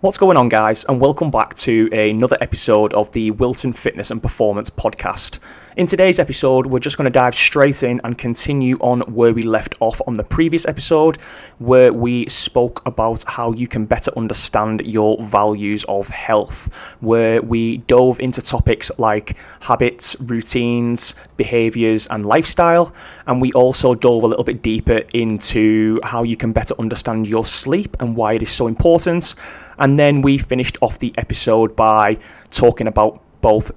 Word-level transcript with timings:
What's 0.00 0.16
going 0.16 0.36
on, 0.36 0.48
guys, 0.48 0.84
and 0.84 1.00
welcome 1.00 1.32
back 1.32 1.54
to 1.54 1.88
another 1.90 2.38
episode 2.40 2.94
of 2.94 3.10
the 3.10 3.32
Wilton 3.32 3.72
Fitness 3.72 4.12
and 4.12 4.22
Performance 4.22 4.70
Podcast. 4.70 5.40
In 5.76 5.88
today's 5.88 6.20
episode, 6.20 6.66
we're 6.66 6.78
just 6.78 6.96
going 6.96 7.06
to 7.06 7.10
dive 7.10 7.34
straight 7.34 7.82
in 7.82 8.00
and 8.04 8.16
continue 8.16 8.76
on 8.76 9.00
where 9.12 9.34
we 9.34 9.42
left 9.42 9.74
off 9.80 10.00
on 10.06 10.14
the 10.14 10.22
previous 10.22 10.68
episode, 10.68 11.16
where 11.58 11.92
we 11.92 12.26
spoke 12.26 12.80
about 12.86 13.24
how 13.26 13.52
you 13.52 13.66
can 13.66 13.86
better 13.86 14.12
understand 14.16 14.82
your 14.86 15.20
values 15.20 15.84
of 15.88 16.06
health, 16.06 16.72
where 17.00 17.42
we 17.42 17.78
dove 17.78 18.20
into 18.20 18.40
topics 18.40 18.92
like 19.00 19.36
habits, 19.58 20.14
routines, 20.20 21.16
behaviors, 21.36 22.06
and 22.06 22.24
lifestyle, 22.24 22.94
and 23.26 23.40
we 23.40 23.52
also 23.52 23.96
dove 23.96 24.22
a 24.22 24.28
little 24.28 24.44
bit 24.44 24.62
deeper 24.62 25.02
into 25.12 25.98
how 26.04 26.22
you 26.22 26.36
can 26.36 26.52
better 26.52 26.74
understand 26.78 27.26
your 27.26 27.44
sleep 27.44 27.96
and 27.98 28.14
why 28.14 28.34
it 28.34 28.42
is 28.42 28.50
so 28.50 28.68
important. 28.68 29.34
And 29.78 29.98
then 29.98 30.22
we 30.22 30.38
finished 30.38 30.78
off 30.80 30.98
the 30.98 31.12
episode 31.16 31.76
by 31.76 32.18
talking 32.50 32.86
about 32.86 33.22
both 33.40 33.72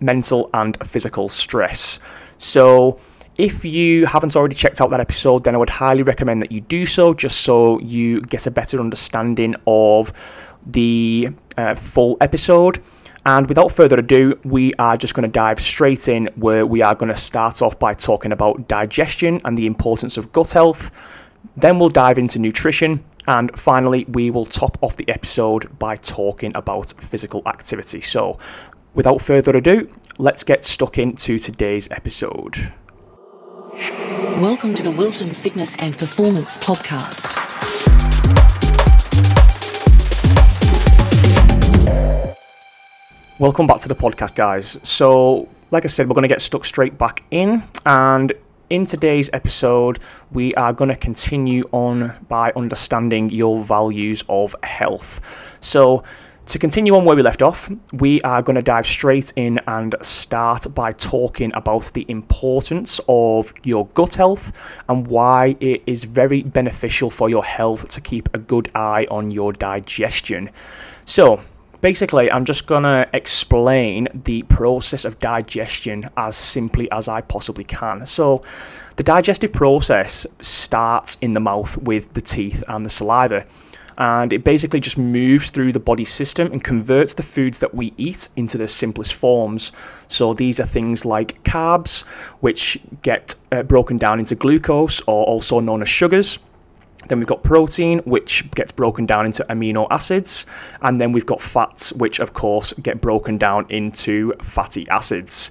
mental 0.00 0.50
and 0.52 0.76
physical 0.86 1.28
stress. 1.28 2.00
So, 2.38 2.98
if 3.38 3.64
you 3.64 4.04
haven't 4.06 4.36
already 4.36 4.54
checked 4.54 4.80
out 4.80 4.90
that 4.90 5.00
episode, 5.00 5.44
then 5.44 5.54
I 5.54 5.58
would 5.58 5.70
highly 5.70 6.02
recommend 6.02 6.42
that 6.42 6.52
you 6.52 6.60
do 6.60 6.84
so 6.84 7.14
just 7.14 7.40
so 7.40 7.80
you 7.80 8.20
get 8.20 8.46
a 8.46 8.50
better 8.50 8.78
understanding 8.78 9.54
of 9.66 10.12
the 10.66 11.30
uh, 11.56 11.74
full 11.74 12.18
episode. 12.20 12.80
And 13.24 13.48
without 13.48 13.70
further 13.70 14.00
ado, 14.00 14.38
we 14.44 14.74
are 14.74 14.96
just 14.96 15.14
going 15.14 15.22
to 15.22 15.32
dive 15.32 15.60
straight 15.60 16.08
in 16.08 16.28
where 16.34 16.66
we 16.66 16.82
are 16.82 16.94
going 16.94 17.08
to 17.08 17.16
start 17.16 17.62
off 17.62 17.78
by 17.78 17.94
talking 17.94 18.32
about 18.32 18.68
digestion 18.68 19.40
and 19.44 19.56
the 19.56 19.66
importance 19.66 20.16
of 20.16 20.32
gut 20.32 20.52
health. 20.52 20.90
Then 21.56 21.78
we'll 21.78 21.88
dive 21.88 22.18
into 22.18 22.38
nutrition 22.38 23.04
and 23.26 23.56
finally, 23.58 24.04
we 24.08 24.30
will 24.30 24.46
top 24.46 24.76
off 24.80 24.96
the 24.96 25.08
episode 25.08 25.78
by 25.78 25.96
talking 25.96 26.52
about 26.54 26.92
physical 27.00 27.42
activity. 27.46 28.00
So, 28.00 28.38
without 28.94 29.20
further 29.20 29.56
ado, 29.56 29.88
let's 30.18 30.42
get 30.42 30.64
stuck 30.64 30.98
into 30.98 31.38
today's 31.38 31.90
episode. 31.90 32.72
Welcome 34.40 34.74
to 34.74 34.82
the 34.82 34.90
Wilton 34.90 35.30
Fitness 35.30 35.76
and 35.78 35.96
Performance 35.96 36.58
Podcast. 36.58 37.38
Welcome 43.38 43.66
back 43.66 43.80
to 43.80 43.88
the 43.88 43.94
podcast, 43.94 44.34
guys. 44.34 44.78
So, 44.82 45.48
like 45.70 45.84
I 45.84 45.88
said, 45.88 46.08
we're 46.08 46.14
going 46.14 46.22
to 46.22 46.28
get 46.28 46.40
stuck 46.40 46.64
straight 46.64 46.98
back 46.98 47.22
in, 47.30 47.62
and 47.86 48.32
in 48.72 48.86
today's 48.86 49.28
episode, 49.34 49.98
we 50.30 50.54
are 50.54 50.72
going 50.72 50.88
to 50.88 50.96
continue 50.96 51.68
on 51.72 52.14
by 52.28 52.50
understanding 52.56 53.28
your 53.28 53.62
values 53.62 54.24
of 54.30 54.56
health. 54.62 55.20
So, 55.60 56.04
to 56.46 56.58
continue 56.58 56.96
on 56.96 57.04
where 57.04 57.14
we 57.14 57.22
left 57.22 57.42
off, 57.42 57.70
we 57.92 58.22
are 58.22 58.40
going 58.40 58.56
to 58.56 58.62
dive 58.62 58.86
straight 58.86 59.30
in 59.36 59.60
and 59.66 59.94
start 60.00 60.74
by 60.74 60.92
talking 60.92 61.52
about 61.54 61.92
the 61.92 62.06
importance 62.08 62.98
of 63.08 63.52
your 63.62 63.88
gut 63.88 64.14
health 64.14 64.52
and 64.88 65.06
why 65.06 65.54
it 65.60 65.82
is 65.86 66.04
very 66.04 66.42
beneficial 66.42 67.10
for 67.10 67.28
your 67.28 67.44
health 67.44 67.90
to 67.90 68.00
keep 68.00 68.34
a 68.34 68.38
good 68.38 68.72
eye 68.74 69.06
on 69.10 69.30
your 69.30 69.52
digestion. 69.52 70.48
So, 71.04 71.42
basically, 71.82 72.32
I'm 72.32 72.46
just 72.46 72.66
going 72.66 72.84
to 72.84 73.06
explain 73.12 74.08
the 74.24 74.44
process 74.44 75.04
of 75.04 75.18
digestion 75.18 76.08
as 76.16 76.34
simply 76.36 76.90
as 76.90 77.08
I 77.08 77.20
possibly 77.20 77.64
can. 77.64 78.06
So, 78.06 78.42
the 78.96 79.02
digestive 79.02 79.52
process 79.52 80.26
starts 80.40 81.16
in 81.20 81.34
the 81.34 81.40
mouth 81.40 81.76
with 81.78 82.14
the 82.14 82.20
teeth 82.22 82.64
and 82.68 82.86
the 82.86 82.90
saliva. 82.90 83.46
And 83.98 84.32
it 84.32 84.42
basically 84.42 84.80
just 84.80 84.96
moves 84.96 85.50
through 85.50 85.72
the 85.72 85.80
body 85.80 86.04
system 86.04 86.50
and 86.50 86.64
converts 86.64 87.14
the 87.14 87.22
foods 87.22 87.58
that 87.58 87.74
we 87.74 87.92
eat 87.98 88.28
into 88.36 88.56
the 88.56 88.68
simplest 88.68 89.12
forms. 89.14 89.72
So 90.08 90.32
these 90.32 90.58
are 90.60 90.66
things 90.66 91.04
like 91.04 91.42
carbs, 91.44 92.02
which 92.40 92.78
get 93.02 93.34
uh, 93.50 93.62
broken 93.62 93.98
down 93.98 94.18
into 94.18 94.34
glucose, 94.34 95.02
or 95.02 95.24
also 95.24 95.60
known 95.60 95.82
as 95.82 95.88
sugars 95.88 96.38
then 97.08 97.18
we've 97.18 97.28
got 97.28 97.42
protein, 97.42 97.98
which 98.00 98.50
gets 98.52 98.72
broken 98.72 99.06
down 99.06 99.26
into 99.26 99.44
amino 99.48 99.86
acids. 99.90 100.46
And 100.80 101.00
then 101.00 101.12
we've 101.12 101.26
got 101.26 101.40
fats, 101.40 101.92
which 101.92 102.20
of 102.20 102.32
course 102.32 102.72
get 102.74 103.00
broken 103.00 103.38
down 103.38 103.66
into 103.68 104.32
fatty 104.42 104.88
acids. 104.88 105.50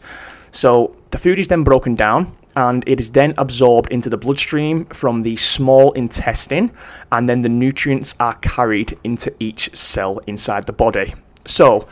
So 0.52 0.96
the 1.12 1.18
food 1.18 1.40
is 1.40 1.48
then 1.48 1.64
broken 1.64 1.96
down 1.96 2.36
and 2.56 2.84
it 2.88 3.00
is 3.00 3.12
then 3.12 3.34
absorbed 3.38 3.92
into 3.92 4.10
the 4.10 4.18
bloodstream 4.18 4.86
from 4.86 5.22
the 5.22 5.36
small 5.38 5.92
intestine, 5.94 6.72
and 7.12 7.28
then 7.30 7.42
the 7.42 7.50
nutrients 7.50 8.16
are 8.20 8.36
carried 8.36 8.98
into 9.04 9.34
each 9.40 9.76
cell 9.76 10.20
inside 10.28 10.66
the 10.66 10.74
body. 10.74 11.14
So, 11.46 11.88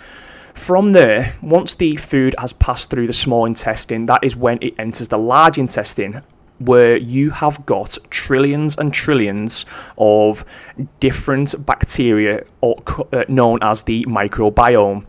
from 0.54 0.92
there, 0.92 1.36
once 1.42 1.76
the 1.76 1.96
food 1.96 2.36
has 2.38 2.52
passed 2.54 2.90
through 2.90 3.08
the 3.08 3.14
small 3.14 3.46
intestine, 3.46 4.06
that 4.08 4.24
is 4.24 4.36
when 4.36 4.58
it 4.62 4.76
enters 4.78 5.08
the 5.08 5.18
large 5.18 5.58
intestine, 5.58 6.24
where 6.60 6.98
you 6.98 7.30
have 7.32 7.66
got 7.66 7.98
trillions 8.10 8.78
and 8.78 8.94
trillions 8.94 9.66
of 9.98 10.46
different 11.00 11.66
bacteria 11.66 12.44
or, 12.62 12.82
uh, 13.14 13.24
known 13.28 13.60
as 13.62 13.84
the 13.84 14.06
microbiome. 14.06 15.06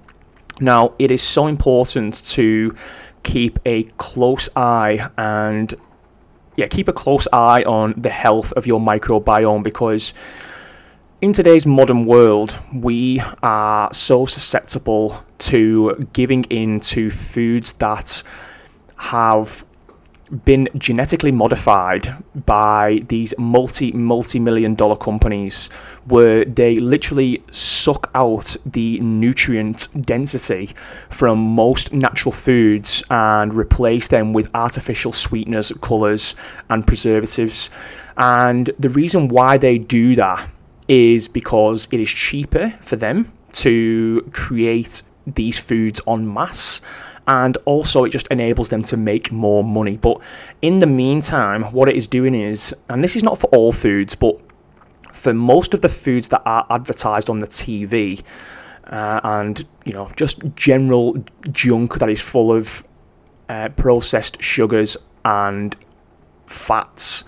Now, 0.61 0.93
it 0.99 1.11
is 1.11 1.23
so 1.23 1.47
important 1.47 2.25
to 2.29 2.75
keep 3.23 3.59
a 3.67 3.85
close 3.99 4.49
eye 4.57 5.11
and 5.17 5.75
yeah, 6.57 6.67
keep 6.69 6.89
a 6.89 6.93
close 6.93 7.27
eye 7.33 7.63
on 7.63 7.95
the 7.97 8.11
health 8.11 8.53
of 8.53 8.67
your 8.67 8.81
microbiome 8.81 9.63
because 9.63 10.15
in 11.21 11.33
today's 11.33 11.67
modern 11.67 12.07
world, 12.07 12.59
we 12.75 13.23
are 13.43 13.93
so 13.93 14.27
susceptible 14.27 15.23
to 15.39 15.99
giving 16.13 16.45
in 16.45 16.81
to 16.81 17.11
foods 17.11 17.75
that 17.75 18.23
have 18.97 19.65
been 20.45 20.69
genetically 20.77 21.33
modified 21.33 22.15
by 22.47 23.03
these 23.09 23.35
multi 23.39 23.93
multi 23.93 24.39
million 24.39 24.75
dollar 24.75 24.97
companies 24.97 25.69
where 26.07 26.45
they 26.45 26.77
literally 26.77 27.43
suck 27.51 28.11
out 28.15 28.57
the 28.65 29.01
nutrient 29.01 29.89
density 30.01 30.71
from 31.09 31.39
most 31.39 31.93
natural 31.93 32.33
foods 32.33 33.03
and 33.11 33.55
replace 33.55 34.09
them 34.09 34.33
with 34.33 34.51
artificial 34.55 35.13
sweeteners, 35.13 35.73
colors, 35.81 36.37
and 36.69 36.87
preservatives. 36.87 37.71
And 38.17 38.71
the 38.79 38.91
reason 38.91 39.29
why 39.29 39.57
they 39.57 39.79
do 39.79 40.15
that 40.17 40.49
is 40.89 41.29
because 41.29 41.89
it 41.91 42.01
is 42.01 42.11
cheaper 42.11 42.71
for 42.81 42.97
them 42.97 43.33
to 43.53 44.29
create 44.33 45.03
these 45.27 45.59
foods 45.59 46.01
en 46.07 46.33
masse 46.33 46.81
and 47.31 47.57
also 47.65 48.03
it 48.03 48.11
just 48.11 48.27
enables 48.27 48.71
them 48.71 48.83
to 48.83 48.97
make 48.97 49.31
more 49.31 49.63
money. 49.63 49.97
But 49.97 50.21
in 50.63 50.81
the 50.81 50.87
meantime, 50.87 51.63
what 51.63 51.89
it 51.89 51.95
is 51.95 52.09
doing 52.09 52.35
is, 52.35 52.75
and 52.89 53.05
this 53.05 53.15
is 53.15 53.23
not 53.23 53.39
for 53.39 53.47
all 53.51 53.71
foods, 53.73 54.17
but 54.17 54.41
for 55.13 55.33
most 55.33 55.73
of 55.73 55.81
the 55.81 55.89
foods 55.89 56.27
that 56.31 56.43
are 56.45 56.67
advertised 56.71 57.31
on 57.31 57.39
the 57.39 57.47
TV, 57.47 58.21
uh, 58.89 59.21
and 59.23 59.65
you 59.85 59.93
know, 59.93 60.11
just 60.17 60.43
general 60.57 61.25
junk 61.53 62.01
that 62.01 62.11
is 62.11 62.21
full 62.21 62.51
of 62.51 62.83
uh, 63.49 63.69
processed 63.77 64.43
sugars 64.43 64.97
and 65.25 65.77
fats. 66.47 67.23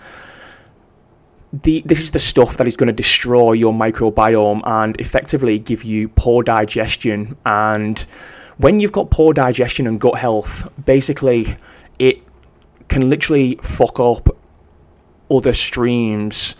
The, 1.53 1.81
this 1.85 1.99
is 1.99 2.11
the 2.11 2.19
stuff 2.19 2.57
that 2.57 2.67
is 2.67 2.75
going 2.75 2.87
to 2.87 2.93
destroy 2.93 3.53
your 3.53 3.71
microbiome 3.71 4.63
and 4.65 4.99
effectively 4.99 5.59
give 5.59 5.85
you 5.85 6.09
poor 6.09 6.43
digestion 6.43 7.37
and 7.45 8.05
when 8.57 8.79
you've 8.79 8.91
got 8.91 9.09
poor 9.09 9.33
digestion 9.33 9.87
and 9.87 9.99
gut 9.99 10.15
health, 10.15 10.69
basically 10.85 11.57
it 11.99 12.21
can 12.87 13.09
literally 13.09 13.59
fuck 13.61 13.99
up 13.99 14.29
other 15.31 15.53
streams 15.53 16.55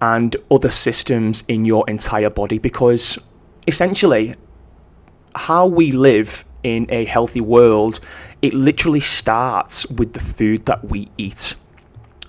and 0.00 0.36
other 0.50 0.70
systems 0.70 1.44
in 1.48 1.64
your 1.64 1.84
entire 1.88 2.30
body 2.30 2.58
because 2.58 3.18
essentially 3.66 4.34
how 5.34 5.66
we 5.66 5.92
live 5.92 6.44
in 6.62 6.86
a 6.88 7.04
healthy 7.04 7.40
world 7.40 8.00
it 8.42 8.54
literally 8.54 9.00
starts 9.00 9.86
with 9.90 10.12
the 10.14 10.20
food 10.20 10.64
that 10.64 10.82
we 10.90 11.08
eat 11.18 11.54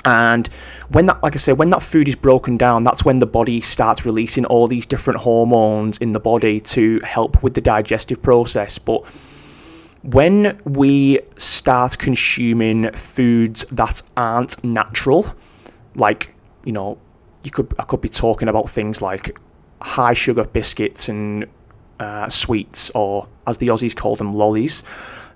and 0.04 0.48
when 0.90 1.06
that 1.06 1.22
like 1.22 1.36
i 1.36 1.38
say 1.38 1.54
when 1.54 1.70
that 1.70 1.84
food 1.84 2.08
is 2.08 2.16
broken 2.16 2.58
down 2.58 2.84
that's 2.84 3.06
when 3.06 3.20
the 3.20 3.26
body 3.28 3.62
starts 3.62 4.06
releasing 4.06 4.46
all 4.46 4.68
these 4.68 4.86
different 4.86 5.20
hormones 5.20 5.98
in 6.00 6.12
the 6.14 6.20
body 6.20 6.60
to 6.60 7.00
help 7.04 7.44
with 7.44 7.54
the 7.54 7.62
digestive 7.62 8.22
process. 8.22 8.80
But 8.80 9.06
when 10.04 10.60
we 10.66 11.20
start 11.38 12.00
consuming 12.00 12.92
foods 12.94 13.64
that 13.66 14.02
aren't 14.18 14.64
natural 14.64 15.28
like 15.96 16.34
you 16.66 16.72
know 16.72 16.98
you 17.44 17.52
could 17.52 17.72
i 17.78 17.84
could 17.84 18.02
be 18.02 18.10
talking 18.10 18.48
about 18.48 18.68
things 18.68 19.00
like 19.00 19.38
high 19.82 20.14
sugar 20.14 20.46
biscuits 20.46 21.08
and 21.08 21.46
uh, 22.02 22.28
sweets 22.28 22.90
or 22.96 23.28
as 23.48 23.58
the 23.60 23.68
aussies 23.68 23.96
call 23.96 24.16
them 24.16 24.34
lollies. 24.34 24.84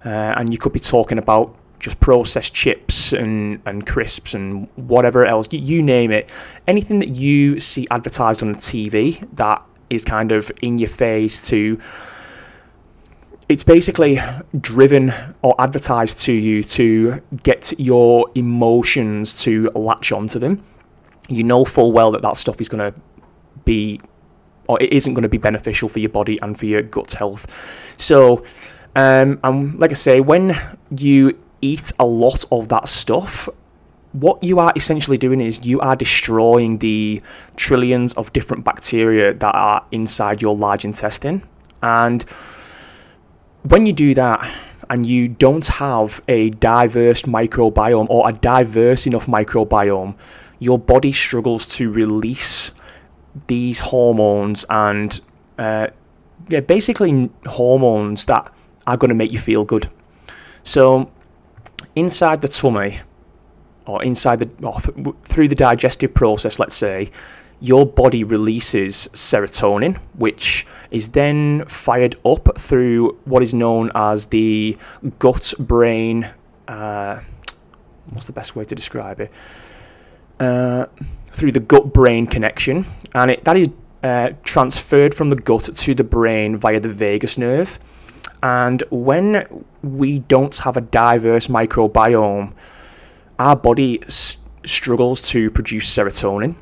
Uh, 0.04 0.34
and 0.38 0.52
you 0.52 0.58
could 0.58 0.74
be 0.74 0.80
talking 0.80 1.18
about 1.18 1.56
just 1.86 2.00
processed 2.00 2.52
chips 2.52 3.14
and, 3.14 3.62
and 3.68 3.86
crisps 3.86 4.34
and 4.34 4.68
whatever 4.76 5.24
else, 5.24 5.48
you, 5.52 5.60
you 5.60 5.84
name 5.84 6.12
it, 6.12 6.32
anything 6.68 6.98
that 6.98 7.10
you 7.10 7.60
see 7.60 7.88
advertised 7.92 8.42
on 8.42 8.52
the 8.52 8.58
TV 8.58 9.24
that 9.36 9.64
is 9.92 10.04
kind 10.04 10.32
of 10.32 10.52
in 10.64 10.80
your 10.80 10.90
face 10.90 11.48
to 11.48 11.80
it's 13.48 13.62
basically 13.62 14.20
driven 14.60 15.14
or 15.44 15.54
advertised 15.60 16.18
to 16.18 16.34
you 16.34 16.64
to 16.64 17.22
get 17.44 17.72
your 17.78 18.28
emotions 18.34 19.36
to 19.36 19.70
latch 19.76 20.12
onto 20.12 20.40
them. 20.40 20.64
You 21.30 21.44
know 21.44 21.64
full 21.64 21.92
well 21.92 22.10
that 22.14 22.24
that 22.24 22.38
stuff 22.38 22.60
is 22.60 22.68
going 22.68 22.92
to 22.92 23.00
be, 23.64 24.02
or 24.68 24.82
it 24.82 24.92
isn't 24.92 25.14
going 25.14 25.22
to 25.22 25.30
be 25.30 25.38
beneficial 25.38 25.88
for 25.88 26.00
your 26.00 26.10
body 26.10 26.40
and 26.42 26.58
for 26.58 26.66
your 26.66 26.82
gut 26.82 27.14
health. 27.14 27.46
So, 27.98 28.44
um, 28.96 29.40
and 29.44 29.78
like 29.78 29.92
I 29.92 29.94
say, 29.94 30.22
when 30.22 30.56
you 30.90 31.38
eat 31.62 31.92
a 32.00 32.06
lot 32.06 32.46
of 32.52 32.70
that 32.70 32.88
stuff, 32.88 33.50
what 34.14 34.42
you 34.42 34.60
are 34.60 34.72
essentially 34.76 35.18
doing 35.18 35.42
is 35.42 35.66
you 35.66 35.80
are 35.82 35.96
destroying 35.96 36.78
the 36.78 37.22
trillions 37.58 38.14
of 38.14 38.32
different 38.32 38.64
bacteria 38.64 39.34
that 39.34 39.54
are 39.54 39.86
inside 39.92 40.42
your 40.42 40.56
large 40.56 40.86
intestine. 40.86 41.44
And 41.84 42.24
when 43.64 43.86
you 43.86 43.94
do 43.94 44.14
that 44.14 44.50
and 44.90 45.06
you 45.06 45.28
don't 45.28 45.68
have 45.68 46.22
a 46.28 46.52
diverse 46.52 47.24
microbiome 47.24 48.08
or 48.10 48.30
a 48.30 48.32
diverse 48.32 49.06
enough 49.06 49.26
microbiome, 49.26 50.16
your 50.60 50.80
body 50.80 51.12
struggles 51.12 51.66
to 51.76 51.92
release 51.92 52.72
these 53.48 53.82
hormones 53.82 54.66
and 54.70 55.20
uh, 55.58 55.88
yeah, 56.48 56.62
basically 56.62 57.30
hormones 57.46 58.26
that 58.26 58.54
are 58.88 58.96
going 58.96 59.10
to 59.10 59.16
make 59.16 59.32
you 59.34 59.40
feel 59.40 59.66
good. 59.66 59.90
So 60.64 61.12
inside 61.96 62.42
the 62.42 62.48
tummy 62.48 63.00
or 63.86 64.04
inside 64.04 64.40
the 64.40 64.68
or 64.68 64.80
th- 64.80 65.16
through 65.26 65.48
the 65.48 65.56
digestive 65.56 66.14
process, 66.14 66.60
let's 66.60 66.76
say, 66.76 67.10
your 67.60 67.86
body 67.86 68.24
releases 68.24 69.08
serotonin, 69.14 69.98
which 70.18 70.66
is 70.92 71.10
then 71.10 71.66
fired 71.66 72.16
up 72.26 72.58
through 72.58 73.18
what 73.26 73.42
is 73.42 73.54
known 73.54 73.92
as 73.96 74.28
the 74.28 74.78
gut 75.20 75.54
brain. 75.60 76.30
Uh, 76.68 77.20
what's 78.12 78.26
the 78.26 78.34
best 78.34 78.56
way 78.56 78.64
to 78.64 78.76
describe 78.76 79.20
it? 79.20 79.32
Uh, 80.40 80.86
through 81.28 81.52
the 81.52 81.60
gut 81.60 81.94
brain 81.94 82.28
connection, 82.28 82.86
and 83.14 83.32
it, 83.32 83.44
that 83.46 83.58
is 83.58 83.70
uh, 84.04 84.32
transferred 84.44 85.14
from 85.14 85.30
the 85.30 85.36
gut 85.36 85.70
to 85.76 85.96
the 85.96 86.04
brain 86.04 86.58
via 86.58 86.80
the 86.80 86.90
vagus 86.90 87.38
nerve. 87.38 87.80
And 88.44 88.84
when 88.90 89.66
we 89.82 90.20
don't 90.20 90.56
have 90.60 90.78
a 90.78 90.82
diverse 90.82 91.48
microbiome, 91.48 92.54
our 93.40 93.56
body 93.56 94.04
s- 94.04 94.38
struggles 94.66 95.22
to 95.22 95.50
produce 95.52 95.94
serotonin 95.94 96.56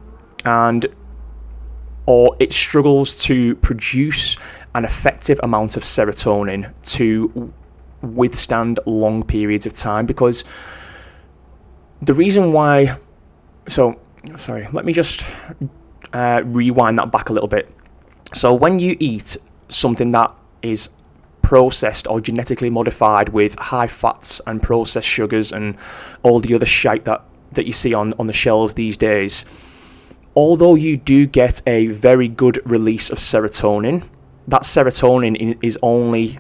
and 0.46 0.86
or 2.06 2.36
it 2.40 2.52
struggles 2.52 3.14
to 3.14 3.56
produce 3.56 4.38
an 4.75 4.84
effective 4.84 5.40
amount 5.44 5.78
of 5.78 5.84
serotonin 5.84 6.74
to 6.84 7.54
withstand 8.02 8.80
long 8.86 9.24
periods 9.24 9.66
of 9.66 9.74
time 9.74 10.06
because 10.06 10.44
the 12.02 12.14
reason 12.14 12.52
why 12.52 12.98
so 13.68 13.98
sorry 14.36 14.68
let 14.74 14.84
me 14.84 14.92
just 14.92 15.25
uh, 16.14 16.42
rewind 16.46 17.00
that 17.00 17.12
back 17.12 17.30
a 17.30 17.34
little 17.34 17.48
bit. 17.48 17.70
So 18.34 18.54
when 18.54 18.80
you 18.80 18.96
eat 19.00 19.38
something 19.70 20.12
that 20.12 20.34
is 20.62 20.90
processed 21.44 22.07
or 22.07 22.19
genetically 22.19 22.72
modified 22.72 23.30
with 23.30 23.54
high 23.60 23.86
fats 23.86 24.42
and 24.48 24.63
processed 24.63 25.07
sugars 25.07 25.51
and 25.51 25.78
all 26.24 26.40
the 26.40 26.56
other 26.56 26.66
shite 26.66 27.06
that, 27.06 27.24
that 27.51 27.68
you 27.68 27.74
see 27.74 27.94
on, 27.94 28.13
on 28.18 28.25
the 28.25 28.34
shelves 28.34 28.74
these 28.74 28.98
days. 28.98 29.45
Although 30.36 30.74
you 30.74 30.98
do 30.98 31.28
get 31.28 31.62
a 31.68 31.88
very 31.88 32.28
good 32.28 32.60
release 32.66 33.12
of 33.12 33.19
serotonin, 33.19 34.07
that 34.48 34.63
serotonin 34.63 35.60
is 35.62 35.78
only 35.84 36.40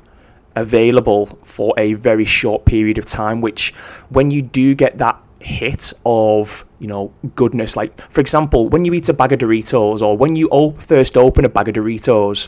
available 0.55 1.27
for 1.43 1.73
a 1.77 1.93
very 1.93 2.25
short 2.25 2.65
period 2.65 2.97
of 2.97 3.05
time, 3.05 3.41
which 3.41 3.71
when 4.09 4.31
you 4.31 4.41
do 4.41 4.73
get 4.73 4.97
that 4.97 5.21
hit 5.39 5.93
of 6.05 6.65
you 6.79 6.87
know 6.87 7.13
goodness 7.35 7.75
like 7.75 7.99
for 8.09 8.21
example 8.21 8.69
when 8.69 8.85
you 8.85 8.93
eat 8.93 9.09
a 9.09 9.13
bag 9.13 9.33
of 9.33 9.39
doritos 9.39 10.01
or 10.01 10.15
when 10.15 10.37
you 10.37 10.47
op- 10.49 10.81
first 10.81 11.17
open 11.17 11.43
a 11.43 11.49
bag 11.49 11.67
of 11.67 11.75
doritos 11.75 12.47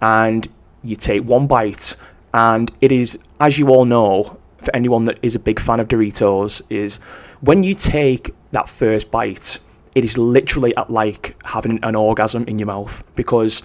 and 0.00 0.48
you 0.82 0.96
take 0.96 1.22
one 1.24 1.46
bite 1.46 1.96
and 2.32 2.70
it 2.80 2.92
is 2.92 3.18
as 3.40 3.58
you 3.58 3.68
all 3.68 3.84
know 3.84 4.38
for 4.58 4.74
anyone 4.74 5.04
that 5.04 5.18
is 5.22 5.34
a 5.34 5.38
big 5.38 5.58
fan 5.58 5.80
of 5.80 5.88
doritos 5.88 6.62
is 6.70 6.98
when 7.40 7.62
you 7.62 7.74
take 7.74 8.30
that 8.52 8.68
first 8.68 9.10
bite 9.10 9.58
it 9.94 10.04
is 10.04 10.16
literally 10.16 10.74
at 10.76 10.90
like 10.90 11.36
having 11.44 11.78
an 11.82 11.96
orgasm 11.96 12.44
in 12.44 12.58
your 12.58 12.66
mouth 12.66 13.02
because 13.16 13.62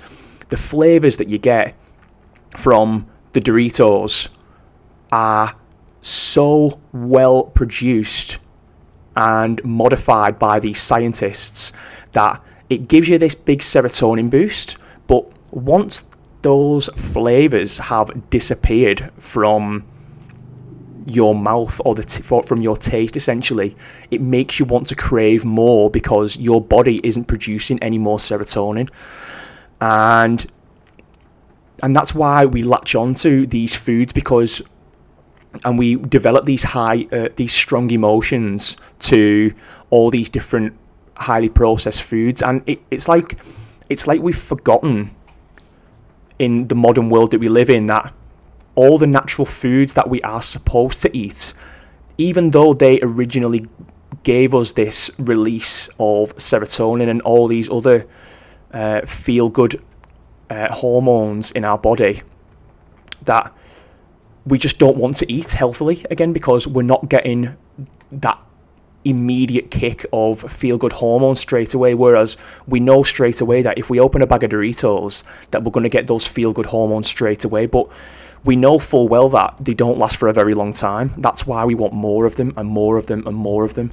the 0.50 0.58
flavors 0.58 1.18
that 1.18 1.30
you 1.30 1.38
get 1.38 1.76
from 2.58 3.08
the 3.34 3.42
Doritos 3.42 4.30
are 5.12 5.56
so 6.02 6.80
well 6.94 7.44
produced 7.44 8.40
and 9.16 9.64
modified 9.64 10.38
by 10.38 10.60
these 10.60 10.82
scientists 10.82 11.74
that 12.14 12.42
it 12.70 12.88
gives 12.88 13.08
you 13.08 13.18
this 13.18 13.36
big 13.36 13.60
serotonin 13.60 14.30
boost. 14.30 14.78
But 15.08 15.26
once 15.54 16.06
those 16.46 16.90
flavors 16.90 17.80
have 17.80 18.30
disappeared 18.30 19.12
from 19.18 19.84
your 21.08 21.34
mouth 21.34 21.82
or 21.84 21.96
the 21.96 22.04
t- 22.04 22.22
from 22.22 22.62
your 22.62 22.78
taste 22.78 23.18
essentially 23.18 23.76
it 24.12 24.22
makes 24.22 24.60
you 24.60 24.66
want 24.66 24.86
to 24.86 24.96
crave 24.96 25.44
more 25.44 25.90
because 25.90 26.38
your 26.38 26.62
body 26.62 27.02
isn't 27.04 27.26
producing 27.26 27.82
any 27.82 27.98
more 27.98 28.20
serotonin. 28.20 28.88
And 29.82 30.46
and 31.82 31.96
that's 31.96 32.14
why 32.14 32.46
we 32.46 32.62
latch 32.62 32.94
on 32.94 33.16
to 33.16 33.48
these 33.48 33.74
foods 33.74 34.14
because 34.14 34.62
and 35.64 35.80
we 35.80 35.96
develop 35.96 36.46
these 36.46 36.62
high 36.62 37.08
uh, 37.12 37.30
these 37.38 37.54
strong 37.54 37.90
emotions 37.90 38.78
to 39.00 39.52
all 39.90 40.12
these 40.12 40.30
different 40.30 40.78
highly 41.16 41.50
processed 41.50 42.04
foods. 42.04 42.44
And 42.44 42.62
it, 42.68 42.82
it's 42.92 43.08
like 43.08 43.40
it's 43.90 44.06
like 44.06 44.22
we've 44.22 44.38
forgotten 44.38 45.10
in 46.40 46.68
the 46.68 46.76
modern 46.76 47.10
world 47.10 47.32
that 47.32 47.40
we 47.40 47.50
live 47.50 47.70
in 47.70 47.86
that 47.88 48.14
all 48.76 48.98
the 48.98 49.08
natural 49.08 49.46
foods 49.46 49.94
that 49.94 50.10
we 50.10 50.22
are 50.22 50.42
supposed 50.42 51.02
to 51.02 51.18
eat, 51.18 51.54
even 52.18 52.52
though 52.52 52.74
they 52.74 53.00
originally 53.02 53.66
gave 54.24 54.54
us 54.54 54.74
this 54.74 55.10
release 55.18 55.88
of 56.00 56.36
serotonin 56.36 57.10
and 57.10 57.22
all 57.22 57.48
these 57.48 57.70
other 57.70 58.06
uh, 58.72 59.02
feel 59.06 59.50
good 59.50 59.82
uh, 60.50 60.72
hormones 60.74 61.52
in 61.52 61.64
our 61.64 61.78
body, 61.78 62.22
that 63.24 63.54
we 64.46 64.58
just 64.58 64.78
don't 64.78 64.98
want 64.98 65.16
to 65.18 65.32
eat 65.32 65.54
healthily 65.54 66.06
again 66.12 66.34
because 66.34 66.68
we're 66.68 66.84
not 66.84 67.10
getting 67.10 67.56
that 68.12 68.40
immediate 69.06 69.72
kick 69.72 70.06
of 70.12 70.42
feel 70.52 70.78
good 70.78 70.94
hormones 70.94 71.40
straight 71.40 71.74
away 71.74 71.94
whereas 71.94 72.38
we 72.68 72.80
know 72.80 73.04
straight 73.04 73.40
away 73.40 73.62
that 73.62 73.78
if 73.78 73.90
we 73.90 74.00
open 74.00 74.22
a 74.22 74.28
bag 74.28 74.44
of 74.44 74.52
Doritos 74.52 75.24
that 75.52 75.64
we're 75.64 75.72
going 75.72 75.84
to 75.84 75.90
get 75.90 76.08
those 76.08 76.26
feel 76.26 76.52
good 76.52 76.66
hormones 76.66 77.08
straight 77.08 77.46
away 77.46 77.66
but 77.66 77.88
we 78.46 78.56
know 78.56 78.78
full 78.78 79.08
well 79.08 79.28
that 79.30 79.56
they 79.60 79.74
don't 79.74 79.98
last 79.98 80.18
for 80.18 80.28
a 80.28 80.34
very 80.34 80.54
long 80.54 80.72
time. 80.72 81.12
That's 81.18 81.48
why 81.48 81.66
we 81.66 81.74
want 81.74 81.94
more 81.94 82.26
of 82.26 82.36
them 82.36 82.54
and 82.56 82.70
more 82.70 82.98
of 82.98 83.08
them 83.08 83.26
and 83.26 83.36
more 83.36 83.66
of 83.66 83.74
them. 83.74 83.92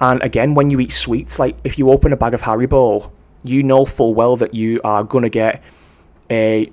And 0.00 0.22
again, 0.22 0.54
when 0.54 0.70
you 0.70 0.80
eat 0.80 0.92
sweets, 0.92 1.38
like 1.38 1.58
if 1.64 1.76
you 1.76 1.90
open 1.90 2.12
a 2.12 2.16
bag 2.16 2.32
of 2.32 2.42
Haribo, 2.42 3.10
you 3.42 3.62
know 3.62 3.84
full 3.84 4.14
well 4.14 4.36
that 4.36 4.54
you 4.54 4.80
are 4.84 5.02
gonna 5.02 5.28
get 5.28 5.62
a 6.30 6.72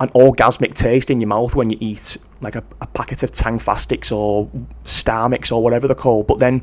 an 0.00 0.08
orgasmic 0.10 0.74
taste 0.74 1.10
in 1.10 1.20
your 1.20 1.28
mouth 1.28 1.54
when 1.54 1.70
you 1.70 1.78
eat 1.80 2.16
like 2.40 2.56
a, 2.56 2.64
a 2.80 2.86
packet 2.88 3.22
of 3.22 3.30
Tang 3.30 3.58
Tangfastics 3.58 4.12
or 4.12 4.50
Star 4.84 5.28
Mix 5.28 5.52
or 5.52 5.62
whatever 5.62 5.86
they're 5.86 5.94
called. 5.94 6.26
But 6.26 6.38
then 6.38 6.62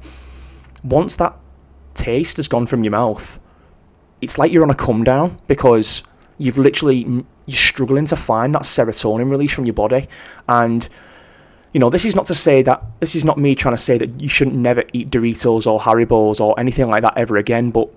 once 0.84 1.16
that 1.18 1.36
taste 1.94 2.38
has 2.38 2.48
gone 2.48 2.66
from 2.68 2.84
your 2.84 2.92
mouth, 2.92 3.40
it's 4.22 4.38
like 4.38 4.52
you're 4.52 4.64
on 4.64 4.70
a 4.70 4.76
come 4.76 5.04
down 5.04 5.40
because 5.48 6.04
you've 6.38 6.58
literally 6.58 7.04
you're 7.46 7.58
struggling 7.58 8.06
to 8.06 8.16
find 8.16 8.54
that 8.54 8.64
serotonin 8.64 9.30
release 9.30 9.52
from 9.52 9.66
your 9.66 9.74
body 9.74 10.08
and 10.48 10.90
you 11.74 11.80
know 11.80 11.90
this 11.90 12.06
is 12.06 12.16
not 12.16 12.26
to 12.28 12.36
say 12.36 12.62
that 12.62 12.84
this 13.00 13.16
is 13.16 13.26
not 13.26 13.38
me 13.38 13.56
trying 13.56 13.76
to 13.76 13.82
say 13.82 13.98
that 13.98 14.22
you 14.22 14.30
shouldn't 14.30 14.56
never 14.56 14.84
eat 14.94 15.10
Doritos 15.10 15.68
or 15.68 15.80
Haribos 15.80 16.40
or 16.40 16.60
anything 16.60 16.88
like 16.88 17.02
that 17.02 17.18
ever 17.18 17.38
again 17.38 17.72
but 17.72 17.90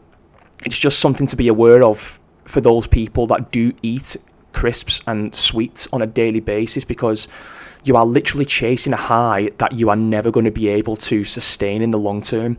it's 0.65 0.79
just 0.79 0.99
something 0.99 1.27
to 1.27 1.37
be 1.37 1.49
aware 1.49 1.83
of 1.83 2.21
for 2.45 2.61
those 2.61 2.87
people 2.87 3.27
that 3.29 3.51
do 3.51 3.73
eat 3.83 4.17
crisps 4.55 5.01
and 5.07 5.35
sweets 5.35 5.89
on 5.93 6.01
a 6.01 6.07
daily 6.07 6.41
basis 6.41 6.85
because 6.85 7.29
you 7.85 7.97
are 7.97 8.07
literally 8.07 8.47
chasing 8.47 8.93
a 8.93 8.97
high 8.97 9.51
that 9.59 9.73
you 9.73 9.91
are 9.91 9.97
never 9.97 10.31
going 10.31 10.45
to 10.45 10.51
be 10.51 10.69
able 10.69 10.97
to 10.97 11.25
sustain 11.25 11.83
in 11.83 11.91
the 11.91 11.99
long 11.99 12.23
term 12.23 12.57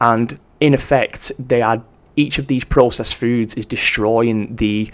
and 0.00 0.38
in 0.60 0.74
effect 0.74 1.32
they 1.38 1.62
are 1.62 1.82
each 2.16 2.38
of 2.38 2.48
these 2.48 2.64
processed 2.64 3.14
foods 3.14 3.54
is 3.54 3.64
destroying 3.64 4.56
the 4.56 4.90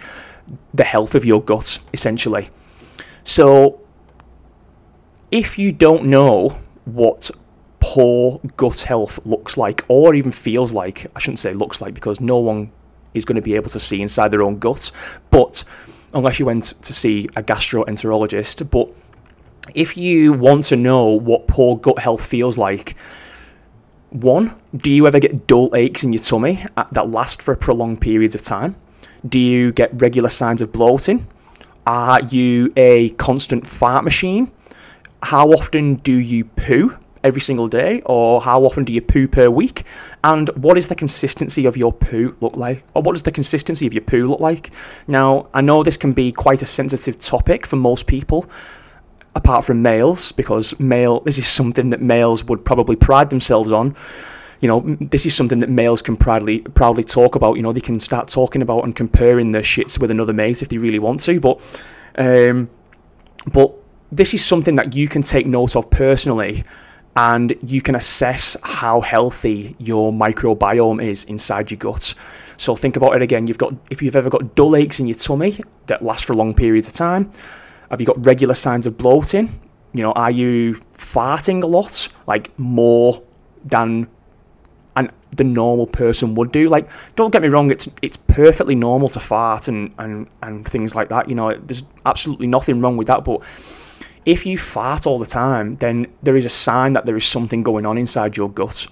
the 0.74 0.84
health 0.84 1.14
of 1.14 1.24
your 1.24 1.42
gut 1.42 1.78
essentially. 1.92 2.50
So 3.24 3.80
if 5.30 5.58
you 5.58 5.72
don't 5.72 6.04
know 6.04 6.60
what 6.84 7.30
poor 7.80 8.40
gut 8.56 8.82
health 8.82 9.24
looks 9.24 9.56
like 9.56 9.84
or 9.88 10.14
even 10.14 10.32
feels 10.32 10.72
like, 10.72 11.06
I 11.16 11.18
shouldn't 11.18 11.38
say 11.38 11.54
looks 11.54 11.80
like 11.80 11.94
because 11.94 12.20
no 12.20 12.38
one 12.38 12.70
is 13.14 13.24
going 13.24 13.36
to 13.36 13.42
be 13.42 13.54
able 13.54 13.70
to 13.70 13.80
see 13.80 14.02
inside 14.02 14.28
their 14.28 14.42
own 14.42 14.58
gut. 14.58 14.90
But 15.30 15.64
unless 16.14 16.38
you 16.38 16.46
went 16.46 16.74
to 16.82 16.92
see 16.92 17.28
a 17.36 17.42
gastroenterologist, 17.42 18.70
but 18.70 18.88
if 19.74 19.96
you 19.96 20.32
want 20.32 20.64
to 20.66 20.76
know 20.76 21.08
what 21.08 21.46
poor 21.46 21.76
gut 21.76 21.98
health 21.98 22.24
feels 22.24 22.56
like, 22.58 22.96
one, 24.10 24.54
do 24.76 24.90
you 24.90 25.06
ever 25.06 25.18
get 25.18 25.46
dull 25.46 25.74
aches 25.74 26.04
in 26.04 26.12
your 26.12 26.22
tummy 26.22 26.64
that 26.92 27.08
last 27.08 27.42
for 27.42 27.56
prolonged 27.56 28.00
periods 28.00 28.34
of 28.34 28.42
time? 28.42 28.76
Do 29.28 29.38
you 29.38 29.72
get 29.72 29.90
regular 30.00 30.28
signs 30.28 30.62
of 30.62 30.70
bloating? 30.70 31.26
Are 31.86 32.22
you 32.22 32.72
a 32.76 33.10
constant 33.10 33.66
fart 33.66 34.04
machine? 34.04 34.52
How 35.22 35.50
often 35.50 35.96
do 35.96 36.12
you 36.12 36.44
poo? 36.44 36.96
Every 37.24 37.40
single 37.40 37.68
day, 37.68 38.02
or 38.04 38.42
how 38.42 38.64
often 38.64 38.84
do 38.84 38.92
you 38.92 39.00
poo 39.00 39.26
per 39.26 39.48
week? 39.48 39.84
And 40.24 40.48
what 40.56 40.78
is 40.78 40.88
the 40.88 40.94
consistency 40.94 41.66
of 41.66 41.76
your 41.76 41.92
poo 41.92 42.34
look 42.40 42.56
like? 42.56 42.82
Or 42.94 43.02
what 43.02 43.12
does 43.12 43.24
the 43.24 43.30
consistency 43.30 43.86
of 43.86 43.92
your 43.92 44.02
poo 44.02 44.26
look 44.26 44.40
like? 44.40 44.70
Now, 45.06 45.48
I 45.52 45.60
know 45.60 45.82
this 45.82 45.98
can 45.98 46.14
be 46.14 46.32
quite 46.32 46.62
a 46.62 46.66
sensitive 46.66 47.20
topic 47.20 47.66
for 47.66 47.76
most 47.76 48.06
people, 48.06 48.46
apart 49.34 49.66
from 49.66 49.82
males, 49.82 50.32
because 50.32 50.80
male 50.80 51.20
this 51.20 51.36
is 51.36 51.46
something 51.46 51.90
that 51.90 52.00
males 52.00 52.42
would 52.44 52.64
probably 52.64 52.96
pride 52.96 53.28
themselves 53.28 53.70
on. 53.70 53.94
You 54.60 54.68
know, 54.68 54.96
this 54.98 55.26
is 55.26 55.34
something 55.34 55.58
that 55.58 55.68
males 55.68 56.00
can 56.00 56.16
proudly 56.16 56.60
proudly 56.60 57.04
talk 57.04 57.34
about. 57.34 57.56
You 57.56 57.62
know, 57.62 57.74
they 57.74 57.82
can 57.82 58.00
start 58.00 58.28
talking 58.28 58.62
about 58.62 58.84
and 58.84 58.96
comparing 58.96 59.52
their 59.52 59.60
shits 59.60 60.00
with 60.00 60.10
another 60.10 60.32
mate 60.32 60.62
if 60.62 60.70
they 60.70 60.78
really 60.78 60.98
want 60.98 61.20
to. 61.24 61.38
But, 61.38 61.82
um, 62.16 62.70
but 63.52 63.74
this 64.10 64.32
is 64.32 64.42
something 64.42 64.76
that 64.76 64.96
you 64.96 65.06
can 65.06 65.20
take 65.20 65.46
note 65.46 65.76
of 65.76 65.90
personally, 65.90 66.64
and 67.16 67.54
you 67.62 67.80
can 67.80 67.94
assess 67.94 68.56
how 68.62 69.00
healthy 69.00 69.76
your 69.78 70.12
microbiome 70.12 71.02
is 71.02 71.24
inside 71.24 71.70
your 71.70 71.78
gut. 71.78 72.14
So 72.56 72.76
think 72.76 72.96
about 72.96 73.14
it 73.16 73.22
again. 73.22 73.46
You've 73.46 73.58
got 73.58 73.74
if 73.90 74.02
you've 74.02 74.16
ever 74.16 74.30
got 74.30 74.54
dull 74.54 74.76
aches 74.76 75.00
in 75.00 75.06
your 75.06 75.16
tummy 75.16 75.60
that 75.86 76.02
last 76.02 76.24
for 76.24 76.34
long 76.34 76.54
periods 76.54 76.88
of 76.88 76.94
time 76.94 77.30
have 77.90 78.00
you 78.00 78.06
got 78.06 78.26
regular 78.26 78.54
signs 78.54 78.86
of 78.86 78.96
bloating? 78.96 79.48
You 79.92 80.02
know, 80.02 80.12
are 80.12 80.30
you 80.30 80.80
farting 80.94 81.62
a 81.62 81.66
lot, 81.66 82.08
like 82.26 82.56
more 82.58 83.22
than 83.64 84.08
and 84.96 85.10
the 85.36 85.44
normal 85.44 85.86
person 85.86 86.34
would 86.34 86.50
do? 86.50 86.68
Like, 86.68 86.88
don't 87.14 87.30
get 87.30 87.42
me 87.42 87.48
wrong, 87.48 87.70
it's 87.70 87.88
it's 88.02 88.16
perfectly 88.16 88.74
normal 88.74 89.08
to 89.10 89.20
fart 89.20 89.68
and 89.68 89.94
and 89.98 90.26
and 90.42 90.66
things 90.66 90.94
like 90.94 91.08
that. 91.10 91.28
You 91.28 91.36
know, 91.36 91.52
there's 91.52 91.84
absolutely 92.04 92.48
nothing 92.48 92.80
wrong 92.80 92.96
with 92.96 93.06
that. 93.06 93.24
But 93.24 93.42
if 94.26 94.46
you 94.46 94.56
fart 94.56 95.06
all 95.06 95.18
the 95.18 95.26
time, 95.26 95.76
then 95.76 96.06
there 96.22 96.36
is 96.36 96.44
a 96.44 96.50
sign 96.50 96.94
that 96.94 97.06
there 97.06 97.16
is 97.16 97.26
something 97.26 97.62
going 97.62 97.86
on 97.86 97.98
inside 97.98 98.36
your 98.36 98.50
gut 98.50 98.86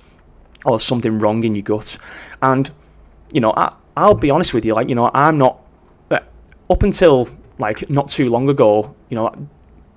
or 0.65 0.79
something 0.79 1.19
wrong 1.19 1.45
in 1.45 1.55
your 1.55 1.62
gut. 1.62 1.99
And 2.41 2.71
you 3.33 3.41
know, 3.41 3.53
I, 3.57 3.75
I'll 3.97 4.15
be 4.15 4.31
honest 4.31 4.55
with 4.55 4.65
you, 4.65 4.75
like 4.75 4.89
you 4.89 4.95
know, 4.95 5.11
I'm 5.15 5.39
not 5.39 5.61
uh, 6.11 6.21
up 6.71 6.83
until 6.83 7.29
like 7.59 7.89
not 7.89 8.11
too 8.11 8.29
long 8.29 8.49
ago, 8.49 8.95
you 9.09 9.17
know, 9.17 9.33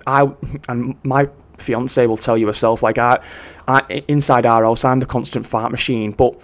I 0.08 0.30
and 0.70 0.96
my 1.04 1.30
fiance 1.58 2.06
will 2.06 2.18
tell 2.18 2.38
you 2.38 2.48
herself, 2.48 2.84
like 2.84 2.98
I, 2.98 3.20
I 3.68 4.04
inside 4.08 4.46
our 4.46 4.64
house, 4.64 4.86
I'm 4.86 5.00
the 5.00 5.06
constant 5.06 5.46
fart 5.46 5.72
machine, 5.72 6.12
but 6.12 6.40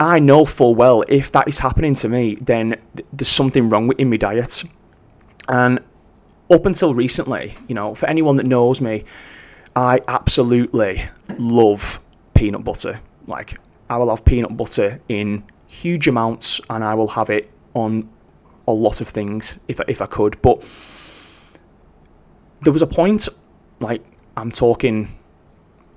I 0.00 0.18
know 0.18 0.44
full 0.44 0.74
well 0.74 1.04
if 1.08 1.32
that 1.32 1.48
is 1.48 1.58
happening 1.58 1.94
to 1.96 2.08
me, 2.08 2.36
then 2.36 2.76
there's 3.12 3.28
something 3.28 3.68
wrong 3.68 3.88
with 3.88 4.00
in 4.00 4.10
my 4.10 4.16
diet. 4.16 4.64
And 5.48 5.80
up 6.50 6.66
until 6.66 6.94
recently, 6.94 7.54
you 7.68 7.74
know, 7.74 7.94
for 7.94 8.06
anyone 8.08 8.36
that 8.36 8.46
knows 8.46 8.80
me, 8.80 9.04
I 9.74 10.00
absolutely 10.08 11.02
love 11.38 12.00
peanut 12.34 12.64
butter. 12.64 13.00
Like, 13.26 13.58
I 13.90 13.96
will 13.98 14.10
have 14.10 14.24
peanut 14.24 14.56
butter 14.56 15.00
in 15.08 15.44
huge 15.66 16.08
amounts 16.08 16.60
and 16.70 16.84
I 16.84 16.94
will 16.94 17.08
have 17.08 17.30
it 17.30 17.50
on 17.74 18.08
a 18.68 18.72
lot 18.72 19.00
of 19.00 19.08
things 19.08 19.60
if 19.68 19.80
if 19.88 20.00
I 20.02 20.06
could. 20.06 20.40
But 20.42 20.60
there 22.62 22.72
was 22.72 22.82
a 22.82 22.86
point, 22.86 23.28
like 23.80 24.02
I'm 24.36 24.50
talking, 24.50 25.08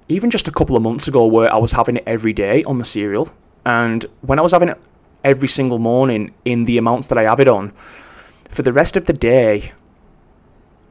even 0.08 0.30
just 0.30 0.48
a 0.48 0.52
couple 0.52 0.76
of 0.76 0.84
months 0.84 1.08
ago, 1.08 1.26
where 1.28 1.52
I 1.52 1.58
was 1.58 1.72
having 1.72 1.98
it 1.98 2.04
every 2.06 2.34
day 2.34 2.64
on 2.64 2.78
the 2.80 2.86
cereal, 2.86 3.30
and 3.66 4.06
when 4.22 4.40
I 4.40 4.42
was 4.42 4.52
having 4.52 4.70
it 4.70 4.78
every 5.24 5.48
single 5.48 5.80
morning 5.80 6.34
in 6.46 6.66
the 6.66 6.78
amounts 6.78 7.08
that 7.08 7.18
I 7.18 7.24
have 7.24 7.40
it 7.40 7.48
on, 7.48 7.74
for 8.50 8.62
the 8.62 8.74
rest 8.74 8.98
of 8.98 9.06
the 9.06 9.14
day, 9.14 9.72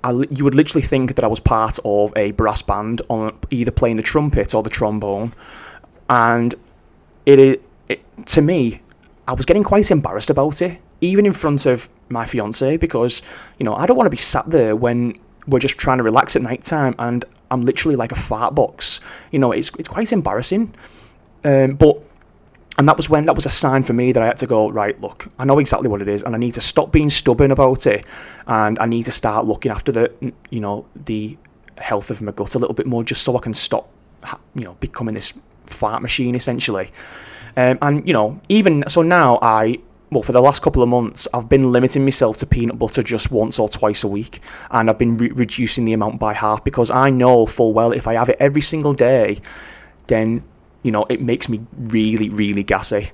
I, 0.05 0.13
you 0.31 0.45
would 0.45 0.55
literally 0.55 0.87
think 0.87 1.17
that 1.17 1.25
I 1.25 1.29
was 1.29 1.41
part 1.41 1.79
of 1.85 2.13
a 2.17 2.31
brass 2.33 2.63
band 2.63 3.03
on 3.09 3.37
either 3.51 3.71
playing 3.71 3.97
the 3.97 4.03
trumpet 4.03 4.55
or 4.55 4.63
the 4.63 4.71
trombone, 4.71 5.35
and 6.09 6.55
it, 7.27 7.63
it 7.89 8.03
to 8.27 8.41
me, 8.41 8.81
I 9.27 9.33
was 9.33 9.45
getting 9.45 9.65
quite 9.65 9.91
embarrassed 9.91 10.31
about 10.31 10.63
it 10.63 10.81
even 11.01 11.27
in 11.27 11.33
front 11.33 11.65
of 11.65 11.89
my 12.09 12.27
fiance, 12.27 12.77
because 12.77 13.23
you 13.59 13.65
know 13.65 13.75
I 13.75 13.87
don't 13.87 13.97
want 13.97 14.07
to 14.07 14.11
be 14.11 14.17
sat 14.17 14.49
there 14.51 14.75
when 14.75 15.19
we're 15.47 15.59
just 15.59 15.79
trying 15.79 15.99
to 15.99 16.05
relax 16.05 16.37
at 16.37 16.43
night 16.43 16.63
time 16.65 16.95
and 16.99 17.25
I'm 17.51 17.65
literally 17.65 17.97
like 17.97 18.13
a 18.13 18.17
fart 18.17 18.55
box. 18.55 19.01
You 19.31 19.39
know, 19.39 19.53
it's 19.53 19.71
it's 19.79 19.89
quite 19.89 20.13
embarrassing. 20.13 20.75
Um, 21.45 21.75
but 21.75 22.03
and 22.79 22.89
that 22.89 22.97
was 22.97 23.11
when 23.11 23.27
that 23.27 23.35
was 23.35 23.45
a 23.45 23.51
sign 23.51 23.83
for 23.83 23.93
me 23.93 24.13
that 24.13 24.23
I 24.23 24.27
had 24.27 24.39
to 24.39 24.47
go 24.47 24.71
right. 24.71 24.99
Look, 25.01 25.29
I 25.39 25.45
know 25.45 25.59
exactly 25.59 25.89
what 25.89 26.01
it 26.01 26.09
is, 26.09 26.23
and 26.23 26.35
I 26.35 26.39
need 26.39 26.55
to 26.55 26.61
stop 26.61 26.93
being 26.93 27.11
stubborn 27.11 27.51
about 27.51 27.87
it, 27.87 28.07
and 28.47 28.79
I 28.79 28.87
need 28.87 29.05
to 29.07 29.13
start 29.13 29.47
looking 29.47 29.73
after 29.73 29.91
the 29.91 30.33
you 30.51 30.61
know 30.61 30.87
the 30.95 31.37
health 31.77 32.11
of 32.11 32.21
my 32.21 32.33
gut 32.33 32.55
a 32.55 32.59
little 32.59 32.75
bit 32.75 32.87
more, 32.87 33.03
just 33.03 33.25
so 33.25 33.37
I 33.37 33.41
can 33.41 33.53
stop 33.53 33.91
you 34.55 34.65
know 34.65 34.75
becoming 34.81 35.15
this 35.15 35.35
fart 35.67 36.03
machine 36.03 36.35
essentially. 36.35 36.91
Um, 37.57 37.79
and 37.83 38.07
you 38.07 38.15
know, 38.15 38.41
even 38.49 38.89
so 38.89 39.03
now 39.03 39.41
I 39.43 39.81
well, 40.11 40.23
for 40.23 40.33
the 40.33 40.41
last 40.41 40.63
couple 40.63 40.83
of 40.83 40.89
months, 40.89 41.29
I've 41.35 41.49
been 41.49 41.71
limiting 41.71 42.05
myself 42.05 42.39
to 42.39 42.47
peanut 42.47 42.79
butter 42.79 43.03
just 43.03 43.31
once 43.31 43.59
or 43.59 43.69
twice 43.69 44.05
a 44.05 44.09
week, 44.09 44.41
and 44.71 44.89
I've 44.89 44.99
been 44.99 45.17
re- 45.17 45.33
reducing 45.33 45.85
the 45.85 45.93
amount 45.93 46.21
by 46.21 46.33
half 46.33 46.63
because 46.63 46.91
I 46.91 47.11
know 47.11 47.45
full 47.45 47.73
well 47.73 47.93
if 47.93 48.07
I 48.07 48.15
have 48.15 48.29
it 48.29 48.37
every 48.39 48.63
single 48.63 48.95
day, 48.95 49.41
then 50.07 50.45
you 50.83 50.91
know 50.91 51.07
it 51.09 51.21
makes 51.21 51.49
me 51.49 51.61
really, 51.77 52.29
really 52.29 52.63
gassy. 52.63 53.11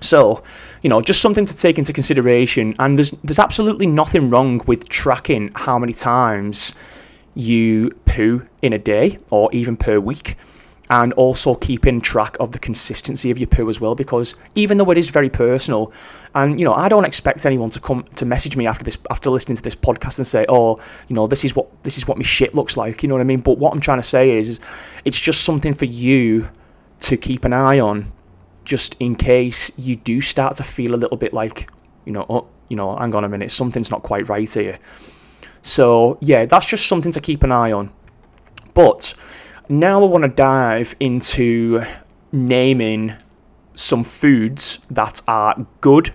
So, 0.00 0.42
you 0.82 0.88
know, 0.88 1.02
just 1.02 1.20
something 1.20 1.44
to 1.44 1.54
take 1.54 1.78
into 1.78 1.92
consideration. 1.92 2.74
And 2.78 2.98
there's 2.98 3.10
there's 3.22 3.38
absolutely 3.38 3.86
nothing 3.86 4.30
wrong 4.30 4.62
with 4.66 4.88
tracking 4.88 5.50
how 5.54 5.78
many 5.78 5.92
times 5.92 6.74
you 7.34 7.90
poo 8.06 8.42
in 8.62 8.72
a 8.72 8.78
day 8.78 9.18
or 9.30 9.48
even 9.52 9.76
per 9.76 10.00
week 10.00 10.36
and 10.90 11.12
also 11.12 11.54
keeping 11.54 12.00
track 12.00 12.36
of 12.40 12.50
the 12.50 12.58
consistency 12.58 13.30
of 13.30 13.38
your 13.38 13.46
poo 13.46 13.70
as 13.70 13.80
well 13.80 13.94
because 13.94 14.34
even 14.56 14.76
though 14.76 14.90
it 14.90 14.98
is 14.98 15.08
very 15.08 15.30
personal 15.30 15.92
and 16.34 16.58
you 16.58 16.64
know 16.64 16.74
I 16.74 16.88
don't 16.88 17.04
expect 17.04 17.46
anyone 17.46 17.70
to 17.70 17.80
come 17.80 18.02
to 18.16 18.26
message 18.26 18.56
me 18.56 18.66
after 18.66 18.82
this 18.82 18.98
after 19.08 19.30
listening 19.30 19.56
to 19.56 19.62
this 19.62 19.76
podcast 19.76 20.18
and 20.18 20.26
say 20.26 20.44
oh 20.48 20.80
you 21.06 21.14
know 21.14 21.28
this 21.28 21.44
is 21.44 21.54
what 21.54 21.68
this 21.84 21.96
is 21.96 22.08
what 22.08 22.18
my 22.18 22.24
shit 22.24 22.56
looks 22.56 22.76
like 22.76 23.04
you 23.04 23.08
know 23.08 23.14
what 23.14 23.20
I 23.20 23.24
mean 23.24 23.40
but 23.40 23.58
what 23.58 23.72
I'm 23.72 23.80
trying 23.80 24.00
to 24.00 24.02
say 24.02 24.30
is, 24.30 24.48
is 24.48 24.60
it's 25.04 25.20
just 25.20 25.44
something 25.44 25.74
for 25.74 25.84
you 25.84 26.48
to 27.00 27.16
keep 27.16 27.44
an 27.44 27.52
eye 27.52 27.80
on 27.80 28.12
just 28.64 28.94
in 29.00 29.14
case 29.14 29.70
you 29.76 29.96
do 29.96 30.20
start 30.20 30.56
to 30.56 30.62
feel 30.62 30.94
a 30.94 30.96
little 30.96 31.16
bit 31.16 31.32
like 31.32 31.70
you 32.04 32.12
know 32.12 32.26
oh 32.28 32.46
you 32.68 32.76
know 32.76 32.96
hang 32.96 33.14
on 33.14 33.24
a 33.24 33.28
minute 33.28 33.50
something's 33.50 33.90
not 33.90 34.02
quite 34.02 34.28
right 34.28 34.52
here 34.52 34.78
so 35.62 36.18
yeah 36.20 36.44
that's 36.46 36.66
just 36.66 36.86
something 36.86 37.12
to 37.12 37.20
keep 37.20 37.42
an 37.42 37.52
eye 37.52 37.72
on 37.72 37.90
but 38.74 39.14
now 39.68 40.02
I 40.02 40.06
want 40.06 40.22
to 40.22 40.28
dive 40.28 40.94
into 41.00 41.82
naming 42.32 43.14
some 43.74 44.04
foods 44.04 44.80
that 44.90 45.22
are 45.26 45.66
good 45.80 46.12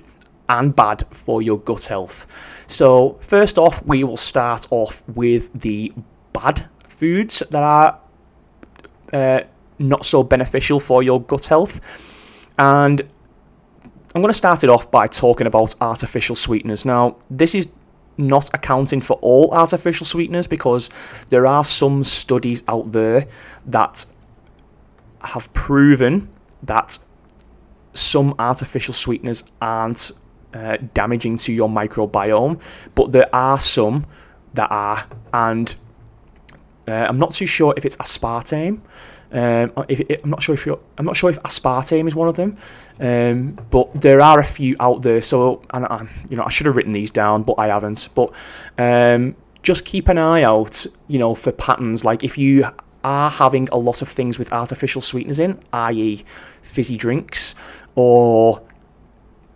and 0.49 0.75
bad 0.75 1.03
for 1.11 1.41
your 1.41 1.59
gut 1.59 1.85
health. 1.85 2.27
So, 2.67 3.17
first 3.21 3.57
off, 3.57 3.83
we 3.85 4.03
will 4.03 4.17
start 4.17 4.67
off 4.71 5.03
with 5.07 5.51
the 5.59 5.93
bad 6.33 6.67
foods 6.87 7.41
that 7.49 7.63
are 7.63 7.99
uh, 9.13 9.41
not 9.79 10.05
so 10.05 10.23
beneficial 10.23 10.79
for 10.79 11.03
your 11.03 11.21
gut 11.21 11.45
health. 11.45 11.79
And 12.57 13.01
I'm 14.13 14.21
going 14.21 14.31
to 14.31 14.37
start 14.37 14.63
it 14.63 14.69
off 14.69 14.89
by 14.91 15.07
talking 15.07 15.47
about 15.47 15.75
artificial 15.81 16.35
sweeteners. 16.35 16.85
Now, 16.85 17.17
this 17.29 17.53
is 17.53 17.67
not 18.17 18.49
accounting 18.53 19.01
for 19.01 19.17
all 19.21 19.51
artificial 19.51 20.05
sweeteners 20.05 20.47
because 20.47 20.89
there 21.29 21.45
are 21.45 21.63
some 21.63 22.03
studies 22.03 22.63
out 22.67 22.93
there 22.93 23.27
that 23.65 24.05
have 25.21 25.51
proven 25.53 26.29
that 26.63 26.97
some 27.93 28.35
artificial 28.39 28.93
sweeteners 28.93 29.43
aren't 29.61 30.11
uh, 30.53 30.77
damaging 30.93 31.37
to 31.37 31.51
your 31.51 31.67
microbiome, 31.67 32.59
but 32.93 33.11
there 33.11 33.33
are 33.35 33.59
some 33.59 34.05
that 34.53 34.71
are, 34.71 35.05
and 35.33 35.75
uh, 36.87 36.91
I'm 37.09 37.17
not 37.17 37.33
too 37.33 37.45
sure 37.45 37.73
if 37.75 37.85
it's 37.85 37.97
aspartame. 37.97 38.79
Um, 39.35 39.73
if, 39.89 40.23
I'm 40.23 40.29
not 40.29 40.41
sure 40.41 40.55
if 40.55 40.65
I'm 40.97 41.05
not 41.05 41.17
sure 41.17 41.29
if 41.29 41.41
aspartame 41.43 42.07
is 42.07 42.15
one 42.15 42.29
of 42.29 42.35
them, 42.35 42.57
um, 43.01 43.59
but 43.69 43.91
there 43.99 44.21
are 44.21 44.39
a 44.39 44.45
few 44.45 44.77
out 44.79 45.01
there. 45.01 45.21
So, 45.21 45.61
and, 45.73 45.85
and, 45.89 46.07
you 46.29 46.37
know, 46.37 46.43
I 46.43 46.49
should 46.49 46.67
have 46.67 46.77
written 46.77 46.93
these 46.93 47.11
down, 47.11 47.43
but 47.43 47.55
I 47.59 47.67
haven't. 47.67 48.07
But 48.15 48.31
um, 48.77 49.35
just 49.61 49.83
keep 49.83 50.07
an 50.07 50.17
eye 50.17 50.43
out, 50.43 50.85
you 51.09 51.19
know, 51.19 51.35
for 51.35 51.51
patterns. 51.51 52.05
Like 52.05 52.23
if 52.23 52.37
you 52.37 52.65
are 53.03 53.29
having 53.29 53.67
a 53.73 53.77
lot 53.77 54.01
of 54.01 54.07
things 54.07 54.39
with 54.39 54.53
artificial 54.53 55.01
sweeteners 55.01 55.39
in, 55.39 55.59
i.e., 55.73 56.23
fizzy 56.61 56.95
drinks 56.95 57.55
or 57.95 58.61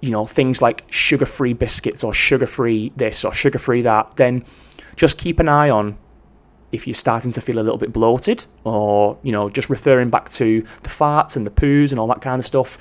you 0.01 0.11
know, 0.11 0.25
things 0.25 0.61
like 0.61 0.85
sugar 0.89 1.25
free 1.25 1.53
biscuits 1.53 2.03
or 2.03 2.13
sugar 2.13 2.45
free 2.45 2.91
this 2.95 3.25
or 3.25 3.33
sugar 3.33 3.59
free 3.59 3.81
that, 3.81 4.15
then 4.15 4.43
just 4.95 5.17
keep 5.17 5.39
an 5.39 5.49
eye 5.49 5.69
on 5.69 5.97
if 6.71 6.85
you're 6.87 6.93
starting 6.93 7.31
to 7.31 7.41
feel 7.41 7.57
a 7.59 7.63
little 7.63 7.77
bit 7.77 7.91
bloated 7.91 8.45
or, 8.63 9.17
you 9.23 9.31
know, 9.31 9.49
just 9.49 9.69
referring 9.69 10.09
back 10.09 10.29
to 10.29 10.61
the 10.83 10.89
farts 10.89 11.35
and 11.35 11.45
the 11.45 11.51
poos 11.51 11.91
and 11.91 11.99
all 11.99 12.07
that 12.07 12.21
kind 12.21 12.39
of 12.39 12.45
stuff. 12.45 12.77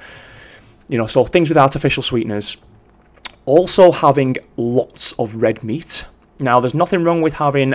You 0.88 0.98
know, 0.98 1.06
so 1.06 1.24
things 1.24 1.48
with 1.48 1.58
artificial 1.58 2.02
sweeteners. 2.02 2.56
Also 3.46 3.92
having 3.92 4.36
lots 4.56 5.12
of 5.14 5.36
red 5.36 5.64
meat. 5.64 6.04
Now, 6.40 6.60
there's 6.60 6.74
nothing 6.74 7.02
wrong 7.02 7.22
with 7.22 7.34
having, 7.34 7.74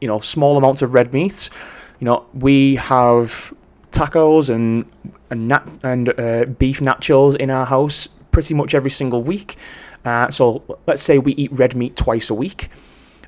you 0.00 0.08
know, 0.08 0.20
small 0.20 0.56
amounts 0.56 0.82
of 0.82 0.94
red 0.94 1.12
meat. 1.12 1.50
You 1.98 2.06
know, 2.06 2.26
we 2.34 2.76
have 2.76 3.52
tacos 3.92 4.48
and 4.48 4.86
and, 5.30 5.48
nat- 5.48 5.68
and 5.82 6.08
uh, 6.18 6.44
beef 6.46 6.80
nachos 6.80 7.36
in 7.36 7.50
our 7.50 7.66
house 7.66 8.08
pretty 8.32 8.54
much 8.54 8.74
every 8.74 8.90
single 8.90 9.22
week. 9.22 9.56
Uh, 10.04 10.30
so 10.30 10.62
let's 10.86 11.02
say 11.02 11.18
we 11.18 11.32
eat 11.34 11.52
red 11.52 11.76
meat 11.76 11.96
twice 11.96 12.30
a 12.30 12.34
week. 12.34 12.70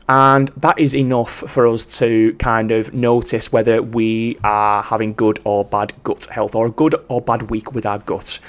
And 0.09 0.49
that 0.56 0.78
is 0.78 0.94
enough 0.94 1.30
for 1.30 1.66
us 1.66 1.85
to 1.99 2.35
kind 2.35 2.71
of 2.71 2.92
notice 2.92 3.52
whether 3.52 3.80
we 3.82 4.37
are 4.42 4.82
having 4.82 5.14
good 5.14 5.40
or 5.44 5.64
bad 5.64 5.92
gut 6.02 6.26
health 6.26 6.54
or 6.54 6.66
a 6.66 6.71
good 6.71 6.94
or 7.09 7.21
bad 7.21 7.50
week 7.50 7.73
with 7.73 7.87
our 7.87 7.99
gut. 7.99 8.40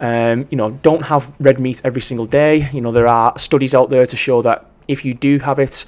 Um, 0.00 0.46
you 0.50 0.56
know, 0.56 0.70
don't 0.70 1.02
have 1.02 1.34
red 1.40 1.60
meat 1.60 1.82
every 1.84 2.00
single 2.00 2.26
day. 2.26 2.68
You 2.72 2.80
know, 2.80 2.92
there 2.92 3.06
are 3.06 3.38
studies 3.38 3.74
out 3.74 3.90
there 3.90 4.06
to 4.06 4.16
show 4.16 4.42
that 4.42 4.66
if 4.88 5.04
you 5.04 5.14
do 5.14 5.38
have 5.38 5.58
it, 5.58 5.84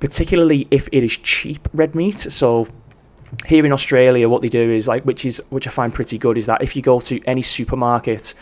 particularly 0.00 0.68
if 0.70 0.88
it 0.92 1.02
is 1.02 1.16
cheap 1.16 1.68
red 1.72 1.94
meat, 1.94 2.20
so 2.20 2.68
here 3.46 3.66
in 3.66 3.72
Australia, 3.72 4.28
what 4.28 4.42
they 4.42 4.48
do 4.48 4.70
is 4.70 4.86
like, 4.86 5.04
which 5.04 5.24
is 5.24 5.42
which 5.50 5.66
I 5.66 5.70
find 5.70 5.92
pretty 5.92 6.18
good, 6.18 6.38
is 6.38 6.46
that 6.46 6.62
if 6.62 6.76
you 6.76 6.82
go 6.82 7.00
to 7.00 7.20
any 7.24 7.42
supermarket, 7.42 8.34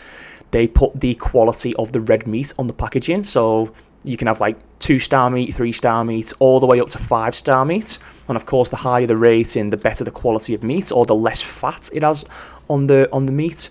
they 0.51 0.67
put 0.67 0.99
the 0.99 1.15
quality 1.15 1.75
of 1.75 1.91
the 1.91 2.01
red 2.01 2.27
meat 2.27 2.53
on 2.59 2.67
the 2.67 2.73
packaging. 2.73 3.23
So 3.23 3.73
you 4.03 4.17
can 4.17 4.27
have 4.27 4.39
like 4.39 4.57
two 4.83 4.99
star 4.99 5.29
meat, 5.29 5.55
three 5.55 5.71
star 5.71 6.03
meat, 6.03 6.33
all 6.39 6.59
the 6.59 6.65
way 6.65 6.81
up 6.81 6.89
to 6.89 6.97
five 6.97 7.35
star 7.35 7.63
meat. 7.63 7.97
And 8.27 8.35
of 8.35 8.45
course, 8.45 8.69
the 8.69 8.75
higher 8.75 9.07
the 9.07 9.17
rating, 9.17 9.69
the 9.69 9.77
better 9.77 10.03
the 10.03 10.11
quality 10.11 10.53
of 10.53 10.61
meat, 10.61 10.91
or 10.91 11.05
the 11.05 11.15
less 11.15 11.41
fat 11.41 11.89
it 11.93 12.03
has 12.03 12.25
on 12.69 12.87
the 12.87 13.09
on 13.13 13.25
the 13.25 13.31
meat. 13.31 13.69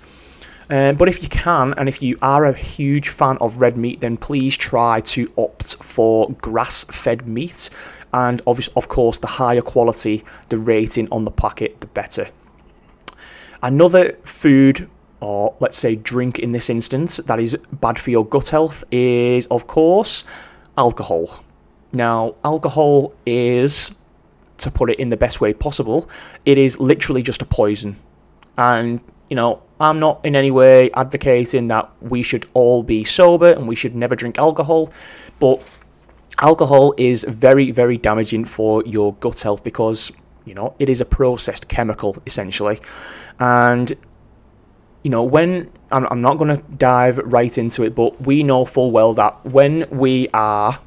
Um, 0.71 0.97
but 0.97 1.09
if 1.09 1.23
you 1.23 1.29
can, 1.29 1.75
and 1.75 1.87
if 1.87 2.01
you 2.01 2.17
are 2.23 2.47
a 2.47 2.55
huge 2.55 3.11
fan 3.11 3.37
of 3.43 3.59
red 3.59 3.77
meat, 3.77 4.01
then 4.01 4.17
please 4.17 4.57
try 4.57 5.01
to 5.01 5.31
opt 5.37 5.77
for 5.83 6.31
grass-fed 6.41 7.27
meat. 7.27 7.69
And 8.15 8.41
obviously, 8.47 8.73
of 8.77 8.89
course, 8.89 9.19
the 9.19 9.27
higher 9.27 9.61
quality 9.61 10.25
the 10.49 10.57
rating 10.57 11.09
on 11.13 11.27
the 11.27 11.31
packet, 11.31 11.81
the 11.83 11.89
better. 11.89 12.29
Another 13.63 14.17
food 14.25 14.89
or 15.21 15.55
let's 15.61 15.79
say 15.79 15.95
drink 15.95 16.41
in 16.41 16.51
this 16.51 16.69
instance, 16.69 17.19
that 17.19 17.39
is 17.39 17.57
bad 17.81 17.97
for 17.97 18.11
your 18.11 18.27
gut 18.27 18.49
health, 18.49 18.83
is 18.91 19.47
of 19.47 19.69
course 19.69 20.25
alcohol. 20.77 21.43
Now, 21.93 22.35
alcohol 22.45 23.13
is, 23.27 23.91
to 24.59 24.71
put 24.71 24.91
it 24.91 24.99
in 24.99 25.11
the 25.11 25.17
best 25.17 25.41
way 25.41 25.53
possible, 25.53 26.09
it 26.47 26.59
is 26.59 26.81
literally 26.81 27.23
just 27.23 27.43
a 27.43 27.45
poison. 27.45 27.97
And, 28.57 29.03
you 29.29 29.37
know, 29.37 29.63
I'm 29.81 29.99
not 29.99 30.25
in 30.25 30.37
any 30.37 30.51
way 30.51 30.91
advocating 30.93 31.69
that 31.69 31.91
we 32.01 32.23
should 32.23 32.47
all 32.55 32.83
be 32.83 33.05
sober 33.05 33.53
and 33.53 33.67
we 33.67 33.75
should 33.75 33.97
never 33.97 34.15
drink 34.15 34.39
alcohol, 34.39 34.93
but 35.39 35.63
alcohol 36.41 36.95
is 36.97 37.25
very, 37.29 37.71
very 37.73 37.99
damaging 37.99 38.45
for 38.45 38.83
your 38.85 39.15
gut 39.15 39.41
health 39.41 39.65
because, 39.65 40.13
you 40.45 40.55
know, 40.55 40.75
it 40.79 40.89
is 40.89 41.01
a 41.01 41.05
processed 41.05 41.69
chemical 41.69 42.17
essentially. 42.27 42.81
And 43.41 43.95
you 45.03 45.11
know, 45.11 45.23
when 45.23 45.71
I'm, 45.91 46.07
I'm 46.11 46.23
not 46.23 46.39
going 46.39 46.57
to 46.57 46.63
dive 46.77 47.19
right 47.19 47.57
into 47.57 47.83
it, 47.83 47.95
but 47.95 48.21
we 48.21 48.43
know 48.43 48.65
full 48.65 48.91
well 48.91 49.15
that 49.15 49.45
when 49.45 49.87
we 49.91 50.29
are 50.33 50.79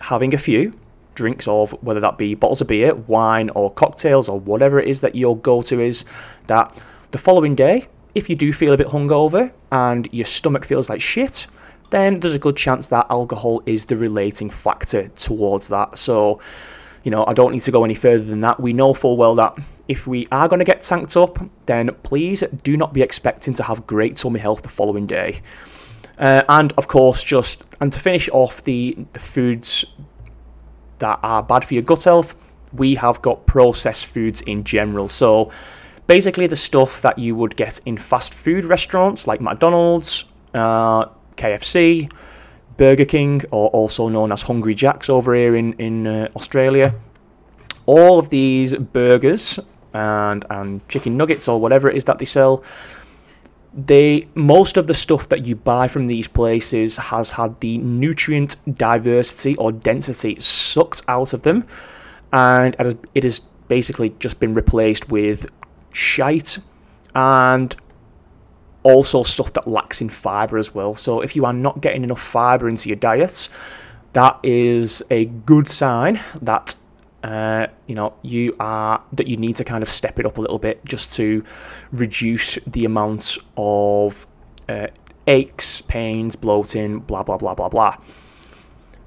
having 0.00 0.34
a 0.34 0.38
few 0.38 0.78
drinks 1.14 1.46
of 1.46 1.70
whether 1.82 2.00
that 2.00 2.18
be 2.18 2.34
bottles 2.34 2.60
of 2.60 2.66
beer, 2.66 2.94
wine, 2.94 3.50
or 3.50 3.70
cocktails, 3.72 4.28
or 4.28 4.38
whatever 4.38 4.80
it 4.80 4.88
is 4.88 5.00
that 5.00 5.14
your 5.14 5.36
go 5.36 5.62
to 5.62 5.80
is, 5.80 6.04
that 6.46 6.82
the 7.10 7.18
following 7.18 7.54
day, 7.54 7.86
if 8.14 8.28
you 8.28 8.36
do 8.36 8.52
feel 8.52 8.72
a 8.72 8.76
bit 8.76 8.88
hungover 8.88 9.52
and 9.72 10.08
your 10.12 10.26
stomach 10.26 10.64
feels 10.64 10.88
like 10.88 11.00
shit, 11.00 11.46
then 11.90 12.20
there's 12.20 12.34
a 12.34 12.38
good 12.38 12.56
chance 12.56 12.88
that 12.88 13.06
alcohol 13.10 13.62
is 13.66 13.86
the 13.86 13.96
relating 13.96 14.50
factor 14.50 15.08
towards 15.08 15.68
that. 15.68 15.96
So, 15.98 16.40
you 17.02 17.10
know, 17.10 17.24
I 17.26 17.32
don't 17.32 17.52
need 17.52 17.62
to 17.62 17.70
go 17.70 17.84
any 17.84 17.94
further 17.94 18.24
than 18.24 18.40
that. 18.40 18.58
We 18.60 18.72
know 18.72 18.94
full 18.94 19.16
well 19.16 19.34
that 19.36 19.56
if 19.88 20.06
we 20.06 20.26
are 20.32 20.48
going 20.48 20.58
to 20.58 20.64
get 20.64 20.82
tanked 20.82 21.16
up, 21.16 21.38
then 21.66 21.94
please 22.02 22.42
do 22.62 22.76
not 22.76 22.92
be 22.92 23.02
expecting 23.02 23.54
to 23.54 23.62
have 23.62 23.86
great 23.86 24.16
tummy 24.16 24.40
health 24.40 24.62
the 24.62 24.68
following 24.68 25.06
day. 25.06 25.42
Uh, 26.18 26.42
and 26.48 26.72
of 26.78 26.88
course, 26.88 27.22
just 27.22 27.64
and 27.80 27.92
to 27.92 27.98
finish 27.98 28.28
off 28.30 28.62
the, 28.64 28.96
the 29.12 29.20
foods 29.20 29.84
that 30.98 31.18
are 31.22 31.42
bad 31.42 31.64
for 31.64 31.74
your 31.74 31.82
gut 31.82 32.04
health, 32.04 32.34
we 32.72 32.94
have 32.94 33.20
got 33.20 33.46
processed 33.46 34.06
foods 34.06 34.40
in 34.42 34.64
general. 34.64 35.08
So 35.08 35.50
basically, 36.06 36.46
the 36.46 36.56
stuff 36.56 37.02
that 37.02 37.18
you 37.18 37.34
would 37.34 37.56
get 37.56 37.80
in 37.84 37.96
fast 37.96 38.32
food 38.32 38.64
restaurants 38.64 39.26
like 39.26 39.40
McDonald's, 39.40 40.24
uh, 40.54 41.06
KFC, 41.36 42.10
Burger 42.76 43.04
King, 43.04 43.42
or 43.50 43.68
also 43.70 44.08
known 44.08 44.32
as 44.32 44.42
Hungry 44.42 44.74
Jack's 44.74 45.10
over 45.10 45.34
here 45.34 45.56
in 45.56 45.72
in 45.74 46.06
uh, 46.06 46.28
Australia. 46.36 46.94
All 47.86 48.18
of 48.18 48.30
these 48.30 48.74
burgers 48.76 49.58
and 49.94 50.44
and 50.50 50.86
chicken 50.88 51.16
nuggets 51.16 51.48
or 51.48 51.60
whatever 51.60 51.88
it 51.88 51.96
is 51.96 52.04
that 52.04 52.18
they 52.18 52.24
sell, 52.24 52.62
they 53.72 54.28
most 54.34 54.76
of 54.76 54.86
the 54.86 54.94
stuff 54.94 55.28
that 55.30 55.46
you 55.46 55.56
buy 55.56 55.88
from 55.88 56.06
these 56.06 56.28
places 56.28 56.96
has 56.96 57.30
had 57.30 57.58
the 57.60 57.78
nutrient 57.78 58.56
diversity 58.76 59.56
or 59.56 59.72
density 59.72 60.38
sucked 60.40 61.02
out 61.08 61.32
of 61.32 61.42
them, 61.42 61.66
and 62.32 62.76
it 63.14 63.22
has, 63.22 63.40
basically 63.66 64.10
just 64.18 64.38
been 64.40 64.52
replaced 64.52 65.08
with 65.08 65.50
shite 65.90 66.58
and 67.14 67.74
also 68.82 69.22
stuff 69.22 69.54
that 69.54 69.66
lacks 69.66 70.02
in 70.02 70.08
fiber 70.10 70.58
as 70.58 70.74
well. 70.74 70.94
So 70.94 71.22
if 71.22 71.34
you 71.34 71.46
are 71.46 71.52
not 71.54 71.80
getting 71.80 72.04
enough 72.04 72.20
fiber 72.20 72.68
into 72.68 72.90
your 72.90 72.96
diet, 72.96 73.48
that 74.12 74.38
is 74.42 75.02
a 75.10 75.24
good 75.24 75.66
sign 75.66 76.20
that 76.42 76.74
uh, 77.24 77.66
you 77.86 77.94
know 77.94 78.14
you 78.22 78.54
are 78.60 79.02
that 79.12 79.26
you 79.26 79.36
need 79.36 79.56
to 79.56 79.64
kind 79.64 79.82
of 79.82 79.90
step 79.90 80.20
it 80.20 80.26
up 80.26 80.36
a 80.36 80.40
little 80.40 80.58
bit 80.58 80.84
just 80.84 81.12
to 81.14 81.42
reduce 81.90 82.56
the 82.66 82.84
amount 82.84 83.38
of 83.56 84.26
uh, 84.68 84.86
aches, 85.26 85.80
pains, 85.80 86.36
bloating, 86.36 87.00
blah 87.00 87.22
blah 87.22 87.38
blah 87.38 87.54
blah 87.54 87.68
blah. 87.68 87.96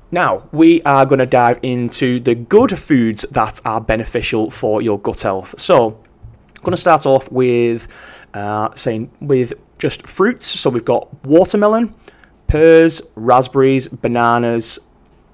Now, 0.10 0.48
we 0.54 0.82
are 0.84 1.06
going 1.06 1.20
to 1.20 1.26
dive 1.26 1.60
into 1.62 2.22
the 2.22 2.34
good 2.34 2.80
foods 2.80 3.26
that 3.32 3.60
are 3.66 3.82
beneficial 3.82 4.50
for 4.50 4.82
your 4.82 4.98
gut 4.98 5.22
health. 5.22 5.60
So, 5.60 5.88
I'm 5.88 6.64
going 6.64 6.72
to 6.72 6.78
start 6.78 7.06
off 7.06 7.30
with 7.30 7.88
uh, 8.34 8.74
saying 8.74 9.12
with 9.22 9.54
just 9.78 10.08
fruits. 10.08 10.48
So 10.48 10.70
we've 10.70 10.86
got 10.86 11.08
watermelon, 11.26 11.94
pears, 12.48 13.02
raspberries, 13.16 13.88
bananas, 13.88 14.80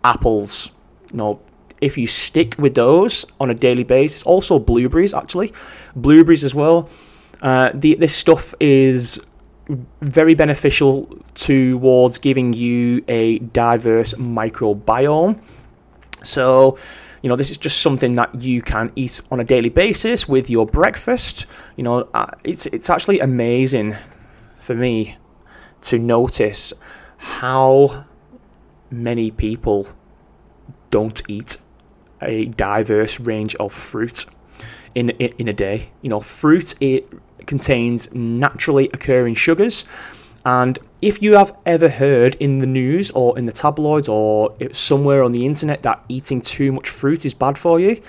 apples. 0.04 0.72
Know, 1.14 1.40
if 1.84 1.98
you 1.98 2.08
stick 2.08 2.56
with 2.58 2.76
those 2.76 3.26
on 3.40 3.50
a 3.50 3.54
daily 3.54 3.84
basis, 3.84 4.24
also 4.24 4.58
blueberries 4.58 5.14
actually, 5.14 5.52
blueberries 5.96 6.44
as 6.44 6.56
well. 6.56 6.90
Uh, 7.42 7.72
the, 7.74 7.96
this 7.96 8.16
stuff 8.16 8.56
is 8.60 9.20
very 10.02 10.34
beneficial 10.34 11.06
towards 11.36 12.18
giving 12.18 12.54
you 12.54 13.04
a 13.08 13.40
diverse 13.40 14.14
microbiome. 14.16 15.42
So, 16.24 16.78
you 17.22 17.30
know, 17.30 17.36
this 17.36 17.52
is 17.52 17.58
just 17.58 17.82
something 17.82 18.14
that 18.16 18.42
you 18.42 18.62
can 18.62 18.92
eat 18.96 19.22
on 19.32 19.40
a 19.40 19.44
daily 19.44 19.70
basis 19.70 20.28
with 20.28 20.50
your 20.50 20.66
breakfast. 20.66 21.46
You 21.76 21.84
know, 21.84 22.10
uh, 22.14 22.28
it's 22.44 22.66
it's 22.68 22.90
actually 22.90 23.20
amazing 23.20 23.96
for 24.60 24.76
me 24.76 25.18
to 25.82 26.00
notice 26.00 26.74
how 27.18 28.06
many 28.90 29.32
people 29.32 29.88
don't 30.90 31.22
eat 31.28 31.58
a 32.26 32.46
diverse 32.46 33.20
range 33.20 33.56
of 33.56 33.74
fruit 33.74 34.26
in, 34.96 35.10
in, 35.12 35.48
a 35.48 35.54
day. 35.54 35.90
You 36.02 36.10
know, 36.10 36.20
fruit 36.20 36.76
it 36.82 37.12
contains 37.46 38.14
naturally 38.14 38.90
occurring 38.94 39.36
sugars, 39.36 39.86
and 40.46 40.78
if 41.02 41.22
you 41.22 41.36
have 41.36 41.58
ever 41.66 41.90
heard 41.90 42.36
in 42.36 42.60
the 42.60 42.66
news 42.66 43.12
or 43.12 43.38
in 43.38 43.46
the 43.46 43.52
tabloids 43.52 44.10
or 44.10 44.56
somewhere 44.72 45.24
on 45.24 45.32
the 45.32 45.46
internet 45.46 45.84
that 45.84 46.04
eating 46.10 46.42
too 46.42 46.72
much 46.72 46.90
fruit 46.90 47.26
is 47.26 47.34
bad 47.34 47.58
for 47.58 47.80
you, 47.80 48.02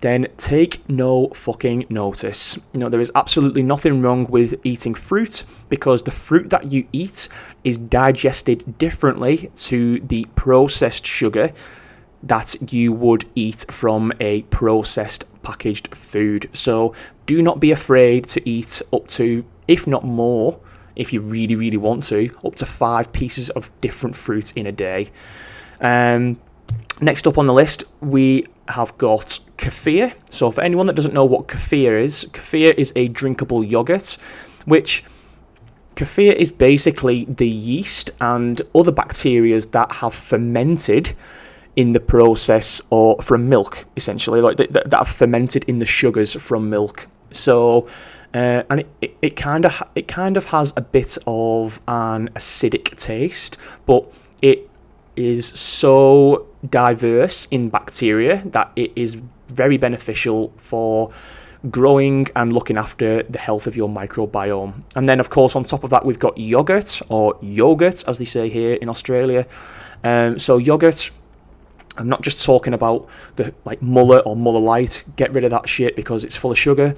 then 0.00 0.26
take 0.36 0.86
no 0.88 1.28
fucking 1.28 1.86
notice. 1.88 2.56
You 2.72 2.80
know, 2.80 2.88
there 2.88 3.00
is 3.00 3.12
absolutely 3.14 3.62
nothing 3.62 4.02
wrong 4.02 4.26
with 4.26 4.60
eating 4.64 4.94
fruit 4.94 5.44
because 5.68 6.02
the 6.02 6.10
fruit 6.10 6.50
that 6.50 6.70
you 6.72 6.86
eat 6.92 7.28
is 7.64 7.78
digested 7.78 8.78
differently 8.78 9.50
to 9.56 10.00
the 10.00 10.26
processed 10.34 11.06
sugar 11.06 11.52
that 12.28 12.72
you 12.72 12.92
would 12.92 13.24
eat 13.34 13.66
from 13.70 14.12
a 14.20 14.42
processed 14.42 15.24
packaged 15.42 15.94
food. 15.94 16.48
So 16.52 16.94
do 17.26 17.42
not 17.42 17.60
be 17.60 17.70
afraid 17.72 18.24
to 18.28 18.48
eat 18.48 18.82
up 18.92 19.06
to, 19.08 19.44
if 19.68 19.86
not 19.86 20.04
more, 20.04 20.58
if 20.96 21.12
you 21.12 21.20
really, 21.20 21.54
really 21.54 21.76
want 21.76 22.02
to, 22.04 22.30
up 22.44 22.54
to 22.56 22.66
five 22.66 23.12
pieces 23.12 23.50
of 23.50 23.70
different 23.80 24.16
fruit 24.16 24.52
in 24.56 24.66
a 24.66 24.72
day. 24.72 25.10
Um, 25.80 26.40
next 27.00 27.26
up 27.26 27.38
on 27.38 27.46
the 27.46 27.52
list, 27.52 27.84
we 28.00 28.44
have 28.68 28.96
got 28.98 29.38
kefir. 29.58 30.14
So, 30.30 30.50
for 30.50 30.62
anyone 30.62 30.86
that 30.86 30.96
doesn't 30.96 31.14
know 31.14 31.24
what 31.24 31.48
kefir 31.48 32.00
is, 32.00 32.26
kefir 32.32 32.74
is 32.76 32.92
a 32.96 33.08
drinkable 33.08 33.62
yogurt, 33.62 34.16
which 34.64 35.04
kefir 35.94 36.34
is 36.34 36.50
basically 36.50 37.24
the 37.26 37.48
yeast 37.48 38.10
and 38.20 38.60
other 38.74 38.92
bacteria 38.92 39.60
that 39.60 39.92
have 39.92 40.14
fermented 40.14 41.14
in 41.76 41.92
the 41.92 42.00
process 42.00 42.82
or 42.90 43.20
from 43.22 43.48
milk, 43.48 43.84
essentially, 43.96 44.40
like 44.40 44.56
that, 44.56 44.72
that 44.72 44.94
have 44.94 45.08
fermented 45.08 45.64
in 45.64 45.78
the 45.78 45.86
sugars 45.86 46.34
from 46.34 46.70
milk. 46.70 47.06
So, 47.30 47.86
uh, 48.34 48.62
and 48.70 48.84
it, 49.00 49.16
it 49.22 49.36
kind 49.36 49.64
of 49.66 49.82
it 49.94 50.08
kind 50.08 50.36
of 50.36 50.46
has 50.46 50.72
a 50.76 50.80
bit 50.80 51.18
of 51.26 51.80
an 51.86 52.30
acidic 52.30 52.96
taste, 52.96 53.58
but 53.84 54.10
it 54.42 54.68
is 55.16 55.46
so 55.46 56.46
diverse 56.68 57.46
in 57.50 57.68
bacteria 57.68 58.42
that 58.46 58.70
it 58.76 58.92
is 58.96 59.16
very 59.48 59.76
beneficial 59.76 60.52
for 60.56 61.10
growing 61.70 62.26
and 62.36 62.52
looking 62.52 62.76
after 62.76 63.22
the 63.24 63.38
health 63.38 63.66
of 63.66 63.76
your 63.76 63.88
microbiome. 63.88 64.82
And 64.94 65.08
then, 65.08 65.20
of 65.20 65.30
course, 65.30 65.56
on 65.56 65.64
top 65.64 65.84
of 65.84 65.90
that, 65.90 66.04
we've 66.04 66.18
got 66.18 66.36
yogurt 66.38 67.02
or 67.08 67.36
yogurt, 67.42 68.04
as 68.06 68.18
they 68.18 68.24
say 68.24 68.48
here 68.48 68.74
in 68.74 68.88
Australia. 68.88 69.46
Um, 70.04 70.38
so 70.38 70.58
yogurt. 70.58 71.10
I'm 71.98 72.08
not 72.08 72.22
just 72.22 72.44
talking 72.44 72.74
about 72.74 73.08
the 73.36 73.54
like 73.64 73.82
Muller 73.82 74.20
or 74.20 74.36
Muller 74.36 74.60
Light. 74.60 75.04
Get 75.16 75.32
rid 75.32 75.44
of 75.44 75.50
that 75.50 75.68
shit 75.68 75.96
because 75.96 76.24
it's 76.24 76.36
full 76.36 76.50
of 76.50 76.58
sugar. 76.58 76.94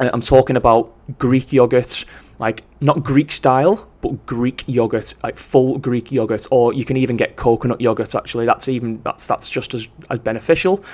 Uh, 0.00 0.10
I'm 0.12 0.22
talking 0.22 0.56
about 0.56 0.92
Greek 1.18 1.52
yogurt, 1.52 2.04
like 2.38 2.62
not 2.80 3.04
Greek 3.04 3.30
style, 3.30 3.88
but 4.00 4.26
Greek 4.26 4.64
yogurt, 4.66 5.14
like 5.22 5.36
full 5.36 5.78
Greek 5.78 6.10
yogurt, 6.10 6.46
or 6.50 6.72
you 6.72 6.84
can 6.84 6.96
even 6.96 7.16
get 7.16 7.36
coconut 7.36 7.80
yogurt. 7.80 8.14
Actually, 8.14 8.46
that's 8.46 8.68
even 8.68 9.00
that's 9.02 9.26
that's 9.26 9.48
just 9.48 9.74
as 9.74 9.88
as 10.10 10.18
beneficial, 10.18 10.84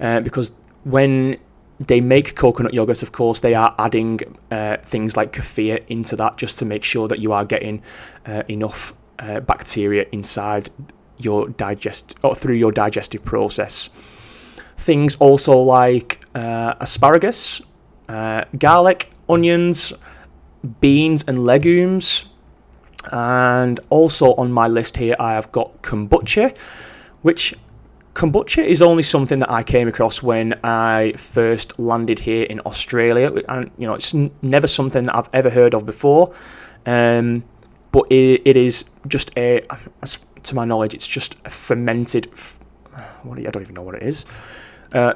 uh, 0.00 0.20
because 0.20 0.52
when 0.84 1.38
they 1.78 2.00
make 2.00 2.34
coconut 2.34 2.72
yogurt, 2.72 3.02
of 3.02 3.12
course, 3.12 3.40
they 3.40 3.54
are 3.54 3.74
adding 3.78 4.20
uh, 4.50 4.78
things 4.84 5.16
like 5.16 5.32
kefir 5.32 5.84
into 5.88 6.16
that 6.16 6.38
just 6.38 6.58
to 6.58 6.64
make 6.64 6.82
sure 6.82 7.08
that 7.08 7.18
you 7.18 7.32
are 7.32 7.44
getting 7.44 7.82
uh, 8.24 8.42
enough 8.48 8.94
uh, 9.18 9.40
bacteria 9.40 10.06
inside 10.12 10.70
your 11.18 11.48
digest 11.48 12.16
or 12.22 12.34
through 12.34 12.56
your 12.56 12.72
digestive 12.72 13.24
process. 13.24 13.90
Things 14.76 15.16
also 15.16 15.56
like 15.56 16.24
uh, 16.34 16.74
asparagus, 16.80 17.62
uh, 18.08 18.44
garlic, 18.58 19.10
onions, 19.28 19.92
beans, 20.80 21.24
and 21.26 21.38
legumes. 21.38 22.26
And 23.12 23.78
also 23.90 24.34
on 24.34 24.50
my 24.50 24.68
list 24.68 24.96
here, 24.96 25.16
I 25.18 25.34
have 25.34 25.50
got 25.52 25.82
kombucha, 25.82 26.56
which 27.22 27.54
kombucha 28.14 28.64
is 28.64 28.82
only 28.82 29.02
something 29.02 29.38
that 29.38 29.50
I 29.50 29.62
came 29.62 29.88
across 29.88 30.22
when 30.22 30.58
I 30.64 31.12
first 31.16 31.78
landed 31.78 32.18
here 32.18 32.44
in 32.44 32.60
Australia, 32.60 33.30
and 33.48 33.70
you 33.78 33.86
know 33.86 33.94
it's 33.94 34.14
never 34.42 34.66
something 34.66 35.04
that 35.04 35.14
I've 35.14 35.28
ever 35.32 35.50
heard 35.50 35.74
of 35.74 35.86
before. 35.86 36.32
Um, 36.86 37.44
but 37.92 38.06
it, 38.10 38.42
it 38.44 38.56
is 38.56 38.84
just 39.08 39.30
a, 39.38 39.62
to 40.46 40.54
my 40.54 40.64
knowledge, 40.64 40.94
it's 40.94 41.06
just 41.06 41.36
a 41.44 41.50
fermented. 41.50 42.30
What 43.22 43.38
I 43.38 43.42
don't 43.42 43.62
even 43.62 43.74
know 43.74 43.82
what 43.82 43.96
it 43.96 44.02
is. 44.02 44.24
Uh, 44.92 45.14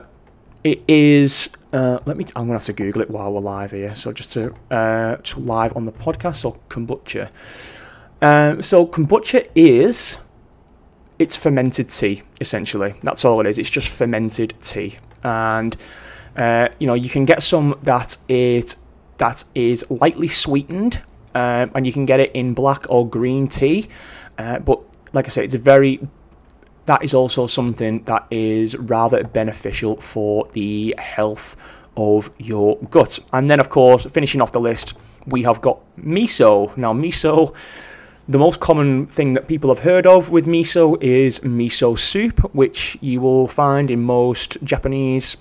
it 0.62 0.82
is. 0.88 1.48
Uh, 1.72 1.98
let 2.04 2.16
me. 2.16 2.24
I'm 2.36 2.44
gonna 2.44 2.54
have 2.54 2.64
to 2.64 2.72
Google 2.72 3.02
it 3.02 3.10
while 3.10 3.32
we're 3.32 3.40
live 3.40 3.70
here. 3.70 3.94
So 3.94 4.12
just 4.12 4.32
to 4.34 4.54
uh, 4.70 5.16
just 5.16 5.38
live 5.38 5.76
on 5.76 5.86
the 5.86 5.92
podcast. 5.92 6.36
So 6.36 6.60
kombucha. 6.68 7.30
Um, 8.22 8.60
so 8.60 8.86
kombucha 8.86 9.48
is 9.54 10.18
it's 11.18 11.36
fermented 11.36 11.88
tea 11.88 12.22
essentially. 12.40 12.94
That's 13.02 13.24
all 13.24 13.40
it 13.40 13.46
is. 13.46 13.58
It's 13.58 13.70
just 13.70 13.88
fermented 13.88 14.54
tea, 14.60 14.96
and 15.22 15.76
uh, 16.36 16.68
you 16.78 16.86
know 16.86 16.94
you 16.94 17.08
can 17.08 17.24
get 17.24 17.42
some 17.42 17.78
that 17.82 18.16
it 18.28 18.76
that 19.18 19.44
is 19.54 19.88
lightly 19.90 20.28
sweetened, 20.28 21.00
um, 21.34 21.70
and 21.74 21.86
you 21.86 21.92
can 21.92 22.04
get 22.04 22.20
it 22.20 22.32
in 22.32 22.54
black 22.54 22.86
or 22.88 23.08
green 23.08 23.46
tea. 23.46 23.88
Uh, 24.38 24.58
but 24.58 24.80
like 25.12 25.26
I 25.26 25.28
say, 25.28 25.44
it's 25.44 25.54
a 25.54 25.58
very 25.58 26.00
that 26.86 27.04
is 27.04 27.14
also 27.14 27.46
something 27.46 28.02
that 28.04 28.26
is 28.30 28.76
rather 28.76 29.22
beneficial 29.22 29.96
for 29.96 30.44
the 30.54 30.94
health 30.98 31.56
of 31.96 32.30
your 32.38 32.76
gut. 32.90 33.18
And 33.32 33.50
then, 33.50 33.60
of 33.60 33.68
course, 33.68 34.04
finishing 34.06 34.40
off 34.40 34.52
the 34.52 34.60
list, 34.60 34.94
we 35.26 35.42
have 35.42 35.60
got 35.60 35.78
miso. 35.96 36.76
Now, 36.76 36.92
miso, 36.92 37.54
the 38.28 38.38
most 38.38 38.60
common 38.60 39.06
thing 39.06 39.34
that 39.34 39.46
people 39.46 39.70
have 39.70 39.80
heard 39.80 40.06
of 40.06 40.30
with 40.30 40.46
miso 40.46 41.00
is 41.02 41.40
miso 41.40 41.98
soup, 41.98 42.40
which 42.54 42.96
you 43.00 43.20
will 43.20 43.46
find 43.46 43.90
in 43.90 44.00
most 44.00 44.56
Japanese 44.64 45.36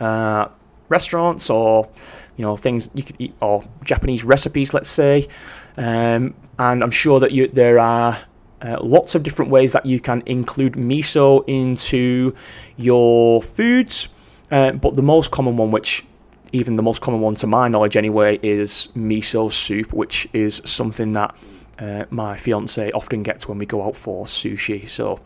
uh, 0.00 0.48
restaurants 0.88 1.50
or 1.50 1.88
you 2.36 2.42
know 2.42 2.56
things 2.56 2.88
you 2.94 3.02
could 3.02 3.16
eat 3.18 3.34
or 3.40 3.64
Japanese 3.84 4.24
recipes, 4.24 4.74
let's 4.74 4.90
say. 4.90 5.28
Um, 5.76 6.34
and 6.58 6.82
I'm 6.82 6.90
sure 6.90 7.20
that 7.20 7.30
you, 7.30 7.48
there 7.48 7.78
are 7.78 8.18
uh, 8.62 8.78
lots 8.82 9.14
of 9.14 9.22
different 9.22 9.50
ways 9.50 9.72
that 9.72 9.86
you 9.86 10.00
can 10.00 10.22
include 10.26 10.74
miso 10.74 11.44
into 11.46 12.34
your 12.76 13.42
foods, 13.42 14.08
uh, 14.50 14.72
but 14.72 14.94
the 14.94 15.02
most 15.02 15.30
common 15.30 15.56
one, 15.56 15.70
which 15.70 16.04
even 16.52 16.76
the 16.76 16.82
most 16.82 17.02
common 17.02 17.20
one 17.20 17.34
to 17.36 17.46
my 17.46 17.68
knowledge 17.68 17.96
anyway, 17.96 18.38
is 18.42 18.88
miso 18.96 19.52
soup, 19.52 19.92
which 19.92 20.28
is 20.32 20.62
something 20.64 21.12
that 21.12 21.36
uh, 21.78 22.04
my 22.10 22.36
fiance 22.36 22.90
often 22.92 23.22
gets 23.22 23.48
when 23.48 23.58
we 23.58 23.66
go 23.66 23.82
out 23.82 23.94
for 23.94 24.24
sushi. 24.26 24.88
So, 24.88 25.20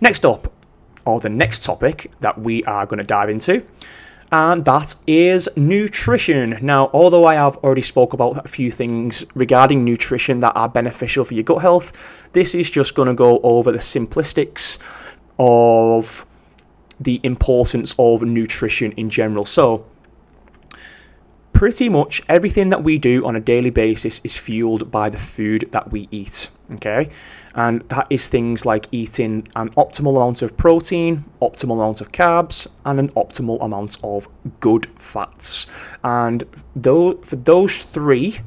next 0.00 0.24
up, 0.24 0.52
or 1.06 1.20
the 1.20 1.28
next 1.28 1.64
topic 1.64 2.10
that 2.20 2.38
we 2.38 2.62
are 2.64 2.86
going 2.86 2.98
to 2.98 3.04
dive 3.04 3.30
into 3.30 3.64
and 4.32 4.64
that 4.64 4.94
is 5.06 5.48
nutrition. 5.56 6.56
Now, 6.62 6.90
although 6.92 7.24
I 7.24 7.34
have 7.34 7.56
already 7.58 7.82
spoke 7.82 8.12
about 8.12 8.44
a 8.44 8.48
few 8.48 8.70
things 8.70 9.24
regarding 9.34 9.84
nutrition 9.84 10.40
that 10.40 10.52
are 10.54 10.68
beneficial 10.68 11.24
for 11.24 11.34
your 11.34 11.42
gut 11.42 11.62
health, 11.62 11.92
this 12.32 12.54
is 12.54 12.70
just 12.70 12.94
going 12.94 13.08
to 13.08 13.14
go 13.14 13.40
over 13.42 13.72
the 13.72 13.78
simplistics 13.78 14.78
of 15.38 16.24
the 17.00 17.20
importance 17.22 17.94
of 17.98 18.22
nutrition 18.22 18.92
in 18.92 19.10
general. 19.10 19.44
So, 19.44 19.86
pretty 21.60 21.90
much 21.90 22.22
everything 22.26 22.70
that 22.70 22.82
we 22.82 22.96
do 22.96 23.22
on 23.26 23.36
a 23.36 23.40
daily 23.40 23.68
basis 23.68 24.18
is 24.24 24.34
fueled 24.34 24.90
by 24.90 25.10
the 25.10 25.18
food 25.18 25.62
that 25.72 25.92
we 25.92 26.08
eat. 26.10 26.48
Okay, 26.72 27.10
and 27.54 27.82
that 27.90 28.06
is 28.08 28.30
things 28.30 28.64
like 28.64 28.86
eating 28.92 29.46
an 29.56 29.68
optimal 29.72 30.16
amount 30.16 30.40
of 30.40 30.56
protein, 30.56 31.22
optimal 31.42 31.74
amount 31.74 32.00
of 32.00 32.12
carbs, 32.12 32.66
and 32.86 32.98
an 32.98 33.10
optimal 33.10 33.62
amount 33.62 33.98
of 34.02 34.26
good 34.60 34.86
fats. 34.98 35.66
And 36.02 36.44
though 36.74 37.18
for 37.18 37.36
those 37.36 37.84
three, 37.84 38.38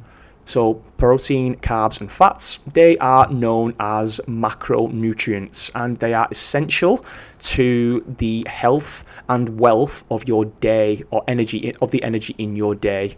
so 0.46 0.76
protein, 0.98 1.56
carbs, 1.58 2.02
and 2.02 2.12
fats, 2.12 2.60
they 2.74 2.98
are 2.98 3.32
known 3.32 3.74
as 3.80 4.20
macronutrients, 4.28 5.72
and 5.76 5.98
they 5.98 6.14
are 6.14 6.28
essential 6.32 7.06
to 7.42 8.04
the 8.18 8.46
health 8.48 9.06
and 9.30 9.60
wealth 9.60 10.04
of 10.12 10.28
your 10.28 10.46
day 10.46 11.04
or 11.12 11.24
energy 11.28 11.74
of 11.82 11.92
the 11.92 12.04
energy 12.04 12.36
in 12.38 12.56
your 12.56 12.76
day. 12.76 13.16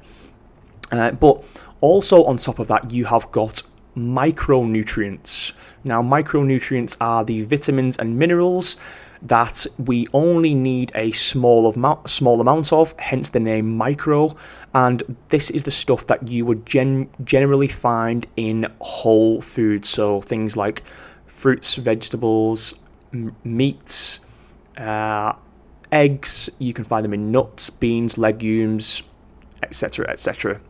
Uh, 0.91 1.11
but 1.11 1.43
also 1.81 2.23
on 2.25 2.37
top 2.37 2.59
of 2.59 2.67
that, 2.67 2.91
you 2.91 3.05
have 3.05 3.31
got 3.31 3.61
micronutrients. 3.95 5.53
Now, 5.83 6.01
micronutrients 6.01 6.97
are 6.99 7.23
the 7.23 7.43
vitamins 7.43 7.97
and 7.97 8.17
minerals 8.17 8.77
that 9.25 9.65
we 9.77 10.07
only 10.13 10.53
need 10.53 10.91
a 10.95 11.11
small 11.11 11.71
amount, 11.71 12.09
small 12.09 12.39
amount 12.39 12.71
of, 12.71 12.93
hence 12.99 13.29
the 13.29 13.39
name 13.39 13.75
micro. 13.75 14.35
And 14.73 15.01
this 15.29 15.49
is 15.49 15.63
the 15.63 15.71
stuff 15.71 16.07
that 16.07 16.27
you 16.27 16.45
would 16.45 16.65
gen- 16.65 17.09
generally 17.23 17.67
find 17.67 18.27
in 18.37 18.67
whole 18.79 19.41
foods, 19.41 19.89
so 19.89 20.21
things 20.21 20.55
like 20.55 20.83
fruits, 21.25 21.75
vegetables, 21.75 22.75
meats, 23.43 24.19
uh, 24.77 25.33
eggs. 25.91 26.49
You 26.59 26.73
can 26.73 26.85
find 26.85 27.03
them 27.03 27.13
in 27.13 27.31
nuts, 27.31 27.69
beans, 27.69 28.17
legumes, 28.17 29.01
etc., 29.63 30.09
etc. 30.09 30.61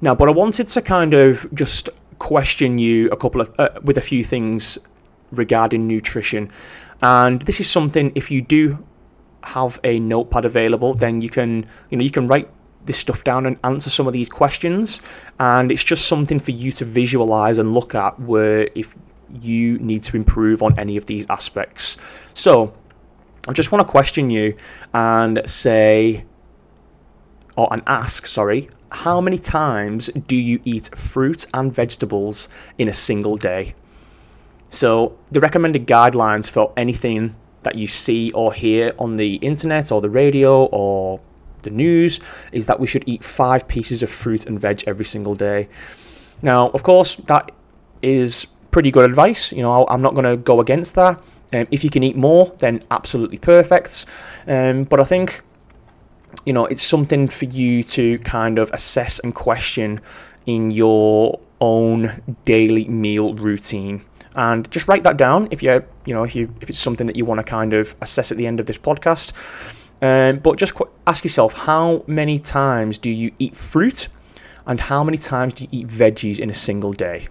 Now, 0.00 0.14
but 0.14 0.28
I 0.28 0.32
wanted 0.32 0.68
to 0.68 0.82
kind 0.82 1.14
of 1.14 1.52
just 1.54 1.90
question 2.18 2.78
you 2.78 3.08
a 3.10 3.16
couple 3.16 3.42
of 3.42 3.54
uh, 3.58 3.68
with 3.82 3.98
a 3.98 4.00
few 4.00 4.24
things 4.24 4.78
regarding 5.32 5.86
nutrition, 5.86 6.50
and 7.02 7.42
this 7.42 7.60
is 7.60 7.68
something 7.68 8.12
if 8.14 8.30
you 8.30 8.42
do 8.42 8.84
have 9.42 9.78
a 9.84 10.00
notepad 10.00 10.44
available, 10.44 10.94
then 10.94 11.20
you 11.22 11.28
can 11.28 11.66
you 11.90 11.98
know 11.98 12.04
you 12.04 12.10
can 12.10 12.26
write 12.28 12.48
this 12.84 12.96
stuff 12.98 13.24
down 13.24 13.46
and 13.46 13.58
answer 13.64 13.90
some 13.90 14.06
of 14.06 14.12
these 14.12 14.28
questions, 14.28 15.02
and 15.38 15.72
it's 15.72 15.84
just 15.84 16.06
something 16.06 16.38
for 16.38 16.52
you 16.52 16.72
to 16.72 16.84
visualize 16.84 17.58
and 17.58 17.72
look 17.72 17.94
at 17.94 18.18
where 18.20 18.68
if 18.74 18.94
you 19.40 19.78
need 19.78 20.02
to 20.04 20.16
improve 20.16 20.62
on 20.62 20.78
any 20.78 20.96
of 20.96 21.06
these 21.06 21.26
aspects. 21.28 21.96
So, 22.34 22.72
I 23.48 23.52
just 23.52 23.72
want 23.72 23.86
to 23.86 23.90
question 23.90 24.30
you 24.30 24.56
and 24.94 25.42
say 25.48 26.24
or 27.56 27.68
and 27.72 27.82
ask, 27.86 28.26
sorry, 28.26 28.68
how 28.90 29.20
many 29.20 29.38
times 29.38 30.10
do 30.26 30.36
you 30.36 30.60
eat 30.64 30.90
fruit 30.94 31.46
and 31.54 31.74
vegetables 31.74 32.48
in 32.78 32.88
a 32.88 32.92
single 32.92 33.36
day? 33.36 33.74
So, 34.68 35.16
the 35.30 35.40
recommended 35.40 35.86
guidelines 35.86 36.50
for 36.50 36.72
anything 36.76 37.36
that 37.62 37.76
you 37.76 37.86
see 37.86 38.30
or 38.32 38.52
hear 38.52 38.92
on 38.98 39.16
the 39.16 39.34
internet 39.36 39.90
or 39.90 40.00
the 40.00 40.10
radio 40.10 40.66
or 40.66 41.20
the 41.62 41.70
news 41.70 42.20
is 42.52 42.66
that 42.66 42.78
we 42.80 42.86
should 42.86 43.04
eat 43.06 43.22
five 43.22 43.66
pieces 43.68 44.02
of 44.02 44.10
fruit 44.10 44.46
and 44.46 44.58
veg 44.58 44.84
every 44.86 45.04
single 45.04 45.34
day. 45.34 45.68
Now, 46.42 46.70
of 46.70 46.82
course, 46.82 47.16
that 47.16 47.50
is 48.02 48.46
pretty 48.70 48.90
good 48.90 49.04
advice. 49.04 49.52
You 49.52 49.62
know, 49.62 49.86
I'm 49.88 50.02
not 50.02 50.14
going 50.14 50.24
to 50.24 50.36
go 50.36 50.60
against 50.60 50.94
that. 50.94 51.18
Um, 51.52 51.66
if 51.70 51.82
you 51.84 51.90
can 51.90 52.02
eat 52.02 52.16
more, 52.16 52.54
then 52.58 52.82
absolutely 52.90 53.38
perfect. 53.38 54.06
Um, 54.46 54.84
but 54.84 55.00
I 55.00 55.04
think, 55.04 55.42
you 56.44 56.52
know, 56.52 56.66
it's 56.66 56.82
something 56.82 57.28
for 57.28 57.46
you 57.46 57.82
to 57.84 58.18
kind 58.20 58.58
of 58.58 58.70
assess 58.72 59.18
and 59.20 59.34
question 59.34 60.00
in 60.46 60.70
your 60.70 61.40
own 61.60 62.36
daily 62.44 62.86
meal 62.88 63.34
routine. 63.34 64.02
And 64.34 64.70
just 64.70 64.86
write 64.88 65.02
that 65.04 65.16
down 65.16 65.48
if 65.50 65.62
you 65.62 65.82
you 66.04 66.14
know 66.14 66.24
if 66.24 66.34
you 66.34 66.52
if 66.60 66.68
it's 66.68 66.78
something 66.78 67.06
that 67.06 67.16
you 67.16 67.24
want 67.24 67.38
to 67.38 67.44
kind 67.44 67.72
of 67.72 67.94
assess 68.00 68.30
at 68.30 68.38
the 68.38 68.46
end 68.46 68.60
of 68.60 68.66
this 68.66 68.78
podcast. 68.78 69.32
Um, 70.02 70.38
but 70.40 70.58
just 70.58 70.74
qu- 70.74 70.90
ask 71.06 71.24
yourself 71.24 71.54
how 71.54 72.04
many 72.06 72.38
times 72.38 72.98
do 72.98 73.10
you 73.10 73.32
eat 73.38 73.56
fruit? 73.56 74.08
And 74.66 74.80
how 74.80 75.04
many 75.04 75.16
times 75.16 75.54
do 75.54 75.64
you 75.64 75.70
eat 75.70 75.86
veggies 75.86 76.38
in 76.38 76.50
a 76.50 76.54
single 76.54 76.92
day? 76.92 77.28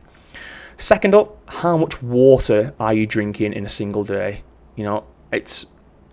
Second 0.78 1.14
up 1.14 1.38
how 1.50 1.78
much 1.78 2.02
water 2.02 2.74
are 2.80 2.94
you 2.94 3.06
drinking 3.06 3.54
in 3.54 3.66
a 3.66 3.70
single 3.70 4.04
day? 4.04 4.42
You 4.76 4.86
know 4.86 5.06
it's 5.32 5.66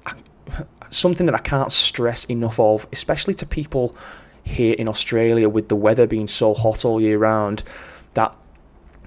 something 0.90 1.27
that 1.27 1.35
i 1.35 1.38
can't 1.38 1.72
stress 1.72 2.25
enough 2.27 2.59
of 2.59 2.87
especially 2.92 3.35
to 3.35 3.46
people 3.46 3.96
here 4.44 4.75
in 4.75 4.88
australia 4.88 5.48
with 5.48 5.68
the 5.68 5.77
weather 5.77 6.07
being 6.07 6.29
so 6.29 6.53
hot 6.53 6.85
all 6.85 7.01
year 7.01 7.18
round 7.18 7.62
that 8.14 8.37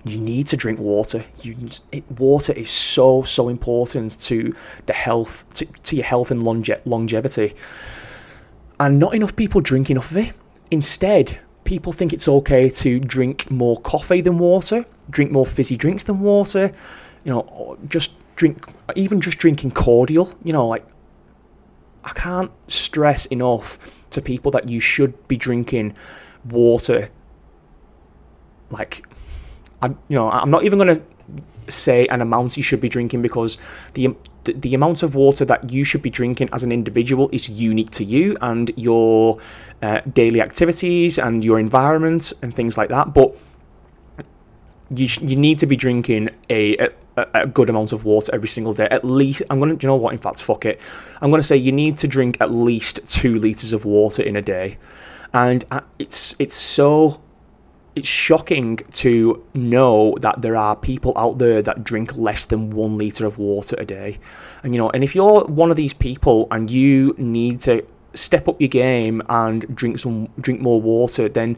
you 0.06 0.20
need 0.20 0.48
to 0.48 0.58
drink 0.58 0.80
water. 0.80 1.26
You, 1.41 1.56
it, 1.91 2.10
water 2.20 2.54
is 2.54 2.70
so 2.70 3.24
so 3.24 3.50
important 3.50 4.20
to 4.22 4.56
the 4.86 4.94
health, 4.94 5.52
to, 5.56 5.65
to 5.65 5.96
your 5.96 6.06
health 6.06 6.32
and 6.32 6.44
longe- 6.44 6.86
longevity. 6.86 7.56
And 8.80 9.00
not 9.00 9.15
enough 9.15 9.36
people 9.36 9.62
drink 9.62 9.89
enough 9.89 10.12
of 10.12 10.18
it. 10.18 10.34
Instead, 10.70 11.39
people 11.63 11.91
think 11.91 12.13
it's 12.13 12.28
okay 12.28 12.70
to 12.70 13.00
drink 13.00 13.50
more 13.50 13.80
coffee 13.82 14.22
than 14.22 14.38
water, 14.38 14.86
drink 15.10 15.32
more 15.32 15.46
fizzy 15.46 15.76
drinks 15.76 16.04
than 16.04 16.20
water. 16.20 16.72
You 17.24 17.32
know, 17.32 17.78
just 17.88 18.13
drink, 18.36 18.60
even 18.96 19.22
just 19.22 19.39
drinking 19.39 19.72
cordial. 19.72 20.32
You 20.44 20.54
know, 20.54 20.68
like 20.68 20.86
I 22.04 22.12
can't 22.12 22.52
stress 22.68 23.26
enough 23.28 24.06
to 24.12 24.22
people 24.22 24.52
that 24.52 24.70
you 24.70 24.80
should 24.80 25.28
be 25.28 25.36
drinking 25.36 25.96
water 26.46 27.10
like 28.69 29.06
I, 29.82 29.88
you 29.88 29.95
know, 30.10 30.30
I'm 30.30 30.49
not 30.49 30.63
even 30.63 30.80
going 30.80 30.95
to 30.95 31.01
say 31.67 32.08
an 32.08 32.21
amount 32.21 32.58
you 32.58 32.63
should 32.63 32.82
be 32.82 32.89
drinking 32.89 33.21
because 33.21 33.58
the, 33.93 34.15
the, 34.43 34.75
amount 34.75 35.04
of 35.04 35.15
water 35.15 35.45
that 35.45 35.71
you 35.71 35.84
should 35.84 36.01
be 36.01 36.10
drinking 36.10 36.49
as 36.54 36.63
an 36.63 36.71
individual 36.71 37.30
is 37.32 37.49
unique 37.49 37.89
to 37.91 38.04
you 38.04 38.38
and 38.41 38.71
your 38.75 39.39
uh, 39.82 40.01
daily 40.13 40.41
activities 40.41 41.17
and 41.17 41.43
your 41.43 41.60
environment 41.60 42.34
and 42.41 42.54
things 42.54 42.78
like 42.78 42.89
that. 42.89 43.13
But 43.13 43.36
you 44.91 45.08
you 45.21 45.36
need 45.36 45.58
to 45.60 45.65
be 45.65 45.75
drinking 45.75 46.30
a, 46.49 46.78
a, 46.78 46.89
a 47.34 47.47
good 47.47 47.69
amount 47.69 47.91
of 47.91 48.06
water 48.06 48.34
every 48.36 48.47
single 48.47 48.73
day. 48.73 48.88
At 48.91 49.04
least 49.04 49.41
I'm 49.49 49.60
gonna, 49.60 49.73
you 49.73 49.88
know 49.88 49.95
what? 49.95 50.13
In 50.13 50.19
fact, 50.19 50.41
fuck 50.41 50.65
it. 50.65 50.80
I'm 51.21 51.32
gonna 51.32 51.41
say 51.41 51.58
you 51.58 51.71
need 51.71 51.97
to 51.99 52.08
drink 52.08 52.38
at 52.39 52.51
least 52.51 52.99
two 53.10 53.39
liters 53.39 53.73
of 53.73 53.86
water 53.86 54.21
in 54.21 54.36
a 54.36 54.43
day, 54.43 54.78
and 55.34 55.65
uh, 55.71 55.82
it's 55.97 56.36
it's 56.38 56.56
so 56.56 57.19
it's 57.95 58.08
shocking 58.08 58.77
to 58.93 59.45
know 59.53 60.15
that 60.19 60.41
there 60.41 60.55
are 60.55 60.75
people 60.75 61.13
out 61.15 61.38
there 61.38 61.62
that 61.62 61.84
drink 61.84 62.15
less 62.17 62.45
than 62.45 62.69
one 62.71 62.97
liter 62.97 63.25
of 63.25 63.38
water 63.38 63.75
a 63.79 63.86
day. 63.86 64.17
And 64.63 64.73
you 64.73 64.77
know, 64.77 64.89
and 64.89 65.03
if 65.03 65.15
you're 65.15 65.45
one 65.45 65.71
of 65.71 65.77
these 65.77 65.93
people 65.93 66.47
and 66.51 66.69
you 66.69 67.15
need 67.17 67.62
to 67.62 67.86
step 68.13 68.47
up 68.47 68.60
your 68.60 68.69
game 68.69 69.21
and 69.29 69.75
drink 69.75 69.99
some 69.99 70.27
drink 70.39 70.60
more 70.60 70.81
water, 70.81 71.29
then 71.29 71.58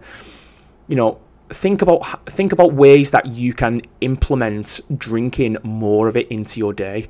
you 0.88 0.96
know, 0.96 1.20
think 1.50 1.82
about 1.82 2.26
think 2.28 2.52
about 2.52 2.74
ways 2.74 3.12
that 3.12 3.26
you 3.28 3.54
can 3.54 3.82
implement 4.02 4.82
drinking 4.98 5.58
more 5.64 6.08
of 6.08 6.16
it 6.16 6.28
into 6.28 6.60
your 6.60 6.74
day. 6.74 7.08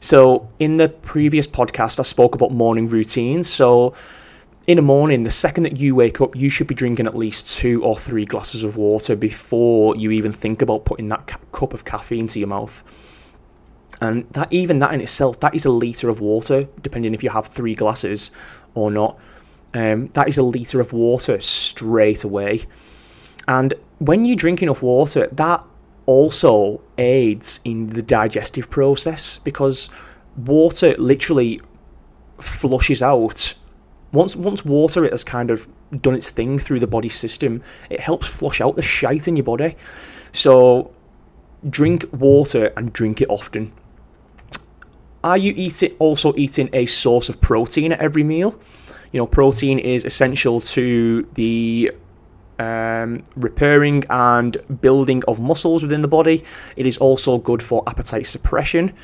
So, 0.00 0.48
in 0.58 0.76
the 0.76 0.88
previous 0.88 1.46
podcast 1.46 1.98
I 1.98 2.02
spoke 2.02 2.34
about 2.34 2.52
morning 2.52 2.88
routines. 2.88 3.48
So, 3.48 3.94
in 4.66 4.76
the 4.76 4.82
morning, 4.82 5.22
the 5.22 5.30
second 5.30 5.62
that 5.62 5.78
you 5.78 5.94
wake 5.94 6.20
up, 6.20 6.34
you 6.34 6.50
should 6.50 6.66
be 6.66 6.74
drinking 6.74 7.06
at 7.06 7.14
least 7.14 7.56
two 7.58 7.84
or 7.84 7.96
three 7.96 8.24
glasses 8.24 8.64
of 8.64 8.76
water 8.76 9.14
before 9.14 9.94
you 9.96 10.10
even 10.10 10.32
think 10.32 10.60
about 10.60 10.84
putting 10.84 11.08
that 11.08 11.26
ca- 11.28 11.38
cup 11.52 11.72
of 11.72 11.84
caffeine 11.84 12.26
to 12.28 12.40
your 12.40 12.48
mouth. 12.48 12.82
And 14.00 14.28
that 14.32 14.52
even 14.52 14.80
that 14.80 14.92
in 14.92 15.00
itself, 15.00 15.38
that 15.40 15.54
is 15.54 15.64
a 15.64 15.70
liter 15.70 16.08
of 16.08 16.20
water, 16.20 16.68
depending 16.82 17.14
if 17.14 17.22
you 17.22 17.30
have 17.30 17.46
three 17.46 17.74
glasses 17.74 18.32
or 18.74 18.90
not. 18.90 19.18
Um, 19.72 20.08
that 20.08 20.28
is 20.28 20.36
a 20.36 20.42
liter 20.42 20.80
of 20.80 20.92
water 20.92 21.38
straight 21.38 22.24
away. 22.24 22.62
And 23.46 23.72
when 23.98 24.24
you 24.24 24.34
drink 24.34 24.62
enough 24.62 24.82
water, 24.82 25.28
that 25.28 25.64
also 26.06 26.82
aids 26.98 27.60
in 27.64 27.90
the 27.90 28.02
digestive 28.02 28.68
process 28.68 29.38
because 29.38 29.90
water 30.36 30.94
literally 30.98 31.60
flushes 32.40 33.00
out 33.00 33.54
once 34.12 34.36
once 34.36 34.64
water 34.64 35.08
has 35.08 35.24
kind 35.24 35.50
of 35.50 35.66
done 36.00 36.14
its 36.14 36.30
thing 36.30 36.58
through 36.58 36.80
the 36.80 36.86
body 36.86 37.08
system, 37.08 37.62
it 37.90 38.00
helps 38.00 38.26
flush 38.26 38.60
out 38.60 38.76
the 38.76 38.82
shite 38.82 39.28
in 39.28 39.36
your 39.36 39.44
body. 39.44 39.76
So 40.32 40.92
drink 41.68 42.04
water 42.12 42.72
and 42.76 42.92
drink 42.92 43.20
it 43.20 43.28
often. 43.28 43.72
Are 45.24 45.38
you 45.38 45.52
eating 45.56 45.94
also 45.98 46.32
eating 46.36 46.70
a 46.72 46.86
source 46.86 47.28
of 47.28 47.40
protein 47.40 47.92
at 47.92 48.00
every 48.00 48.22
meal? 48.22 48.58
You 49.12 49.18
know, 49.18 49.26
protein 49.26 49.78
is 49.78 50.04
essential 50.04 50.60
to 50.60 51.28
the 51.34 51.90
um, 52.58 53.24
repairing 53.34 54.04
and 54.08 54.56
building 54.80 55.22
of 55.26 55.40
muscles 55.40 55.82
within 55.82 56.02
the 56.02 56.08
body. 56.08 56.44
It 56.76 56.86
is 56.86 56.98
also 56.98 57.38
good 57.38 57.62
for 57.62 57.82
appetite 57.86 58.26
suppression, 58.26 58.94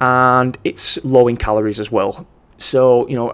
and 0.00 0.58
it's 0.64 1.02
low 1.04 1.28
in 1.28 1.36
calories 1.36 1.80
as 1.80 1.90
well. 1.90 2.26
So 2.58 3.08
you 3.08 3.16
know, 3.16 3.32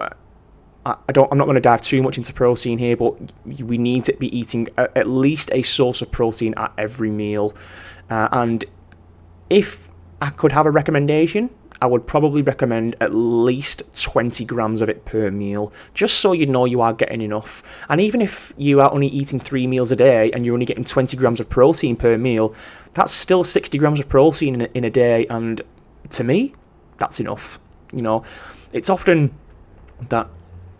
I 0.85 1.11
don't. 1.11 1.31
I'm 1.31 1.37
not 1.37 1.45
going 1.45 1.55
to 1.55 1.61
dive 1.61 1.81
too 1.81 2.01
much 2.01 2.17
into 2.17 2.33
protein 2.33 2.77
here, 2.77 2.95
but 2.95 3.19
we 3.45 3.77
need 3.77 4.05
to 4.05 4.13
be 4.13 4.35
eating 4.35 4.67
at 4.77 5.07
least 5.07 5.49
a 5.53 5.61
source 5.61 6.01
of 6.01 6.11
protein 6.11 6.53
at 6.57 6.71
every 6.77 7.09
meal. 7.09 7.53
Uh, 8.09 8.29
and 8.31 8.65
if 9.49 9.89
I 10.21 10.29
could 10.29 10.51
have 10.51 10.65
a 10.65 10.71
recommendation, 10.71 11.49
I 11.81 11.85
would 11.85 12.05
probably 12.07 12.41
recommend 12.41 12.95
at 13.01 13.13
least 13.13 13.83
20 14.01 14.43
grams 14.45 14.81
of 14.81 14.89
it 14.89 15.05
per 15.05 15.31
meal, 15.31 15.71
just 15.93 16.19
so 16.19 16.33
you 16.33 16.45
know 16.45 16.65
you 16.65 16.81
are 16.81 16.93
getting 16.93 17.21
enough. 17.21 17.63
And 17.89 18.01
even 18.01 18.21
if 18.21 18.53
you 18.57 18.81
are 18.81 18.91
only 18.91 19.07
eating 19.07 19.39
three 19.39 19.67
meals 19.67 19.91
a 19.91 19.95
day 19.95 20.31
and 20.31 20.45
you're 20.45 20.53
only 20.53 20.65
getting 20.65 20.83
20 20.83 21.15
grams 21.17 21.39
of 21.39 21.49
protein 21.49 21.95
per 21.95 22.17
meal, 22.17 22.53
that's 22.93 23.13
still 23.13 23.43
60 23.43 23.77
grams 23.77 23.99
of 23.99 24.09
protein 24.09 24.55
in 24.55 24.61
a, 24.61 24.69
in 24.73 24.83
a 24.83 24.89
day. 24.89 25.25
And 25.29 25.61
to 26.11 26.23
me, 26.23 26.53
that's 26.97 27.19
enough. 27.19 27.59
You 27.93 28.01
know, 28.01 28.23
it's 28.73 28.89
often 28.89 29.33
that 30.09 30.27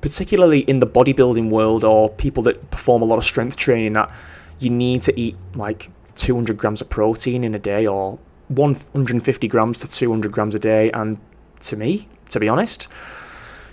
particularly 0.01 0.59
in 0.62 0.79
the 0.79 0.88
bodybuilding 0.88 1.49
world 1.49 1.83
or 1.83 2.09
people 2.09 2.43
that 2.43 2.71
perform 2.71 3.01
a 3.01 3.05
lot 3.05 3.17
of 3.17 3.23
strength 3.23 3.55
training, 3.55 3.93
that 3.93 4.12
you 4.59 4.69
need 4.69 5.01
to 5.03 5.19
eat 5.19 5.35
like 5.55 5.89
200 6.15 6.57
grams 6.57 6.81
of 6.81 6.89
protein 6.89 7.43
in 7.43 7.55
a 7.55 7.59
day 7.59 7.88
or 7.88 8.19
150 8.49 9.47
grams 9.47 9.77
to 9.79 9.89
200 9.89 10.31
grams 10.31 10.55
a 10.55 10.59
day. 10.59 10.91
And 10.91 11.17
to 11.62 11.77
me, 11.77 12.07
to 12.29 12.39
be 12.39 12.49
honest, 12.49 12.88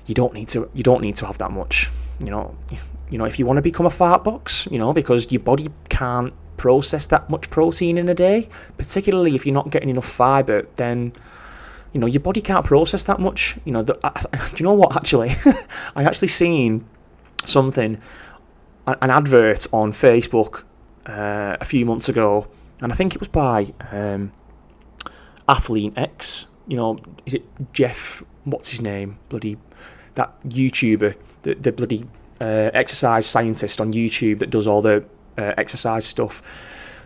you 0.07 0.15
don't 0.15 0.35
need 0.35 0.49
to. 0.51 0.71
You 0.75 0.83
don't 0.83 1.01
need 1.01 1.17
to 1.17 1.27
have 1.27 1.39
that 1.39 1.51
much. 1.51 1.91
You 2.25 2.31
know, 2.31 2.57
you 3.11 3.19
know, 3.19 3.25
if 3.25 3.39
you 3.39 3.47
want 3.47 3.59
to 3.59 3.63
become 3.63 3.87
a 3.87 3.91
fat 3.91 4.25
box, 4.25 4.67
you 4.71 4.79
know, 4.79 4.93
because 4.93 5.31
your 5.31 5.41
body 5.41 5.69
can't 5.89 6.33
process 6.57 7.07
that 7.07 7.29
much 7.29 7.51
protein 7.51 7.99
in 7.99 8.09
a 8.09 8.15
day, 8.15 8.49
particularly 8.79 9.35
if 9.35 9.45
you're 9.45 9.55
not 9.55 9.71
getting 9.71 9.91
enough 9.91 10.07
fiber, 10.07 10.67
then 10.77 11.13
you 11.97 12.01
know 12.01 12.07
your 12.07 12.21
body 12.21 12.43
can't 12.43 12.67
process 12.67 13.05
that 13.05 13.21
much. 13.21 13.57
You 13.65 13.73
know, 13.73 13.83
the, 13.83 13.99
I, 14.05 14.11
do 14.51 14.57
you 14.59 14.65
know 14.65 14.75
what? 14.75 14.95
Actually, 14.95 15.31
I 15.97 16.05
actually 16.05 16.29
seen 16.29 16.87
something, 17.47 17.99
an 18.87 19.11
advert 19.11 19.67
on 19.73 19.93
Facebook 19.93 20.65
uh, 21.07 21.57
a 21.59 21.65
few 21.65 21.87
months 21.87 22.11
ago, 22.11 22.49
and 22.83 22.93
I 22.93 22.95
think 22.95 23.15
it 23.15 23.21
was 23.21 23.29
by 23.29 23.73
um, 23.91 24.31
Athlean-X. 25.49 26.49
You 26.69 26.77
know, 26.77 26.99
is 27.25 27.33
it 27.33 27.45
Jeff? 27.73 28.23
What's 28.45 28.69
his 28.69 28.83
name? 28.83 29.19
Bloody 29.31 29.57
that 30.17 30.39
YouTuber, 30.47 31.17
the 31.45 31.55
the 31.55 31.73
bloody 31.73 32.05
uh, 32.43 32.71
exercise 32.75 33.25
scientist 33.25 33.81
on 33.81 33.95
YouTube 33.95 34.41
that 34.41 34.51
does 34.51 34.67
all 34.67 34.83
the 34.83 35.03
uh, 35.39 35.55
exercise 35.57 36.05
stuff. 36.05 36.43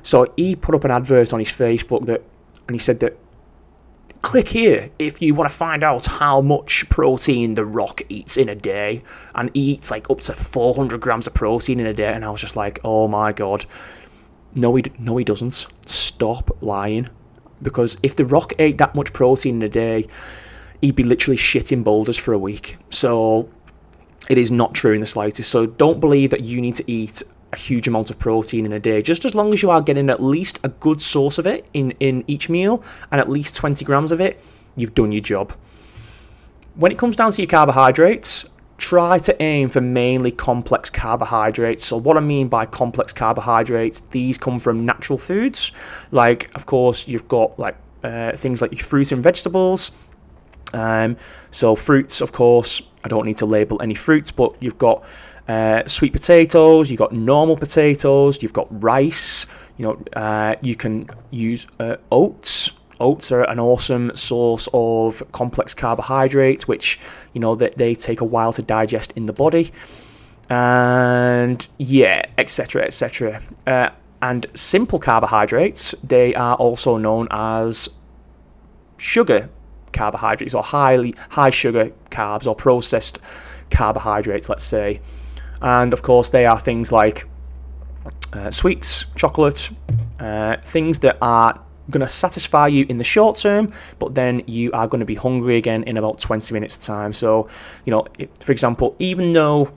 So 0.02 0.26
he 0.36 0.56
put 0.56 0.74
up 0.74 0.82
an 0.82 0.90
advert 0.90 1.32
on 1.32 1.38
his 1.38 1.48
Facebook 1.48 2.06
that, 2.06 2.24
and 2.66 2.74
he 2.74 2.80
said 2.80 2.98
that 3.00 3.16
click 4.22 4.48
here 4.48 4.90
if 4.98 5.22
you 5.22 5.34
want 5.34 5.50
to 5.50 5.56
find 5.56 5.82
out 5.82 6.06
how 6.06 6.40
much 6.40 6.88
protein 6.88 7.54
The 7.54 7.64
Rock 7.64 8.02
eats 8.08 8.36
in 8.36 8.48
a 8.48 8.54
day. 8.54 9.02
And 9.34 9.50
he 9.54 9.72
eats 9.72 9.90
like 9.90 10.10
up 10.10 10.20
to 10.22 10.34
400 10.34 11.00
grams 11.00 11.26
of 11.26 11.34
protein 11.34 11.80
in 11.80 11.86
a 11.86 11.94
day. 11.94 12.12
And 12.12 12.24
I 12.24 12.30
was 12.30 12.40
just 12.40 12.56
like, 12.56 12.80
oh 12.84 13.08
my 13.08 13.32
god. 13.32 13.66
No, 14.54 14.74
he, 14.74 14.84
no, 14.98 15.16
he 15.16 15.24
doesn't. 15.24 15.66
Stop 15.86 16.56
lying. 16.60 17.08
Because 17.62 17.98
if 18.02 18.16
The 18.16 18.24
Rock 18.24 18.52
ate 18.58 18.78
that 18.78 18.94
much 18.94 19.12
protein 19.12 19.56
in 19.56 19.62
a 19.62 19.68
day, 19.68 20.06
he'd 20.80 20.96
be 20.96 21.02
literally 21.02 21.36
shitting 21.36 21.84
boulders 21.84 22.16
for 22.16 22.32
a 22.32 22.38
week. 22.38 22.78
So 22.90 23.48
it 24.28 24.38
is 24.38 24.50
not 24.50 24.74
true 24.74 24.92
in 24.92 25.00
the 25.00 25.06
slightest. 25.06 25.50
So 25.50 25.66
don't 25.66 26.00
believe 26.00 26.30
that 26.30 26.44
you 26.44 26.60
need 26.60 26.74
to 26.76 26.90
eat 26.90 27.22
a 27.52 27.56
huge 27.56 27.88
amount 27.88 28.10
of 28.10 28.18
protein 28.18 28.66
in 28.66 28.72
a 28.72 28.80
day. 28.80 29.02
Just 29.02 29.24
as 29.24 29.34
long 29.34 29.52
as 29.52 29.62
you 29.62 29.70
are 29.70 29.82
getting 29.82 30.08
at 30.10 30.22
least 30.22 30.60
a 30.64 30.68
good 30.68 31.02
source 31.02 31.38
of 31.38 31.46
it 31.46 31.68
in, 31.74 31.92
in 32.00 32.24
each 32.26 32.48
meal 32.48 32.82
and 33.10 33.20
at 33.20 33.28
least 33.28 33.56
20 33.56 33.84
grams 33.84 34.12
of 34.12 34.20
it, 34.20 34.40
you've 34.76 34.94
done 34.94 35.12
your 35.12 35.20
job. 35.20 35.52
When 36.76 36.92
it 36.92 36.98
comes 36.98 37.16
down 37.16 37.32
to 37.32 37.42
your 37.42 37.48
carbohydrates, 37.48 38.46
try 38.80 39.18
to 39.18 39.42
aim 39.42 39.68
for 39.68 39.80
mainly 39.80 40.30
complex 40.30 40.90
carbohydrates. 40.90 41.84
So, 41.84 41.96
what 41.96 42.16
I 42.16 42.20
mean 42.20 42.48
by 42.48 42.66
complex 42.66 43.12
carbohydrates, 43.12 44.00
these 44.10 44.38
come 44.38 44.58
from 44.58 44.84
natural 44.84 45.18
foods. 45.18 45.72
Like, 46.10 46.50
of 46.54 46.66
course, 46.66 47.06
you've 47.06 47.28
got 47.28 47.58
like 47.58 47.76
uh, 48.02 48.32
things 48.32 48.62
like 48.62 48.72
your 48.72 48.84
fruit 48.84 49.12
and 49.12 49.22
vegetables. 49.22 49.92
Um, 50.72 51.16
so, 51.50 51.74
fruits, 51.76 52.20
of 52.20 52.32
course, 52.32 52.82
I 53.04 53.08
don't 53.08 53.26
need 53.26 53.38
to 53.38 53.46
label 53.46 53.80
any 53.82 53.94
fruits, 53.94 54.30
but 54.30 54.54
you've 54.60 54.78
got 54.78 55.04
uh, 55.50 55.84
sweet 55.88 56.12
potatoes, 56.12 56.90
you've 56.90 56.98
got 56.98 57.12
normal 57.12 57.56
potatoes, 57.56 58.40
you've 58.40 58.52
got 58.52 58.68
rice. 58.70 59.46
You 59.78 59.84
know, 59.84 60.02
uh, 60.12 60.54
you 60.62 60.76
can 60.76 61.10
use 61.30 61.66
uh, 61.80 61.96
oats. 62.12 62.72
Oats 63.00 63.32
are 63.32 63.42
an 63.42 63.58
awesome 63.58 64.14
source 64.14 64.68
of 64.72 65.24
complex 65.32 65.74
carbohydrates, 65.74 66.68
which 66.68 67.00
you 67.32 67.40
know 67.40 67.56
that 67.56 67.76
they, 67.76 67.86
they 67.86 67.94
take 67.96 68.20
a 68.20 68.24
while 68.24 68.52
to 68.52 68.62
digest 68.62 69.12
in 69.16 69.26
the 69.26 69.32
body, 69.32 69.72
and 70.48 71.66
yeah, 71.78 72.26
etc., 72.38 72.82
etc. 72.82 73.42
Uh, 73.66 73.90
and 74.22 74.46
simple 74.54 75.00
carbohydrates, 75.00 75.96
they 76.04 76.32
are 76.34 76.54
also 76.56 76.96
known 76.96 77.26
as 77.32 77.88
sugar 78.98 79.48
carbohydrates 79.92 80.54
or 80.54 80.62
highly 80.62 81.16
high 81.30 81.50
sugar 81.50 81.90
carbs 82.10 82.46
or 82.46 82.54
processed 82.54 83.18
carbohydrates, 83.70 84.48
let's 84.48 84.62
say. 84.62 85.00
And 85.62 85.92
of 85.92 86.02
course, 86.02 86.28
they 86.28 86.46
are 86.46 86.58
things 86.58 86.90
like 86.92 87.28
uh, 88.32 88.50
sweets, 88.50 89.06
chocolate, 89.16 89.70
uh, 90.18 90.56
things 90.58 90.98
that 91.00 91.18
are 91.20 91.60
going 91.90 92.00
to 92.00 92.08
satisfy 92.08 92.68
you 92.68 92.86
in 92.88 92.98
the 92.98 93.04
short 93.04 93.36
term, 93.36 93.72
but 93.98 94.14
then 94.14 94.42
you 94.46 94.70
are 94.72 94.86
going 94.86 95.00
to 95.00 95.06
be 95.06 95.16
hungry 95.16 95.56
again 95.56 95.82
in 95.84 95.96
about 95.96 96.20
20 96.20 96.54
minutes' 96.54 96.76
time. 96.76 97.12
So, 97.12 97.48
you 97.84 97.90
know, 97.90 98.06
for 98.38 98.52
example, 98.52 98.94
even 98.98 99.32
though 99.32 99.72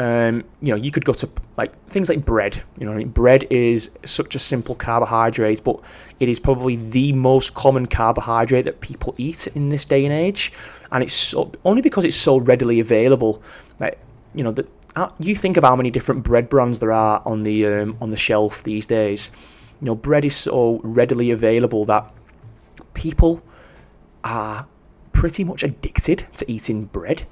um, 0.00 0.44
you 0.62 0.70
know, 0.70 0.76
you 0.76 0.90
could 0.90 1.04
go 1.04 1.12
to 1.12 1.28
like 1.58 1.76
things 1.88 2.08
like 2.08 2.24
bread. 2.24 2.62
You 2.78 2.86
know, 2.86 2.92
I 2.92 2.96
mean? 2.96 3.10
bread 3.10 3.46
is 3.50 3.90
such 4.06 4.34
a 4.34 4.38
simple 4.38 4.74
carbohydrate, 4.74 5.62
but 5.62 5.78
it 6.20 6.28
is 6.30 6.40
probably 6.40 6.76
the 6.76 7.12
most 7.12 7.52
common 7.52 7.84
carbohydrate 7.84 8.64
that 8.64 8.80
people 8.80 9.14
eat 9.18 9.46
in 9.48 9.68
this 9.68 9.84
day 9.84 10.06
and 10.06 10.12
age, 10.12 10.54
and 10.90 11.02
it's 11.02 11.12
so, 11.12 11.52
only 11.66 11.82
because 11.82 12.06
it's 12.06 12.16
so 12.16 12.38
readily 12.38 12.80
available. 12.80 13.42
Like, 13.78 13.98
you 14.34 14.42
know, 14.42 14.52
that 14.52 14.68
you 15.18 15.34
think 15.34 15.56
of 15.56 15.64
how 15.64 15.76
many 15.76 15.90
different 15.90 16.24
bread 16.24 16.48
brands 16.48 16.78
there 16.78 16.92
are 16.92 17.22
on 17.24 17.42
the 17.42 17.66
um, 17.66 17.96
on 18.00 18.10
the 18.10 18.16
shelf 18.16 18.62
these 18.64 18.86
days. 18.86 19.30
You 19.80 19.86
know, 19.86 19.94
bread 19.94 20.24
is 20.24 20.36
so 20.36 20.80
readily 20.82 21.30
available 21.30 21.84
that 21.86 22.12
people 22.94 23.42
are 24.24 24.66
pretty 25.12 25.44
much 25.44 25.62
addicted 25.62 26.24
to 26.36 26.50
eating 26.50 26.84
bread. 26.84 27.26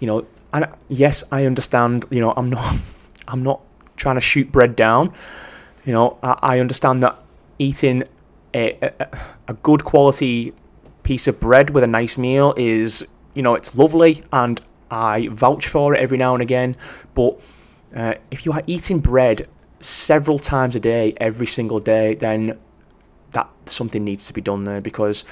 You 0.00 0.06
know, 0.06 0.26
and 0.52 0.66
yes, 0.88 1.24
I 1.30 1.44
understand. 1.44 2.06
You 2.10 2.20
know, 2.20 2.34
I'm 2.36 2.50
not, 2.50 2.76
I'm 3.28 3.42
not 3.42 3.60
trying 3.96 4.16
to 4.16 4.20
shoot 4.20 4.50
bread 4.50 4.76
down. 4.76 5.12
You 5.84 5.92
know, 5.92 6.18
I, 6.22 6.38
I 6.42 6.60
understand 6.60 7.02
that 7.02 7.18
eating 7.58 8.04
a, 8.54 8.78
a, 8.82 9.18
a 9.48 9.54
good 9.54 9.84
quality 9.84 10.52
piece 11.02 11.26
of 11.26 11.40
bread 11.40 11.70
with 11.70 11.84
a 11.84 11.86
nice 11.86 12.18
meal 12.18 12.54
is, 12.56 13.06
you 13.34 13.42
know, 13.42 13.54
it's 13.54 13.76
lovely, 13.76 14.22
and 14.32 14.60
I 14.90 15.28
vouch 15.28 15.68
for 15.68 15.94
it 15.94 16.00
every 16.00 16.18
now 16.18 16.34
and 16.34 16.42
again. 16.42 16.76
But 17.14 17.40
uh, 17.94 18.14
if 18.30 18.44
you 18.46 18.52
are 18.52 18.62
eating 18.66 19.00
bread 19.00 19.48
several 19.80 20.38
times 20.38 20.76
a 20.76 20.80
day, 20.80 21.14
every 21.18 21.46
single 21.46 21.80
day, 21.80 22.14
then 22.14 22.58
that 23.32 23.48
something 23.66 24.04
needs 24.04 24.26
to 24.26 24.32
be 24.32 24.40
done 24.40 24.64
there 24.64 24.80
because 24.80 25.24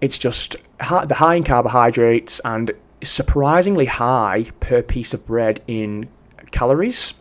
it's 0.00 0.18
just 0.18 0.56
the 0.78 1.14
high 1.14 1.36
in 1.36 1.44
carbohydrates 1.44 2.40
and 2.44 2.72
surprisingly 3.02 3.86
high 3.86 4.46
per 4.60 4.82
piece 4.82 5.14
of 5.14 5.26
bread 5.26 5.62
in 5.66 6.08
calories. 6.50 7.14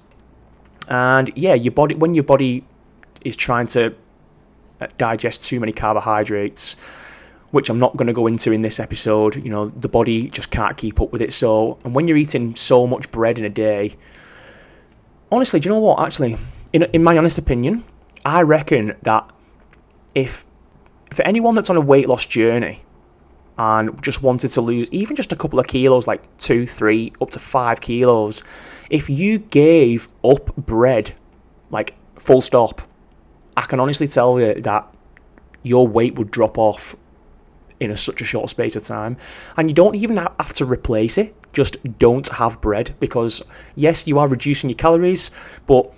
And 0.88 1.32
yeah, 1.36 1.54
your 1.54 1.72
body 1.72 1.96
when 1.96 2.14
your 2.14 2.24
body 2.24 2.66
is 3.24 3.36
trying 3.36 3.68
to 3.68 3.94
uh, 4.80 4.88
digest 4.98 5.44
too 5.44 5.60
many 5.60 5.72
carbohydrates, 5.72 6.76
which 7.52 7.70
I'm 7.70 7.80
not 7.80 7.96
going 7.98 8.08
to 8.08 8.14
go 8.14 8.28
into 8.28 8.52
in 8.52 8.62
this 8.62 8.80
episode, 8.80 9.36
you 9.36 9.50
know, 9.50 9.68
the 9.68 9.90
body 9.90 10.30
just 10.30 10.52
can't 10.52 10.76
keep 10.78 11.00
up 11.02 11.12
with 11.12 11.22
it. 11.22 11.34
So, 11.34 11.78
and 11.84 11.94
when 11.94 12.08
you're 12.08 12.18
eating 12.18 12.56
so 12.56 12.88
much 12.88 13.12
bread 13.12 13.38
in 13.38 13.46
a 13.46 13.50
day, 13.50 13.96
honestly, 15.32 15.60
do 15.60 15.70
you 15.70 15.76
know 15.76 15.82
what? 15.82 16.00
Actually, 16.00 16.38
in 16.74 16.84
in 16.94 17.04
my 17.04 17.18
honest 17.18 17.38
opinion, 17.38 17.84
I 18.26 18.42
reckon 18.42 18.96
that 19.04 19.30
if 20.16 20.46
for 21.14 21.24
anyone 21.24 21.56
that's 21.56 21.70
on 21.70 21.76
a 21.76 21.82
weight 21.82 22.08
loss 22.08 22.26
journey 22.26 22.84
and 23.58 24.02
just 24.02 24.24
wanted 24.24 24.50
to 24.52 24.62
lose 24.62 24.90
even 24.92 25.16
just 25.16 25.34
a 25.34 25.36
couple 25.36 25.60
of 25.60 25.68
kilos, 25.68 26.08
like 26.08 26.22
two, 26.38 26.66
three, 26.66 27.12
up 27.22 27.32
to 27.32 27.40
five 27.40 27.82
kilos, 27.82 28.44
if 28.90 29.10
you 29.10 29.40
gave 29.40 30.08
up 30.24 30.56
bread, 30.56 31.14
like 31.70 31.96
full 32.18 32.42
stop, 32.42 32.82
I 33.58 33.62
can 33.64 33.80
honestly 33.80 34.08
tell 34.08 34.40
you 34.40 34.54
that 34.62 34.88
your 35.64 35.88
weight 35.88 36.16
would 36.16 36.32
drop 36.32 36.58
off 36.58 36.96
in 37.82 37.92
a, 37.92 37.98
such 37.98 38.22
a 38.22 38.26
short 38.26 38.50
space 38.50 38.76
of 38.76 38.84
time. 38.84 39.18
And 39.58 39.70
you 39.70 39.74
don't 39.74 39.96
even 39.96 40.18
have 40.18 40.54
to 40.54 40.66
replace 40.66 41.18
it. 41.18 41.36
Just 41.52 41.76
don't 42.00 42.30
have 42.30 42.62
bread 42.62 42.96
because, 43.00 43.42
yes, 43.76 44.08
you 44.08 44.20
are 44.20 44.28
reducing 44.28 44.70
your 44.70 44.78
calories, 44.78 45.32
but 45.66 45.92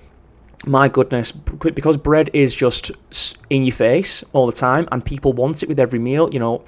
my 0.66 0.88
goodness, 0.88 1.32
because 1.32 1.98
bread 1.98 2.30
is 2.34 2.56
just 2.56 2.92
in 3.50 3.66
your 3.66 3.76
face 3.76 4.24
all 4.32 4.48
the 4.48 4.54
time 4.54 4.88
and 4.92 5.04
people 5.04 5.34
want 5.34 5.62
it 5.62 5.70
with 5.70 5.80
every 5.80 6.00
meal, 6.00 6.30
you 6.32 6.40
know, 6.40 6.64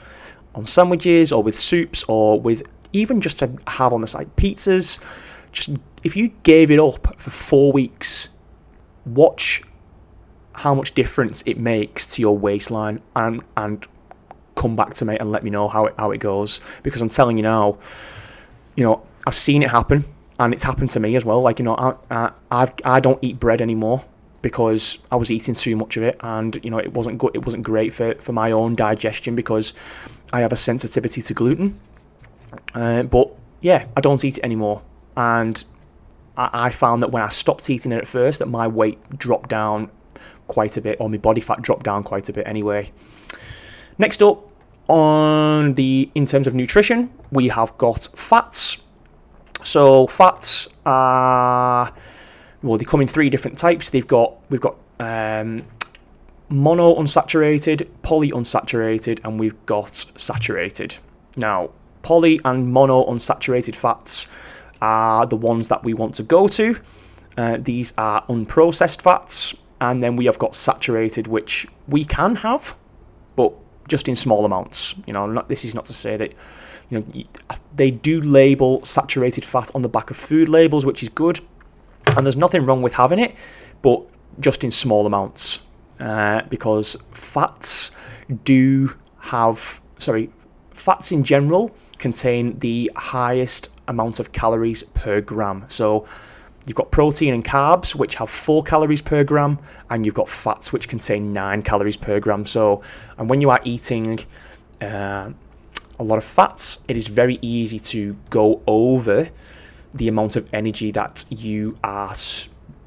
on 0.53 0.65
sandwiches 0.65 1.31
or 1.31 1.41
with 1.41 1.55
soups 1.55 2.03
or 2.07 2.39
with 2.39 2.61
even 2.93 3.21
just 3.21 3.39
to 3.39 3.49
have 3.67 3.93
on 3.93 4.01
the 4.01 4.07
side 4.07 4.29
pizzas. 4.35 4.99
Just 5.51 5.71
if 6.03 6.15
you 6.15 6.27
gave 6.43 6.69
it 6.69 6.79
up 6.79 7.19
for 7.19 7.31
four 7.31 7.71
weeks, 7.71 8.29
watch 9.05 9.63
how 10.53 10.75
much 10.75 10.93
difference 10.93 11.41
it 11.45 11.57
makes 11.57 12.05
to 12.05 12.21
your 12.21 12.37
waistline 12.37 13.01
and 13.15 13.41
and 13.57 13.87
come 14.55 14.75
back 14.75 14.93
to 14.95 15.05
me 15.05 15.17
and 15.17 15.31
let 15.31 15.43
me 15.43 15.49
know 15.49 15.67
how 15.67 15.85
it 15.85 15.93
how 15.97 16.11
it 16.11 16.19
goes 16.19 16.61
because 16.83 17.01
I'm 17.01 17.09
telling 17.09 17.37
you 17.37 17.43
now, 17.43 17.77
you 18.75 18.83
know 18.83 19.03
I've 19.27 19.35
seen 19.35 19.63
it 19.63 19.69
happen 19.69 20.03
and 20.39 20.53
it's 20.53 20.63
happened 20.63 20.91
to 20.91 20.99
me 20.99 21.15
as 21.15 21.25
well. 21.25 21.41
Like 21.41 21.59
you 21.59 21.65
know 21.65 21.75
I 21.75 21.93
I 22.09 22.31
I've, 22.51 22.71
I 22.83 22.99
don't 22.99 23.19
eat 23.21 23.39
bread 23.39 23.61
anymore 23.61 24.03
because 24.41 24.99
I 25.11 25.15
was 25.15 25.31
eating 25.31 25.55
too 25.55 25.75
much 25.75 25.97
of 25.97 26.03
it 26.03 26.17
and 26.21 26.59
you 26.63 26.69
know 26.69 26.77
it 26.77 26.93
wasn't 26.93 27.17
good. 27.17 27.31
It 27.33 27.45
wasn't 27.45 27.63
great 27.63 27.93
for 27.93 28.15
for 28.15 28.31
my 28.31 28.51
own 28.51 28.75
digestion 28.75 29.35
because 29.35 29.73
I 30.31 30.41
have 30.41 30.51
a 30.51 30.57
sensitivity 30.57 31.21
to 31.21 31.33
gluten. 31.33 31.79
Uh, 32.73 33.03
but 33.03 33.31
yeah, 33.61 33.87
I 33.97 34.01
don't 34.01 34.23
eat 34.23 34.37
it 34.37 34.43
anymore. 34.43 34.81
And 35.17 35.63
I, 36.37 36.49
I 36.53 36.69
found 36.69 37.01
that 37.03 37.11
when 37.11 37.23
I 37.23 37.29
stopped 37.29 37.69
eating 37.69 37.91
it 37.91 37.97
at 37.97 38.07
first, 38.07 38.39
that 38.39 38.47
my 38.47 38.67
weight 38.67 38.99
dropped 39.17 39.49
down 39.49 39.89
quite 40.47 40.77
a 40.77 40.81
bit, 40.81 40.97
or 40.99 41.09
my 41.09 41.17
body 41.17 41.41
fat 41.41 41.61
dropped 41.61 41.83
down 41.83 42.03
quite 42.03 42.29
a 42.29 42.33
bit 42.33 42.47
anyway. 42.47 42.91
Next 43.97 44.21
up, 44.21 44.49
on 44.87 45.73
the 45.73 46.09
in 46.15 46.25
terms 46.25 46.47
of 46.47 46.53
nutrition, 46.53 47.11
we 47.31 47.47
have 47.47 47.77
got 47.77 48.07
fats. 48.15 48.77
So 49.63 50.07
fats 50.07 50.67
are 50.85 51.93
well, 52.61 52.77
they 52.77 52.85
come 52.85 53.01
in 53.01 53.07
three 53.07 53.29
different 53.29 53.57
types. 53.57 53.89
They've 53.89 54.07
got 54.07 54.35
we've 54.49 54.61
got 54.61 54.75
um, 54.99 55.65
mono 56.49 56.95
unsaturated, 56.95 57.87
poly 58.01 58.31
unsaturated, 58.31 59.23
and 59.23 59.39
we've 59.39 59.65
got 59.65 59.95
saturated. 59.95 60.97
Now, 61.37 61.71
poly 62.01 62.39
and 62.45 62.71
mono 62.71 63.05
unsaturated 63.05 63.75
fats 63.75 64.27
are 64.81 65.25
the 65.25 65.35
ones 65.35 65.67
that 65.69 65.83
we 65.83 65.93
want 65.93 66.15
to 66.15 66.23
go 66.23 66.47
to. 66.47 66.77
Uh, 67.37 67.57
these 67.59 67.93
are 67.97 68.25
unprocessed 68.27 69.01
fats, 69.01 69.55
and 69.81 70.03
then 70.03 70.15
we 70.15 70.25
have 70.25 70.39
got 70.39 70.55
saturated, 70.55 71.27
which 71.27 71.67
we 71.87 72.05
can 72.05 72.37
have, 72.37 72.75
just 73.87 74.07
in 74.07 74.15
small 74.15 74.45
amounts. 74.45 74.95
You 75.05 75.13
know, 75.13 75.25
not, 75.27 75.49
this 75.49 75.65
is 75.65 75.75
not 75.75 75.85
to 75.85 75.93
say 75.93 76.17
that 76.17 76.33
you 76.89 76.99
know 76.99 77.23
they 77.75 77.91
do 77.91 78.21
label 78.21 78.83
saturated 78.83 79.43
fat 79.43 79.71
on 79.75 79.81
the 79.81 79.89
back 79.89 80.11
of 80.11 80.17
food 80.17 80.49
labels, 80.49 80.85
which 80.85 81.03
is 81.03 81.09
good, 81.09 81.39
and 82.15 82.25
there's 82.25 82.37
nothing 82.37 82.65
wrong 82.65 82.81
with 82.81 82.93
having 82.93 83.19
it, 83.19 83.35
but 83.81 84.03
just 84.39 84.63
in 84.63 84.71
small 84.71 85.05
amounts 85.05 85.61
uh, 85.99 86.41
because 86.49 86.97
fats 87.11 87.91
do 88.43 88.95
have, 89.19 89.81
sorry, 89.97 90.29
fats 90.71 91.11
in 91.11 91.23
general 91.23 91.75
contain 91.97 92.59
the 92.59 92.91
highest 92.95 93.69
amount 93.87 94.19
of 94.19 94.31
calories 94.31 94.83
per 94.83 95.21
gram. 95.21 95.65
So 95.67 96.07
you've 96.65 96.75
got 96.75 96.91
protein 96.91 97.33
and 97.33 97.43
carbs, 97.43 97.95
which 97.95 98.15
have 98.15 98.29
four 98.29 98.63
calories 98.63 99.01
per 99.01 99.23
gram, 99.23 99.59
and 99.89 100.05
you've 100.05 100.15
got 100.15 100.29
fats, 100.29 100.73
which 100.73 100.89
contain 100.89 101.33
nine 101.33 101.61
calories 101.61 101.97
per 101.97 102.19
gram. 102.19 102.45
So, 102.45 102.81
and 103.17 103.29
when 103.29 103.41
you 103.41 103.49
are 103.49 103.59
eating 103.63 104.19
uh, 104.81 105.31
a 105.99 106.03
lot 106.03 106.17
of 106.17 106.23
fats, 106.23 106.79
it 106.87 106.97
is 106.97 107.07
very 107.07 107.37
easy 107.41 107.79
to 107.79 108.15
go 108.29 108.61
over 108.67 109.29
the 109.93 110.07
amount 110.07 110.35
of 110.35 110.49
energy 110.53 110.91
that 110.91 111.23
you 111.29 111.77
are 111.83 112.13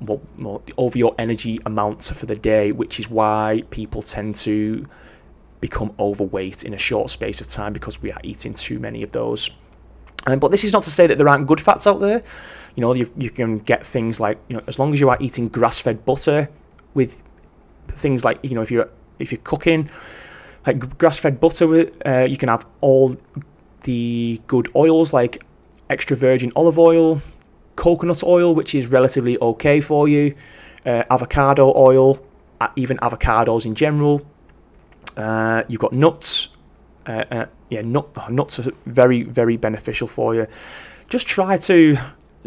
well, 0.01 0.63
over 0.77 0.97
your 0.97 1.15
energy 1.19 1.59
amounts 1.67 2.11
for 2.11 2.27
the 2.27 2.37
day, 2.37 2.73
which 2.73 3.01
is 3.01 3.11
why 3.11 3.65
people 3.71 4.03
tend 4.03 4.37
to 4.37 4.85
become 5.61 5.93
overweight 5.99 6.63
in 6.65 6.75
a 6.75 6.79
short 6.79 7.11
space 7.11 7.41
of 7.41 7.49
time 7.49 7.73
because 7.73 8.01
we 8.01 8.13
are 8.13 8.21
eating 8.23 8.55
too 8.55 8.79
many 8.79 9.03
of 9.03 9.11
those. 9.11 9.51
Um, 10.27 10.39
but 10.39 10.51
this 10.51 10.65
is 10.65 10.73
not 10.73 10.83
to 10.85 10.91
say 10.91 11.07
that 11.07 11.19
there 11.19 11.29
aren't 11.29 11.47
good 11.47 11.61
fats 11.61 11.87
out 11.87 12.01
there. 12.01 12.23
You 12.79 12.83
know, 12.83 12.95
you, 12.95 13.11
you 13.17 13.31
can 13.31 13.59
get 13.59 13.85
things 13.85 14.21
like 14.21 14.39
you 14.47 14.57
know, 14.57 14.63
as 14.69 14.79
long 14.79 14.95
as 14.95 15.01
you 15.01 15.09
are 15.09 15.17
eating 15.19 15.49
grass-fed 15.49 16.05
butter 16.05 16.49
with 16.95 17.21
things 17.89 18.25
like 18.25 18.39
you 18.45 18.55
know, 18.55 18.63
if 18.63 18.71
you're 18.71 18.89
if 19.19 19.33
you're 19.33 19.41
cooking 19.43 19.91
like 20.65 20.97
grass-fed 20.97 21.41
butter, 21.41 21.91
uh, 22.07 22.23
you 22.23 22.37
can 22.37 22.49
have 22.49 22.65
all 22.81 23.17
the 23.83 24.41
good 24.47 24.69
oils 24.77 25.13
like 25.13 25.43
extra 25.91 26.17
virgin 26.17 26.53
olive 26.55 26.79
oil, 26.79 27.21
coconut 27.75 28.23
oil, 28.23 28.55
which 28.55 28.77
is 28.77 28.87
relatively 28.87 29.37
okay 29.43 29.81
for 29.81 30.07
you, 30.07 30.37
uh, 30.87 31.03
avocado 31.11 31.73
oil, 31.75 32.25
even 32.77 32.97
avocados 32.99 33.67
in 33.67 33.75
general. 33.75 34.25
Uh, 35.17 35.65
you've 35.67 35.81
got 35.81 35.93
nuts. 35.93 36.51
Uh, 37.09 37.25
uh, 37.33 37.47
yeah, 37.71 37.81
nut, 37.81 38.07
nuts 38.31 38.61
are 38.61 38.71
very, 38.87 39.25
very 39.25 39.57
beneficial 39.57 40.07
for 40.07 40.37
you. 40.37 40.47
Just 41.09 41.27
try 41.27 41.57
to 41.57 41.97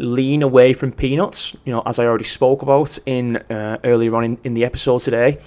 lean 0.02 0.42
away 0.42 0.74
from 0.74 0.90
peanuts, 0.92 1.56
you 1.64 1.72
know, 1.72 1.82
as 1.86 1.98
I 1.98 2.06
already 2.06 2.24
spoke 2.24 2.62
about 2.62 2.98
in 3.06 3.36
uh, 3.36 3.78
earlier 3.84 4.14
on 4.16 4.24
in, 4.24 4.38
in 4.42 4.54
the 4.54 4.64
episode 4.64 5.00
today. 5.00 5.38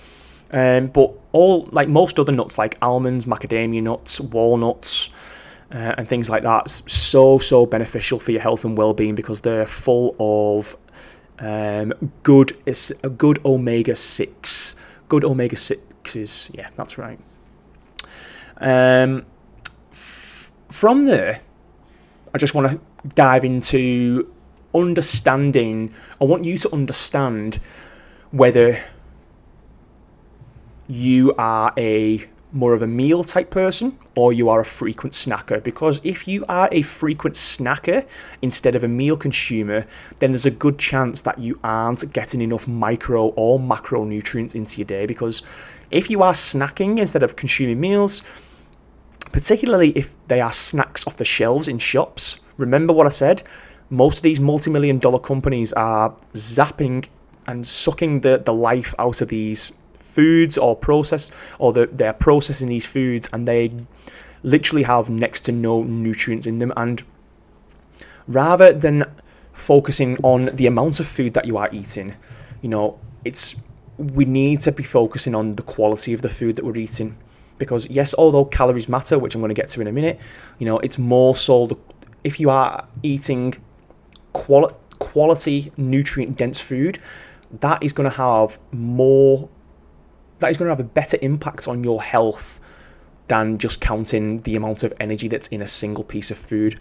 Um, 0.51 0.87
but 0.87 1.11
all 1.33 1.67
like 1.71 1.89
most 1.89 2.19
other 2.19 2.31
nuts, 2.31 2.57
like 2.57 2.77
almonds, 2.81 3.25
macadamia 3.25 3.83
nuts, 3.83 4.21
walnuts, 4.21 5.09
uh, 5.71 5.95
and 5.97 6.07
things 6.07 6.29
like 6.29 6.43
that, 6.43 6.69
so 6.69 7.37
so 7.37 7.65
beneficial 7.65 8.19
for 8.19 8.31
your 8.31 8.41
health 8.41 8.63
and 8.63 8.77
well-being 8.77 9.15
because 9.15 9.41
they're 9.41 9.65
full 9.65 10.15
of 10.19 10.75
um, 11.39 11.93
good 12.23 12.57
it's 12.65 12.91
a 13.03 13.09
good 13.09 13.43
omega 13.43 13.95
six, 13.95 14.75
good 15.09 15.25
omega 15.25 15.57
sixes. 15.57 16.49
Yeah, 16.53 16.69
that's 16.77 16.97
right. 16.97 17.19
Um, 18.57 19.25
f- 19.91 20.51
from 20.69 21.05
there, 21.05 21.41
I 22.33 22.37
just 22.37 22.53
want 22.53 22.71
to 22.71 23.09
dive 23.15 23.43
into 23.43 24.31
understanding. 24.75 25.93
I 26.21 26.25
want 26.25 26.45
you 26.45 26.57
to 26.59 26.73
understand 26.73 27.59
whether 28.31 28.77
you 30.87 31.33
are 31.37 31.73
a 31.77 32.27
more 32.51 32.73
of 32.73 32.81
a 32.81 32.87
meal 32.87 33.23
type 33.23 33.49
person 33.49 33.97
or 34.15 34.31
you 34.31 34.47
are 34.47 34.61
a 34.61 34.65
frequent 34.65 35.13
snacker. 35.13 35.61
Because 35.61 35.99
if 36.03 36.27
you 36.27 36.45
are 36.47 36.69
a 36.71 36.81
frequent 36.83 37.35
snacker 37.35 38.07
instead 38.41 38.75
of 38.75 38.83
a 38.83 38.87
meal 38.87 39.17
consumer 39.17 39.85
then 40.19 40.31
there's 40.31 40.45
a 40.45 40.51
good 40.51 40.79
chance 40.79 41.21
that 41.21 41.37
you 41.37 41.59
aren't 41.63 42.13
getting 42.13 42.41
enough 42.41 42.67
micro 42.67 43.27
or 43.35 43.59
macronutrients 43.59 44.55
into 44.55 44.77
your 44.77 44.85
day. 44.85 45.05
Because 45.05 45.43
if 45.91 46.09
you 46.09 46.23
are 46.23 46.33
snacking 46.33 46.97
instead 46.97 47.23
of 47.23 47.35
consuming 47.35 47.79
meals 47.79 48.23
particularly 49.31 49.89
if 49.91 50.15
they 50.27 50.39
are 50.39 50.51
snacks 50.51 51.05
off 51.05 51.17
the 51.17 51.25
shelves 51.25 51.67
in 51.67 51.77
shops 51.77 52.39
remember 52.57 52.93
what 52.93 53.05
I 53.05 53.09
said 53.09 53.43
most 53.89 54.17
of 54.17 54.23
these 54.23 54.39
multi-million 54.39 54.99
dollar 54.99 55.19
companies 55.19 55.73
are 55.73 56.11
zapping 56.33 57.05
and 57.47 57.65
sucking 57.65 58.21
the, 58.21 58.41
the 58.43 58.53
life 58.53 58.95
out 58.97 59.21
of 59.21 59.27
these 59.27 59.71
foods 59.99 60.57
or 60.57 60.75
process 60.75 61.29
or 61.59 61.73
the, 61.73 61.87
they're 61.91 62.13
processing 62.13 62.69
these 62.69 62.85
foods 62.85 63.29
and 63.33 63.47
they 63.47 63.71
literally 64.43 64.83
have 64.83 65.09
next 65.09 65.41
to 65.41 65.51
no 65.51 65.83
nutrients 65.83 66.47
in 66.47 66.59
them. 66.59 66.71
And 66.77 67.03
rather 68.27 68.73
than 68.73 69.03
focusing 69.53 70.17
on 70.23 70.47
the 70.55 70.67
amount 70.67 70.99
of 70.99 71.07
food 71.07 71.33
that 71.33 71.45
you 71.45 71.57
are 71.57 71.69
eating 71.71 72.13
you 72.61 72.69
know 72.69 72.99
it's 73.23 73.55
we 73.97 74.25
need 74.25 74.59
to 74.59 74.71
be 74.71 74.83
focusing 74.83 75.33
on 75.33 75.55
the 75.55 75.63
quality 75.63 76.13
of 76.13 76.21
the 76.21 76.27
food 76.27 76.57
that 76.57 76.65
we're 76.65 76.75
eating. 76.75 77.15
Because 77.57 77.87
yes 77.89 78.13
although 78.17 78.43
calories 78.45 78.89
matter 78.89 79.17
which 79.17 79.35
i'm 79.35 79.41
going 79.41 79.49
to 79.49 79.61
get 79.61 79.69
to 79.69 79.81
in 79.81 79.87
a 79.87 79.91
minute 79.91 80.19
you 80.59 80.65
know 80.65 80.79
it's 80.79 80.97
more 80.97 81.35
so 81.35 81.67
the, 81.67 81.77
if 82.23 82.39
you 82.39 82.49
are 82.49 82.85
eating 83.03 83.53
quali- 84.35 84.73
quality 84.99 85.71
nutrient 85.77 86.37
dense 86.37 86.59
food 86.59 86.99
that 87.61 87.81
is 87.81 87.93
going 87.93 88.09
to 88.09 88.15
have 88.15 88.59
more 88.71 89.49
that 90.39 90.51
is 90.51 90.57
going 90.57 90.67
to 90.67 90.71
have 90.71 90.79
a 90.79 90.83
better 90.83 91.17
impact 91.21 91.67
on 91.67 91.83
your 91.83 92.03
health 92.03 92.59
than 93.29 93.57
just 93.57 93.79
counting 93.79 94.41
the 94.41 94.55
amount 94.55 94.83
of 94.83 94.93
energy 94.99 95.29
that's 95.29 95.47
in 95.47 95.61
a 95.61 95.67
single 95.67 96.03
piece 96.03 96.29
of 96.29 96.37
food. 96.37 96.79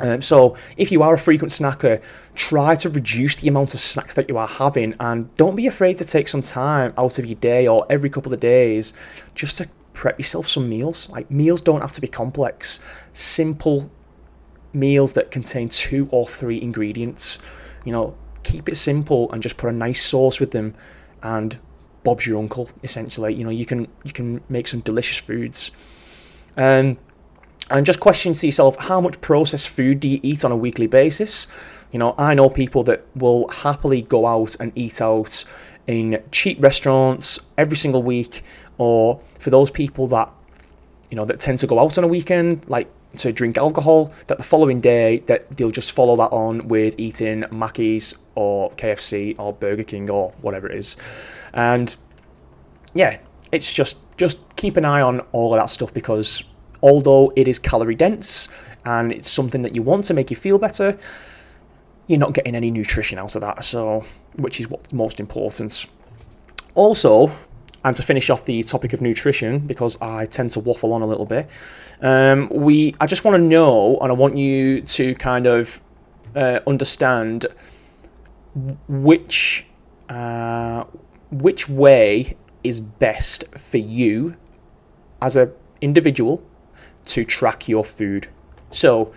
Um, 0.00 0.20
so, 0.20 0.56
if 0.76 0.90
you 0.90 1.02
are 1.02 1.14
a 1.14 1.18
frequent 1.18 1.52
snacker, 1.52 2.02
try 2.34 2.74
to 2.74 2.90
reduce 2.90 3.36
the 3.36 3.48
amount 3.48 3.72
of 3.72 3.80
snacks 3.80 4.14
that 4.14 4.28
you 4.28 4.36
are 4.36 4.48
having 4.48 4.94
and 5.00 5.34
don't 5.36 5.56
be 5.56 5.68
afraid 5.68 5.96
to 5.98 6.04
take 6.04 6.28
some 6.28 6.42
time 6.42 6.92
out 6.98 7.18
of 7.18 7.24
your 7.24 7.36
day 7.36 7.66
or 7.66 7.86
every 7.88 8.10
couple 8.10 8.34
of 8.34 8.40
days 8.40 8.92
just 9.34 9.56
to 9.58 9.68
prep 9.94 10.18
yourself 10.18 10.48
some 10.48 10.68
meals. 10.68 11.08
Like, 11.08 11.30
meals 11.30 11.62
don't 11.62 11.80
have 11.80 11.92
to 11.94 12.00
be 12.02 12.08
complex, 12.08 12.80
simple 13.12 13.90
meals 14.72 15.14
that 15.14 15.30
contain 15.30 15.68
two 15.68 16.08
or 16.10 16.26
three 16.26 16.60
ingredients. 16.60 17.38
You 17.84 17.92
know, 17.92 18.16
keep 18.42 18.68
it 18.68 18.76
simple 18.76 19.30
and 19.32 19.42
just 19.42 19.56
put 19.56 19.68
a 19.70 19.72
nice 19.72 20.02
sauce 20.02 20.40
with 20.40 20.50
them 20.52 20.74
and 21.22 21.58
Bob's 22.06 22.24
your 22.24 22.38
uncle, 22.38 22.70
essentially. 22.84 23.34
You 23.34 23.42
know, 23.42 23.50
you 23.50 23.66
can 23.66 23.88
you 24.04 24.12
can 24.12 24.40
make 24.48 24.68
some 24.68 24.78
delicious 24.80 25.18
foods. 25.18 25.72
Um, 26.56 26.98
and 27.68 27.84
just 27.84 27.98
question 27.98 28.32
to 28.32 28.46
yourself, 28.46 28.76
how 28.76 29.00
much 29.00 29.20
processed 29.20 29.68
food 29.68 29.98
do 29.98 30.08
you 30.08 30.20
eat 30.22 30.44
on 30.44 30.52
a 30.52 30.56
weekly 30.56 30.86
basis? 30.86 31.48
You 31.90 31.98
know, 31.98 32.14
I 32.16 32.34
know 32.34 32.48
people 32.48 32.84
that 32.84 33.04
will 33.16 33.48
happily 33.48 34.02
go 34.02 34.24
out 34.24 34.56
and 34.60 34.70
eat 34.76 35.02
out 35.02 35.44
in 35.88 36.22
cheap 36.30 36.62
restaurants 36.62 37.40
every 37.58 37.76
single 37.76 38.04
week, 38.04 38.44
or 38.78 39.20
for 39.40 39.50
those 39.50 39.70
people 39.72 40.06
that 40.08 40.30
you 41.10 41.16
know 41.16 41.24
that 41.24 41.40
tend 41.40 41.58
to 41.58 41.66
go 41.66 41.80
out 41.80 41.98
on 41.98 42.04
a 42.04 42.08
weekend, 42.08 42.64
like 42.68 42.88
to 43.16 43.32
drink 43.32 43.56
alcohol, 43.56 44.12
that 44.26 44.38
the 44.38 44.44
following 44.44 44.80
day 44.80 45.18
that 45.26 45.56
they'll 45.56 45.70
just 45.70 45.92
follow 45.92 46.16
that 46.16 46.32
on 46.32 46.68
with 46.68 46.94
eating 46.98 47.44
Mackey's 47.50 48.14
or 48.34 48.70
KFC 48.72 49.38
or 49.38 49.52
Burger 49.52 49.84
King 49.84 50.10
or 50.10 50.32
whatever 50.40 50.68
it 50.68 50.76
is. 50.76 50.96
And 51.54 51.94
yeah, 52.94 53.18
it's 53.52 53.72
just 53.72 53.98
just 54.16 54.38
keep 54.56 54.76
an 54.76 54.84
eye 54.84 55.00
on 55.00 55.20
all 55.32 55.52
of 55.52 55.60
that 55.60 55.68
stuff 55.68 55.92
because 55.92 56.44
although 56.82 57.32
it 57.36 57.48
is 57.48 57.58
calorie 57.58 57.94
dense 57.94 58.48
and 58.84 59.12
it's 59.12 59.28
something 59.28 59.62
that 59.62 59.74
you 59.74 59.82
want 59.82 60.04
to 60.06 60.14
make 60.14 60.30
you 60.30 60.36
feel 60.36 60.58
better, 60.58 60.98
you're 62.06 62.18
not 62.18 62.32
getting 62.32 62.54
any 62.54 62.70
nutrition 62.70 63.18
out 63.18 63.34
of 63.34 63.40
that. 63.40 63.64
So, 63.64 64.04
which 64.36 64.60
is 64.60 64.70
what's 64.70 64.92
most 64.92 65.20
important. 65.20 65.86
Also, 66.74 67.30
and 67.86 67.94
to 67.94 68.02
finish 68.02 68.30
off 68.30 68.44
the 68.46 68.64
topic 68.64 68.92
of 68.92 69.00
nutrition, 69.00 69.60
because 69.60 69.96
I 70.02 70.26
tend 70.26 70.50
to 70.50 70.60
waffle 70.60 70.92
on 70.92 71.02
a 71.02 71.06
little 71.06 71.24
bit, 71.24 71.48
um, 72.02 72.48
we 72.50 72.96
I 73.00 73.06
just 73.06 73.24
want 73.24 73.36
to 73.36 73.42
know, 73.42 73.96
and 74.00 74.10
I 74.10 74.14
want 74.14 74.36
you 74.36 74.82
to 74.82 75.14
kind 75.14 75.46
of 75.46 75.80
uh, 76.34 76.58
understand 76.66 77.46
which 78.88 79.66
uh, 80.08 80.82
which 81.30 81.68
way 81.68 82.36
is 82.64 82.80
best 82.80 83.44
for 83.56 83.78
you 83.78 84.34
as 85.22 85.36
an 85.36 85.52
individual 85.80 86.42
to 87.06 87.24
track 87.24 87.68
your 87.68 87.84
food. 87.84 88.26
So 88.70 89.12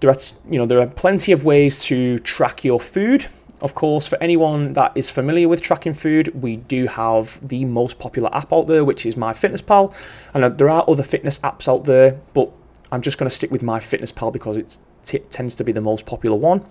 there 0.00 0.08
are 0.08 0.16
you 0.50 0.58
know 0.58 0.64
there 0.64 0.80
are 0.80 0.86
plenty 0.86 1.32
of 1.32 1.44
ways 1.44 1.84
to 1.84 2.18
track 2.20 2.64
your 2.64 2.80
food. 2.80 3.26
Of 3.66 3.74
course, 3.74 4.06
for 4.06 4.16
anyone 4.22 4.74
that 4.74 4.92
is 4.94 5.10
familiar 5.10 5.48
with 5.48 5.60
tracking 5.60 5.92
food, 5.92 6.40
we 6.40 6.58
do 6.58 6.86
have 6.86 7.44
the 7.48 7.64
most 7.64 7.98
popular 7.98 8.32
app 8.32 8.52
out 8.52 8.68
there, 8.68 8.84
which 8.84 9.04
is 9.04 9.16
MyFitnessPal. 9.16 9.92
And 10.34 10.56
there 10.56 10.70
are 10.70 10.84
other 10.86 11.02
fitness 11.02 11.40
apps 11.40 11.66
out 11.66 11.82
there, 11.82 12.20
but 12.32 12.52
I'm 12.92 13.02
just 13.02 13.18
going 13.18 13.28
to 13.28 13.34
stick 13.34 13.50
with 13.50 13.62
MyFitnessPal 13.62 14.32
because 14.32 14.56
it 14.56 15.30
tends 15.32 15.56
to 15.56 15.64
be 15.64 15.72
the 15.72 15.80
most 15.80 16.06
popular 16.06 16.36
one. 16.36 16.64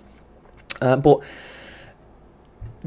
Uh, 0.81 0.95
but 0.95 1.19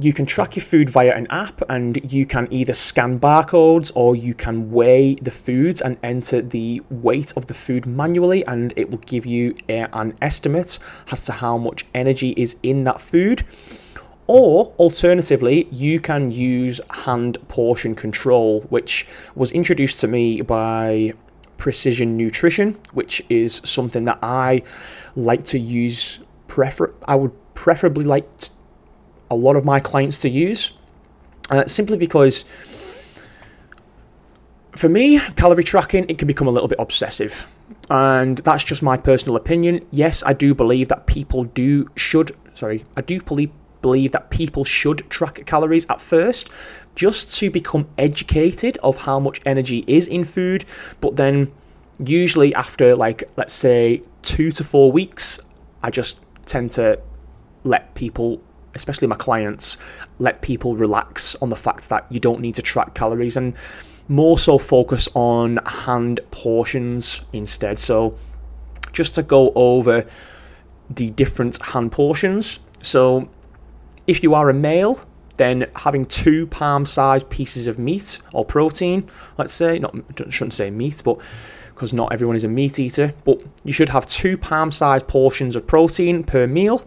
you 0.00 0.14
can 0.14 0.24
track 0.24 0.56
your 0.56 0.64
food 0.64 0.88
via 0.88 1.14
an 1.14 1.26
app 1.28 1.60
and 1.68 2.10
you 2.10 2.24
can 2.24 2.48
either 2.50 2.72
scan 2.72 3.20
barcodes 3.20 3.92
or 3.94 4.16
you 4.16 4.32
can 4.32 4.70
weigh 4.70 5.16
the 5.16 5.30
foods 5.30 5.82
and 5.82 5.98
enter 6.02 6.40
the 6.40 6.80
weight 6.88 7.36
of 7.36 7.46
the 7.46 7.52
food 7.52 7.84
manually 7.84 8.42
and 8.46 8.72
it 8.76 8.90
will 8.90 8.98
give 8.98 9.26
you 9.26 9.54
an 9.68 10.16
estimate 10.22 10.78
as 11.12 11.26
to 11.26 11.32
how 11.32 11.58
much 11.58 11.84
energy 11.94 12.30
is 12.38 12.56
in 12.62 12.84
that 12.84 13.02
food 13.02 13.42
or 14.28 14.74
alternatively, 14.78 15.66
you 15.72 15.98
can 15.98 16.30
use 16.30 16.80
hand 16.90 17.38
portion 17.48 17.94
control, 17.94 18.60
which 18.68 19.06
was 19.34 19.50
introduced 19.52 20.00
to 20.00 20.06
me 20.06 20.42
by 20.42 21.14
Precision 21.56 22.16
Nutrition, 22.16 22.78
which 22.92 23.22
is 23.30 23.62
something 23.64 24.04
that 24.04 24.18
I 24.22 24.62
like 25.16 25.44
to 25.44 25.58
use. 25.58 26.20
Prefer 26.46 26.94
I 27.06 27.16
would 27.16 27.32
preferably 27.54 28.04
like 28.04 28.28
a 29.30 29.34
lot 29.34 29.56
of 29.56 29.64
my 29.64 29.80
clients 29.80 30.18
to 30.20 30.28
use, 30.28 30.72
uh, 31.50 31.66
simply 31.66 31.96
because 31.96 32.44
for 34.72 34.88
me, 34.88 35.18
calorie 35.36 35.64
tracking 35.64 36.04
it 36.08 36.18
can 36.18 36.28
become 36.28 36.46
a 36.46 36.50
little 36.50 36.68
bit 36.68 36.78
obsessive, 36.78 37.50
and 37.90 38.38
that's 38.38 38.62
just 38.62 38.82
my 38.82 38.98
personal 38.98 39.36
opinion. 39.36 39.86
Yes, 39.90 40.22
I 40.24 40.34
do 40.34 40.54
believe 40.54 40.88
that 40.88 41.06
people 41.06 41.44
do 41.44 41.88
should 41.96 42.32
sorry, 42.54 42.84
I 42.96 43.00
do 43.00 43.22
believe 43.22 43.50
believe 43.82 44.12
that 44.12 44.30
people 44.30 44.64
should 44.64 45.08
track 45.10 45.44
calories 45.46 45.86
at 45.88 46.00
first 46.00 46.50
just 46.94 47.34
to 47.38 47.50
become 47.50 47.88
educated 47.96 48.76
of 48.78 48.96
how 48.96 49.20
much 49.20 49.40
energy 49.46 49.84
is 49.86 50.08
in 50.08 50.24
food. 50.24 50.64
But 51.00 51.16
then 51.16 51.52
usually 51.98 52.54
after 52.54 52.94
like 52.94 53.24
let's 53.36 53.52
say 53.52 54.02
2 54.22 54.52
to 54.52 54.62
4 54.62 54.92
weeks 54.92 55.40
I 55.82 55.90
just 55.90 56.20
tend 56.46 56.70
to 56.72 57.00
let 57.64 57.92
people 57.94 58.40
especially 58.74 59.08
my 59.08 59.16
clients 59.16 59.78
let 60.18 60.40
people 60.40 60.76
relax 60.76 61.34
on 61.36 61.50
the 61.50 61.56
fact 61.56 61.88
that 61.88 62.06
you 62.10 62.20
don't 62.20 62.40
need 62.40 62.54
to 62.54 62.62
track 62.62 62.94
calories 62.94 63.36
and 63.36 63.54
more 64.08 64.38
so 64.38 64.58
focus 64.58 65.08
on 65.14 65.58
hand 65.66 66.20
portions 66.30 67.22
instead. 67.32 67.78
So 67.78 68.16
just 68.92 69.14
to 69.16 69.22
go 69.22 69.52
over 69.54 70.06
the 70.90 71.10
different 71.10 71.60
hand 71.62 71.92
portions. 71.92 72.58
So 72.80 73.28
if 74.08 74.22
you 74.22 74.34
are 74.34 74.50
a 74.50 74.54
male, 74.54 74.98
then 75.36 75.70
having 75.76 76.04
two 76.06 76.48
palm 76.48 76.84
sized 76.84 77.30
pieces 77.30 77.68
of 77.68 77.78
meat 77.78 78.20
or 78.32 78.44
protein, 78.44 79.08
let's 79.36 79.52
say, 79.52 79.78
not 79.78 79.94
shouldn't 80.30 80.54
say 80.54 80.70
meat, 80.70 81.00
but 81.04 81.20
because 81.68 81.92
not 81.92 82.12
everyone 82.12 82.34
is 82.34 82.42
a 82.42 82.48
meat 82.48 82.80
eater, 82.80 83.12
but 83.24 83.40
you 83.62 83.72
should 83.72 83.88
have 83.88 84.04
two 84.06 84.36
palm 84.36 84.72
sized 84.72 85.06
portions 85.06 85.54
of 85.54 85.64
protein 85.64 86.24
per 86.24 86.46
meal. 86.48 86.84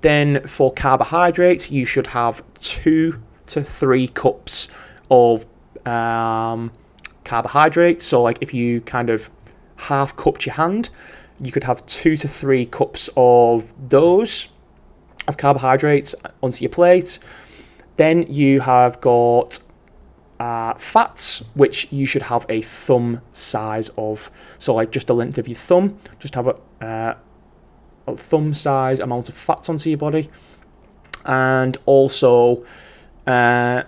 Then 0.00 0.46
for 0.46 0.70
carbohydrates, 0.72 1.70
you 1.70 1.86
should 1.86 2.06
have 2.08 2.42
two 2.60 3.18
to 3.46 3.62
three 3.62 4.08
cups 4.08 4.68
of 5.10 5.46
um, 5.86 6.70
carbohydrates. 7.24 8.04
So, 8.04 8.20
like 8.20 8.38
if 8.42 8.52
you 8.52 8.82
kind 8.82 9.08
of 9.08 9.30
half 9.76 10.14
cupped 10.16 10.44
your 10.44 10.56
hand, 10.56 10.90
you 11.40 11.52
could 11.52 11.64
have 11.64 11.86
two 11.86 12.16
to 12.16 12.28
three 12.28 12.66
cups 12.66 13.08
of 13.16 13.72
those 13.88 14.48
of 15.28 15.36
carbohydrates 15.36 16.14
onto 16.42 16.64
your 16.64 16.70
plate. 16.70 17.18
Then 17.96 18.22
you 18.32 18.60
have 18.60 19.00
got 19.00 19.58
uh, 20.40 20.74
fats, 20.74 21.44
which 21.54 21.92
you 21.92 22.06
should 22.06 22.22
have 22.22 22.46
a 22.48 22.62
thumb 22.62 23.20
size 23.32 23.90
of. 23.96 24.30
So, 24.58 24.74
like 24.74 24.90
just 24.90 25.06
the 25.06 25.14
length 25.14 25.38
of 25.38 25.48
your 25.48 25.56
thumb, 25.56 25.98
just 26.18 26.34
have 26.34 26.46
a, 26.46 26.56
uh, 26.80 27.14
a 28.06 28.16
thumb 28.16 28.54
size 28.54 29.00
amount 29.00 29.28
of 29.28 29.36
fats 29.36 29.68
onto 29.68 29.90
your 29.90 29.98
body. 29.98 30.28
And 31.26 31.76
also, 31.86 32.64
uh, 33.26 33.82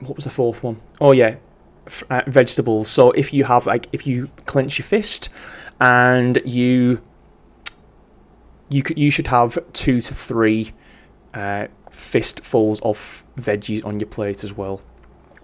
what 0.00 0.16
was 0.16 0.24
the 0.24 0.30
fourth 0.30 0.62
one? 0.62 0.78
Oh, 1.00 1.12
yeah, 1.12 1.36
uh, 2.10 2.22
vegetables. 2.26 2.88
So, 2.88 3.12
if 3.12 3.32
you 3.32 3.44
have, 3.44 3.66
like, 3.66 3.88
if 3.92 4.06
you 4.06 4.28
clench 4.46 4.78
your 4.78 4.86
fist 4.86 5.28
and 5.80 6.42
you 6.44 7.00
you 8.68 8.82
could 8.82 8.98
you 8.98 9.10
should 9.10 9.26
have 9.26 9.58
two 9.72 10.00
to 10.00 10.14
three 10.14 10.72
uh, 11.34 11.66
fistfuls 11.90 12.80
of 12.80 13.24
veggies 13.38 13.84
on 13.84 14.00
your 14.00 14.08
plate 14.08 14.44
as 14.44 14.52
well. 14.52 14.82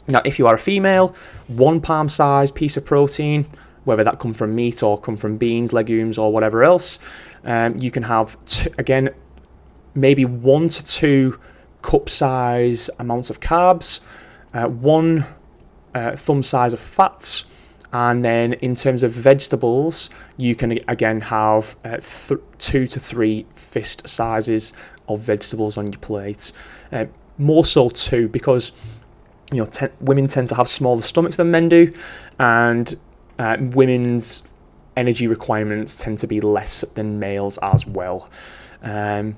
Now, 0.07 0.21
if 0.25 0.39
you 0.39 0.47
are 0.47 0.55
a 0.55 0.59
female, 0.59 1.15
one 1.49 1.81
palm 1.81 2.09
size 2.09 2.51
piece 2.51 2.77
of 2.77 2.85
protein, 2.85 3.47
whether 3.85 4.05
that 4.05 4.19
come 4.19 4.35
from 4.35 4.55
meat 4.55 4.83
or 4.83 5.01
come 5.01 5.17
from 5.17 5.39
beans, 5.39 5.73
legumes, 5.73 6.19
or 6.19 6.33
whatever 6.33 6.63
else, 6.63 6.99
um, 7.45 7.77
you 7.79 7.91
can 7.91 8.03
have 8.03 8.37
t- 8.47 8.71
again 8.79 9.11
maybe 9.95 10.25
one 10.25 10.69
to 10.69 10.85
two 10.85 11.39
cup 11.83 12.09
size 12.09 12.91
amounts 12.99 13.31
of 13.31 13.41
carbs, 13.41 14.01
uh, 14.53 14.69
one 14.69 15.25
uh, 15.95 16.17
thumb 16.17 16.43
size 16.43 16.73
of 16.73 16.81
fats, 16.81 17.45
and 17.95 18.25
then 18.25 18.55
in 18.55 18.75
terms 18.75 19.05
of 19.05 19.13
vegetables, 19.13 20.11
you 20.37 20.57
can 20.57 20.73
again 20.89 21.21
have 21.21 21.77
uh, 21.85 21.99
th- 21.99 22.41
two 22.59 22.89
to 22.89 22.99
three 22.99 23.47
fist 23.55 24.07
sizes 24.09 24.75
of 25.09 25.21
vegetables 25.21 25.79
on 25.79 25.87
your 25.87 26.01
plate. 26.01 26.51
Uh, 26.91 27.07
more 27.39 27.65
so 27.65 27.89
too, 27.89 28.29
because 28.29 28.73
you 29.53 29.63
know 29.63 29.89
women 30.01 30.27
tend 30.27 30.49
to 30.49 30.57
have 30.57 30.69
smaller 30.69 31.03
stomachs 31.03 31.37
than 31.37 31.53
men 31.53 31.69
do, 31.69 31.93
and 32.41 32.99
uh, 33.39 33.57
women's 33.61 34.43
energy 34.97 35.29
requirements 35.29 35.97
tend 35.97 36.19
to 36.19 36.27
be 36.27 36.41
less 36.41 36.85
than 36.95 37.21
males 37.21 37.59
as 37.59 37.87
well. 37.87 38.29
Um, 38.83 39.37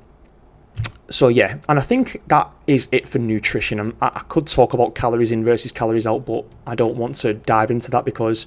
so 1.08 1.28
yeah, 1.28 1.58
and 1.68 1.78
I 1.78 1.82
think 1.82 2.20
that 2.28 2.50
is 2.66 2.88
it 2.90 3.06
for 3.06 3.18
nutrition. 3.18 3.78
Um, 3.78 3.96
I'm, 4.00 4.12
i 4.14 4.20
could 4.28 4.46
talk 4.46 4.74
about 4.74 4.94
calories 4.94 5.32
in 5.32 5.44
versus 5.44 5.72
calories 5.72 6.06
out, 6.06 6.26
but 6.26 6.44
I 6.66 6.74
don't 6.74 6.96
want 6.96 7.16
to 7.16 7.34
dive 7.34 7.70
into 7.70 7.90
that 7.92 8.04
because 8.04 8.46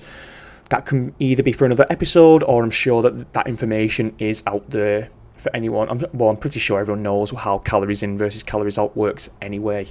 that 0.69 0.85
can 0.85 1.15
either 1.19 1.41
be 1.41 1.53
for 1.53 1.65
another 1.65 1.85
episode, 1.89 2.43
or 2.43 2.63
I'm 2.63 2.69
sure 2.71 3.01
that 3.01 3.33
that 3.33 3.47
information 3.47 4.13
is 4.19 4.43
out 4.45 4.69
there 4.69 5.09
for 5.37 5.55
anyone. 5.55 5.89
I'm, 5.89 6.03
well, 6.13 6.29
I'm 6.29 6.37
pretty 6.37 6.59
sure 6.59 6.79
everyone 6.79 7.01
knows 7.01 7.31
how 7.31 7.59
calories 7.59 8.03
in 8.03 8.17
versus 8.17 8.43
calories 8.43 8.77
out 8.77 8.95
works 8.95 9.29
anyway. 9.41 9.87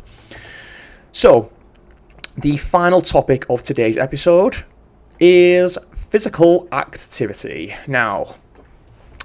So, 1.12 1.50
the 2.36 2.56
final 2.58 3.00
topic 3.00 3.46
of 3.50 3.62
today's 3.62 3.98
episode 3.98 4.64
is 5.18 5.78
physical 6.10 6.68
activity. 6.70 7.74
Now, 7.86 8.36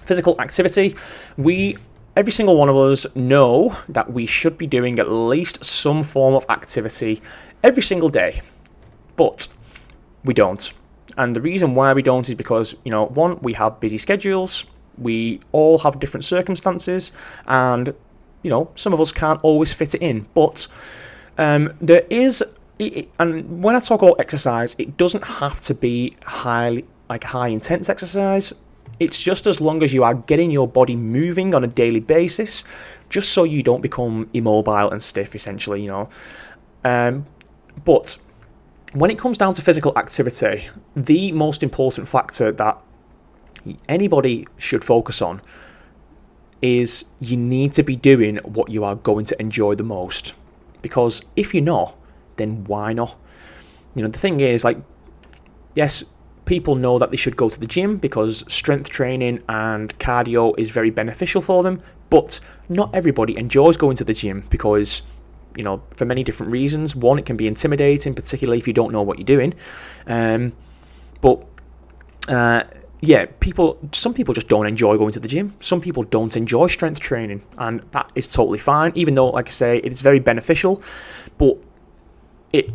physical 0.01 0.39
activity, 0.41 0.95
we 1.37 1.77
every 2.15 2.31
single 2.31 2.55
one 2.57 2.69
of 2.69 2.75
us 2.75 3.07
know 3.15 3.75
that 3.89 4.11
we 4.11 4.25
should 4.25 4.57
be 4.57 4.67
doing 4.67 4.99
at 4.99 5.11
least 5.11 5.63
some 5.63 6.03
form 6.03 6.35
of 6.35 6.45
activity 6.49 7.21
every 7.63 7.81
single 7.81 8.09
day, 8.09 8.41
but 9.15 9.47
we 10.23 10.33
don't. 10.33 10.73
And 11.17 11.35
the 11.35 11.41
reason 11.41 11.75
why 11.75 11.93
we 11.93 12.01
don't 12.01 12.27
is 12.27 12.35
because, 12.35 12.75
you 12.83 12.91
know, 12.91 13.05
one, 13.07 13.39
we 13.41 13.53
have 13.53 13.79
busy 13.79 13.97
schedules, 13.97 14.65
we 14.97 15.39
all 15.51 15.77
have 15.79 15.99
different 15.99 16.23
circumstances, 16.23 17.11
and, 17.47 17.93
you 18.43 18.49
know, 18.49 18.69
some 18.75 18.93
of 18.93 19.01
us 19.01 19.11
can't 19.11 19.39
always 19.43 19.73
fit 19.73 19.95
it 19.95 20.01
in. 20.01 20.27
But 20.33 20.67
um, 21.37 21.73
there 21.81 22.05
is, 22.09 22.43
and 23.19 23.63
when 23.63 23.75
I 23.75 23.79
talk 23.79 24.01
about 24.01 24.19
exercise, 24.19 24.75
it 24.77 24.97
doesn't 24.97 25.23
have 25.23 25.61
to 25.61 25.73
be 25.73 26.15
highly, 26.25 26.85
like 27.09 27.23
high 27.23 27.49
intense 27.49 27.89
exercise. 27.89 28.53
It's 28.99 29.21
just 29.21 29.47
as 29.47 29.59
long 29.59 29.83
as 29.83 29.93
you 29.93 30.03
are 30.03 30.13
getting 30.13 30.51
your 30.51 30.67
body 30.67 30.95
moving 30.95 31.53
on 31.53 31.63
a 31.63 31.67
daily 31.67 31.99
basis, 31.99 32.63
just 33.09 33.31
so 33.31 33.43
you 33.43 33.63
don't 33.63 33.81
become 33.81 34.29
immobile 34.33 34.91
and 34.91 35.01
stiff, 35.01 35.35
essentially, 35.35 35.81
you 35.81 35.87
know. 35.87 36.09
Um, 36.83 37.25
but 37.85 38.17
when 38.93 39.09
it 39.09 39.17
comes 39.17 39.37
down 39.37 39.53
to 39.55 39.61
physical 39.61 39.97
activity, 39.97 40.67
the 40.95 41.31
most 41.31 41.63
important 41.63 42.07
factor 42.07 42.51
that 42.51 42.77
anybody 43.89 44.47
should 44.57 44.83
focus 44.83 45.21
on 45.21 45.41
is 46.61 47.05
you 47.19 47.35
need 47.35 47.73
to 47.73 47.83
be 47.83 47.95
doing 47.95 48.37
what 48.37 48.69
you 48.69 48.83
are 48.83 48.95
going 48.95 49.25
to 49.25 49.41
enjoy 49.41 49.75
the 49.75 49.83
most. 49.83 50.33
Because 50.81 51.23
if 51.35 51.53
you're 51.53 51.63
not, 51.63 51.97
then 52.35 52.63
why 52.65 52.93
not? 52.93 53.15
You 53.95 54.03
know, 54.03 54.07
the 54.07 54.19
thing 54.19 54.39
is, 54.39 54.63
like, 54.63 54.77
yes, 55.75 56.03
people 56.45 56.75
know 56.75 56.99
that 56.99 57.11
they 57.11 57.17
should 57.17 57.37
go 57.37 57.49
to 57.49 57.59
the 57.59 57.67
gym 57.67 57.97
because 57.97 58.43
strength 58.51 58.89
training 58.89 59.41
and 59.49 59.97
cardio 59.99 60.53
is 60.57 60.69
very 60.69 60.89
beneficial 60.89 61.41
for 61.41 61.63
them, 61.63 61.81
but 62.09 62.39
not 62.69 62.93
everybody 62.93 63.37
enjoys 63.37 63.77
going 63.77 63.97
to 63.97 64.03
the 64.03 64.13
gym 64.13 64.43
because 64.49 65.03
you 65.55 65.63
know 65.63 65.81
for 65.95 66.05
many 66.05 66.23
different 66.23 66.51
reasons. 66.51 66.95
One, 66.95 67.19
it 67.19 67.25
can 67.25 67.37
be 67.37 67.47
intimidating, 67.47 68.13
particularly 68.13 68.59
if 68.59 68.67
you 68.67 68.73
don't 68.73 68.91
know 68.91 69.01
what 69.01 69.17
you're 69.17 69.25
doing. 69.25 69.53
Um, 70.07 70.53
but 71.21 71.45
uh, 72.27 72.63
yeah, 73.01 73.25
people. 73.39 73.79
Some 73.91 74.13
people 74.13 74.33
just 74.33 74.47
don't 74.47 74.65
enjoy 74.65 74.97
going 74.97 75.11
to 75.13 75.19
the 75.19 75.27
gym. 75.27 75.55
Some 75.59 75.81
people 75.81 76.03
don't 76.03 76.35
enjoy 76.35 76.67
strength 76.67 76.99
training, 76.99 77.41
and 77.57 77.81
that 77.91 78.11
is 78.15 78.27
totally 78.27 78.59
fine. 78.59 78.91
Even 78.95 79.15
though, 79.15 79.29
like 79.29 79.47
I 79.47 79.51
say, 79.51 79.77
it 79.77 79.91
is 79.91 80.01
very 80.01 80.19
beneficial, 80.19 80.81
but 81.37 81.57
it 82.53 82.71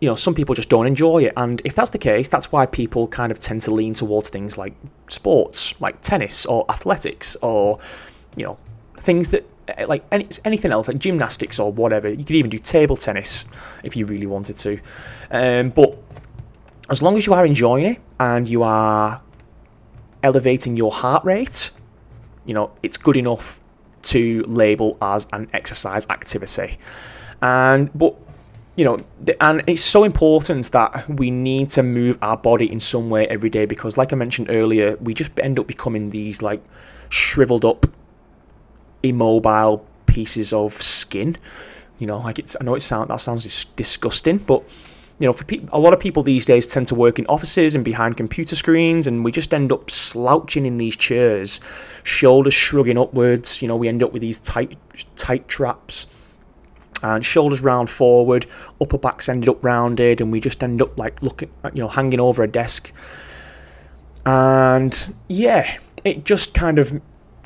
you 0.00 0.08
know, 0.08 0.14
some 0.14 0.34
people 0.34 0.54
just 0.54 0.68
don't 0.68 0.86
enjoy 0.86 1.24
it. 1.24 1.32
And 1.36 1.60
if 1.64 1.74
that's 1.74 1.90
the 1.90 1.98
case, 1.98 2.28
that's 2.28 2.52
why 2.52 2.66
people 2.66 3.08
kind 3.08 3.32
of 3.32 3.40
tend 3.40 3.62
to 3.62 3.74
lean 3.74 3.94
towards 3.94 4.28
things 4.28 4.56
like 4.56 4.74
sports, 5.08 5.78
like 5.80 6.00
tennis 6.02 6.46
or 6.46 6.64
athletics 6.70 7.36
or, 7.42 7.80
you 8.36 8.44
know, 8.44 8.58
things 8.98 9.30
that, 9.30 9.44
eh, 9.68 9.86
like 9.86 10.04
any, 10.12 10.28
anything 10.44 10.70
else, 10.70 10.86
like 10.88 10.98
gymnastics 10.98 11.58
or 11.58 11.72
whatever. 11.72 12.08
You 12.08 12.18
could 12.18 12.36
even 12.36 12.50
do 12.50 12.58
table 12.58 12.96
tennis 12.96 13.44
if 13.82 13.96
you 13.96 14.06
really 14.06 14.26
wanted 14.26 14.56
to. 14.58 14.78
Um, 15.32 15.70
but 15.70 16.00
as 16.88 17.02
long 17.02 17.16
as 17.16 17.26
you 17.26 17.34
are 17.34 17.44
enjoying 17.44 17.86
it 17.86 18.00
and 18.20 18.48
you 18.48 18.62
are 18.62 19.20
elevating 20.22 20.76
your 20.76 20.92
heart 20.92 21.24
rate, 21.24 21.70
you 22.44 22.54
know 22.54 22.70
it's 22.82 22.96
good 22.96 23.16
enough 23.16 23.60
to 24.00 24.42
label 24.46 24.96
as 25.02 25.26
an 25.32 25.48
exercise 25.52 26.06
activity. 26.08 26.78
And 27.42 27.90
but 27.94 28.16
you 28.78 28.84
know, 28.84 28.96
and 29.40 29.64
it's 29.66 29.82
so 29.82 30.04
important 30.04 30.70
that 30.70 31.08
we 31.08 31.32
need 31.32 31.68
to 31.70 31.82
move 31.82 32.16
our 32.22 32.36
body 32.36 32.70
in 32.70 32.78
some 32.78 33.10
way 33.10 33.26
every 33.26 33.50
day 33.50 33.66
because, 33.66 33.96
like 33.96 34.12
I 34.12 34.16
mentioned 34.16 34.50
earlier, 34.50 34.96
we 35.00 35.14
just 35.14 35.36
end 35.40 35.58
up 35.58 35.66
becoming 35.66 36.10
these 36.10 36.42
like 36.42 36.62
shriveled 37.08 37.64
up, 37.64 37.86
immobile 39.02 39.84
pieces 40.06 40.52
of 40.52 40.80
skin. 40.80 41.36
You 41.98 42.06
know, 42.06 42.18
like 42.18 42.38
it's 42.38 42.56
I 42.60 42.62
know 42.62 42.76
it 42.76 42.80
sound 42.80 43.10
that 43.10 43.20
sounds 43.20 43.64
disgusting, 43.64 44.38
but 44.38 44.62
you 45.18 45.26
know, 45.26 45.32
for 45.32 45.44
pe- 45.44 45.66
a 45.72 45.80
lot 45.80 45.92
of 45.92 45.98
people 45.98 46.22
these 46.22 46.44
days 46.44 46.68
tend 46.68 46.86
to 46.86 46.94
work 46.94 47.18
in 47.18 47.26
offices 47.26 47.74
and 47.74 47.84
behind 47.84 48.16
computer 48.16 48.54
screens, 48.54 49.08
and 49.08 49.24
we 49.24 49.32
just 49.32 49.52
end 49.52 49.72
up 49.72 49.90
slouching 49.90 50.64
in 50.64 50.78
these 50.78 50.94
chairs, 50.94 51.60
shoulders 52.04 52.54
shrugging 52.54 52.96
upwards. 52.96 53.60
You 53.60 53.66
know, 53.66 53.76
we 53.76 53.88
end 53.88 54.04
up 54.04 54.12
with 54.12 54.22
these 54.22 54.38
tight, 54.38 54.76
tight 55.16 55.48
traps, 55.48 56.06
and 57.02 57.24
shoulders 57.24 57.60
round 57.60 57.90
forward, 57.90 58.46
upper 58.80 58.98
backs 58.98 59.28
ended 59.28 59.48
up 59.48 59.64
rounded, 59.64 60.20
and 60.20 60.32
we 60.32 60.40
just 60.40 60.62
end 60.62 60.82
up 60.82 60.98
like 60.98 61.20
looking, 61.22 61.50
you 61.72 61.82
know, 61.82 61.88
hanging 61.88 62.20
over 62.20 62.42
a 62.42 62.48
desk. 62.48 62.92
And 64.26 65.14
yeah, 65.28 65.78
it 66.04 66.24
just 66.24 66.54
kind 66.54 66.78
of 66.78 67.00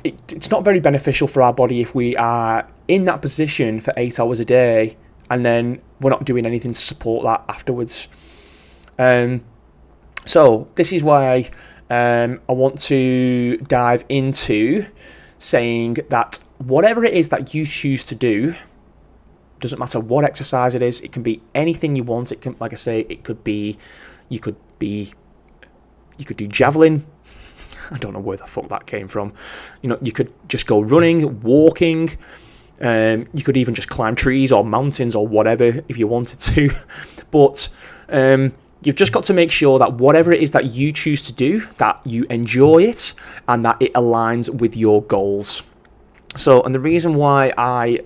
it, 0.05 0.32
it's 0.32 0.50
not 0.50 0.64
very 0.64 0.80
beneficial 0.80 1.28
for 1.28 1.42
our 1.42 1.53
body 1.53 1.80
if 1.80 1.94
we 1.94 2.16
are 2.16 2.66
in 2.88 3.05
that 3.05 3.22
position 3.22 3.80
for 3.80 3.92
eight 3.96 4.18
hours 4.18 4.40
a 4.40 4.44
day 4.44 4.96
and 5.30 5.44
then 5.44 5.80
we're 6.00 6.11
not 6.11 6.24
doing 6.24 6.44
anything 6.44 6.72
to 6.72 6.80
support 6.80 7.24
that 7.24 7.44
afterwards. 7.48 8.09
Um, 8.98 9.44
so 10.26 10.68
this 10.74 10.92
is 10.92 11.03
why 11.03 11.50
um, 11.88 12.40
I 12.48 12.53
want 12.53 12.80
to 12.82 13.57
dive 13.59 14.05
into 14.09 14.86
saying 15.38 15.98
that 16.11 16.38
whatever 16.59 17.05
it 17.05 17.14
is 17.14 17.30
that 17.30 17.55
you 17.55 17.64
choose 17.64 18.05
to 18.05 18.14
do, 18.14 18.55
doesn't 19.62 19.78
matter 19.78 20.00
what 20.00 20.24
exercise 20.24 20.74
it 20.74 20.82
is, 20.82 21.00
it 21.00 21.12
can 21.12 21.22
be 21.22 21.40
anything 21.54 21.96
you 21.96 22.02
want. 22.02 22.32
It 22.32 22.42
can, 22.42 22.56
like 22.60 22.72
I 22.72 22.76
say, 22.76 23.06
it 23.08 23.24
could 23.24 23.42
be, 23.42 23.78
you 24.28 24.40
could 24.40 24.56
be, 24.78 25.12
you 26.18 26.26
could 26.26 26.36
do 26.36 26.46
javelin. 26.46 27.06
I 27.90 27.98
don't 27.98 28.12
know 28.12 28.20
where 28.20 28.36
the 28.36 28.46
fuck 28.46 28.68
that 28.68 28.86
came 28.86 29.08
from. 29.08 29.32
You 29.80 29.90
know, 29.90 29.98
you 30.02 30.12
could 30.12 30.32
just 30.48 30.66
go 30.66 30.82
running, 30.82 31.40
walking. 31.40 32.10
Um, 32.80 33.28
you 33.32 33.44
could 33.44 33.56
even 33.56 33.74
just 33.74 33.88
climb 33.88 34.16
trees 34.16 34.50
or 34.50 34.64
mountains 34.64 35.14
or 35.14 35.26
whatever 35.26 35.80
if 35.88 35.96
you 35.96 36.06
wanted 36.06 36.40
to. 36.40 36.70
but 37.30 37.68
um, 38.08 38.52
you've 38.82 38.96
just 38.96 39.12
got 39.12 39.24
to 39.24 39.32
make 39.32 39.50
sure 39.50 39.78
that 39.78 39.94
whatever 39.94 40.32
it 40.32 40.40
is 40.40 40.50
that 40.50 40.72
you 40.72 40.92
choose 40.92 41.22
to 41.24 41.32
do, 41.32 41.60
that 41.76 42.00
you 42.04 42.24
enjoy 42.30 42.82
it 42.82 43.14
and 43.46 43.64
that 43.64 43.76
it 43.80 43.92
aligns 43.94 44.52
with 44.52 44.76
your 44.76 45.02
goals. 45.04 45.62
So, 46.34 46.62
and 46.62 46.74
the 46.74 46.80
reason 46.80 47.14
why 47.14 47.52
I 47.56 48.00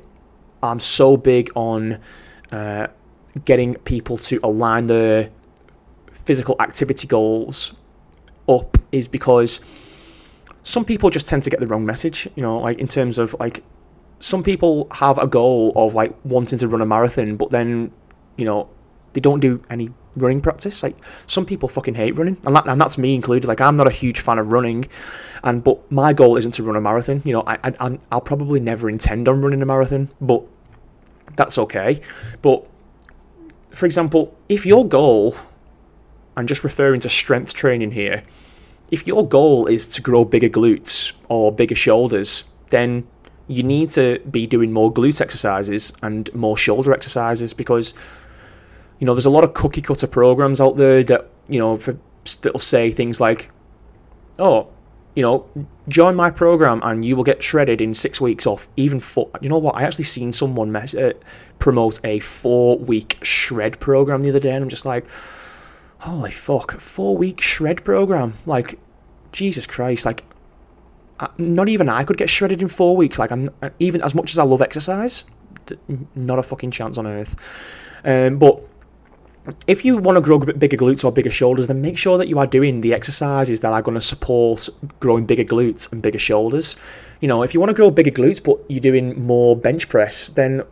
am 0.70 0.80
so 0.80 1.16
big 1.16 1.50
on 1.54 1.98
uh, 2.52 2.86
getting 3.44 3.74
people 3.74 4.18
to 4.18 4.40
align 4.42 4.86
their 4.86 5.30
physical 6.12 6.56
activity 6.60 7.06
goals 7.06 7.74
up 8.48 8.76
is 8.92 9.08
because 9.08 9.60
some 10.62 10.84
people 10.84 11.10
just 11.10 11.28
tend 11.28 11.42
to 11.44 11.50
get 11.50 11.60
the 11.60 11.66
wrong 11.66 11.86
message, 11.86 12.28
you 12.34 12.42
know, 12.42 12.58
like 12.58 12.78
in 12.78 12.88
terms 12.88 13.18
of 13.18 13.34
like 13.38 13.62
some 14.18 14.42
people 14.42 14.88
have 14.92 15.18
a 15.18 15.26
goal 15.26 15.72
of 15.76 15.94
like 15.94 16.14
wanting 16.24 16.58
to 16.58 16.68
run 16.68 16.80
a 16.80 16.86
marathon, 16.86 17.36
but 17.36 17.50
then, 17.50 17.92
you 18.36 18.44
know, 18.44 18.68
they 19.12 19.20
don't 19.20 19.40
do 19.40 19.60
any 19.70 19.90
running 20.16 20.40
practice. 20.40 20.82
Like 20.82 20.96
some 21.26 21.46
people 21.46 21.68
fucking 21.68 21.94
hate 21.94 22.16
running, 22.16 22.36
and, 22.44 22.56
that, 22.56 22.66
and 22.66 22.80
that's 22.80 22.98
me 22.98 23.14
included. 23.14 23.46
Like 23.46 23.60
I'm 23.60 23.76
not 23.76 23.86
a 23.86 23.90
huge 23.90 24.20
fan 24.20 24.38
of 24.38 24.52
running, 24.52 24.88
and 25.44 25.62
but 25.62 25.90
my 25.90 26.12
goal 26.12 26.36
isn't 26.36 26.52
to 26.52 26.62
run 26.62 26.76
a 26.76 26.80
marathon. 26.80 27.22
You 27.24 27.34
know, 27.34 27.44
I, 27.46 27.58
I 27.62 27.98
I'll 28.10 28.20
probably 28.20 28.60
never 28.60 28.90
intend 28.90 29.28
on 29.28 29.40
running 29.40 29.62
a 29.62 29.66
marathon, 29.66 30.10
but 30.20 30.42
that's 31.36 31.58
okay. 31.58 32.00
But 32.42 32.66
for 33.74 33.86
example, 33.86 34.36
if 34.48 34.66
your 34.66 34.86
goal, 34.86 35.36
I'm 36.36 36.46
just 36.46 36.64
referring 36.64 37.00
to 37.00 37.08
strength 37.08 37.54
training 37.54 37.92
here, 37.92 38.22
if 38.90 39.06
your 39.06 39.26
goal 39.26 39.66
is 39.66 39.86
to 39.88 40.02
grow 40.02 40.24
bigger 40.24 40.48
glutes 40.48 41.12
or 41.28 41.52
bigger 41.52 41.74
shoulders, 41.74 42.44
then 42.70 43.06
you 43.48 43.62
need 43.62 43.90
to 43.90 44.18
be 44.30 44.46
doing 44.46 44.72
more 44.72 44.92
glute 44.92 45.20
exercises 45.20 45.92
and 46.02 46.32
more 46.34 46.56
shoulder 46.56 46.92
exercises 46.92 47.52
because 47.52 47.94
you 48.98 49.06
know 49.06 49.14
there's 49.14 49.26
a 49.26 49.30
lot 49.30 49.44
of 49.44 49.54
cookie 49.54 49.82
cutter 49.82 50.06
programs 50.06 50.60
out 50.60 50.76
there 50.76 51.04
that 51.04 51.28
you 51.48 51.58
know 51.58 51.76
for, 51.76 51.96
that'll 52.42 52.58
say 52.58 52.90
things 52.90 53.20
like 53.20 53.50
oh 54.38 54.68
you 55.16 55.22
know 55.22 55.48
join 55.88 56.14
my 56.14 56.30
program 56.30 56.80
and 56.84 57.04
you 57.04 57.16
will 57.16 57.24
get 57.24 57.42
shredded 57.42 57.80
in 57.80 57.94
six 57.94 58.20
weeks 58.20 58.46
off 58.46 58.68
even 58.76 59.00
four 59.00 59.28
you 59.40 59.48
know 59.48 59.58
what 59.58 59.74
i 59.74 59.82
actually 59.82 60.04
seen 60.04 60.32
someone 60.32 60.70
mes- 60.70 60.94
uh, 60.94 61.12
promote 61.58 61.98
a 62.04 62.20
four 62.20 62.78
week 62.78 63.18
shred 63.22 63.80
program 63.80 64.22
the 64.22 64.28
other 64.28 64.40
day 64.40 64.54
and 64.54 64.62
i'm 64.62 64.68
just 64.68 64.84
like 64.84 65.04
holy 65.98 66.30
fuck 66.30 66.78
four 66.78 67.16
week 67.16 67.40
shred 67.40 67.82
program 67.84 68.34
like 68.46 68.78
jesus 69.32 69.66
christ 69.66 70.06
like 70.06 70.22
not 71.38 71.68
even 71.68 71.88
I 71.88 72.04
could 72.04 72.16
get 72.16 72.28
shredded 72.28 72.62
in 72.62 72.68
four 72.68 72.96
weeks. 72.96 73.18
Like 73.18 73.30
I'm 73.32 73.50
even 73.78 74.02
as 74.02 74.14
much 74.14 74.32
as 74.32 74.38
I 74.38 74.44
love 74.44 74.62
exercise, 74.62 75.24
not 76.14 76.38
a 76.38 76.42
fucking 76.42 76.70
chance 76.70 76.98
on 76.98 77.06
earth. 77.06 77.36
Um, 78.04 78.38
but 78.38 78.62
if 79.66 79.84
you 79.84 79.96
want 79.96 80.16
to 80.16 80.20
grow 80.20 80.38
bigger 80.38 80.76
glutes 80.76 81.04
or 81.04 81.12
bigger 81.12 81.30
shoulders, 81.30 81.68
then 81.68 81.80
make 81.80 81.98
sure 81.98 82.18
that 82.18 82.28
you 82.28 82.38
are 82.38 82.46
doing 82.46 82.80
the 82.80 82.92
exercises 82.92 83.60
that 83.60 83.72
are 83.72 83.82
going 83.82 83.94
to 83.94 84.00
support 84.00 84.68
growing 85.00 85.26
bigger 85.26 85.44
glutes 85.44 85.90
and 85.92 86.02
bigger 86.02 86.18
shoulders. 86.18 86.76
You 87.20 87.28
know, 87.28 87.42
if 87.42 87.54
you 87.54 87.60
want 87.60 87.70
to 87.70 87.74
grow 87.74 87.90
bigger 87.90 88.10
glutes 88.10 88.42
but 88.42 88.58
you're 88.70 88.80
doing 88.80 89.20
more 89.24 89.56
bench 89.56 89.88
press, 89.88 90.28
then 90.30 90.62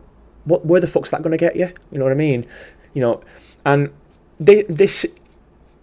what 0.44 0.64
where 0.66 0.80
the 0.80 0.86
fuck's 0.86 1.10
that 1.10 1.22
going 1.22 1.32
to 1.32 1.36
get 1.36 1.56
you? 1.56 1.68
You 1.90 1.98
know 1.98 2.04
what 2.04 2.12
I 2.12 2.16
mean? 2.16 2.46
You 2.94 3.00
know, 3.00 3.22
and 3.64 3.90
this 4.38 5.06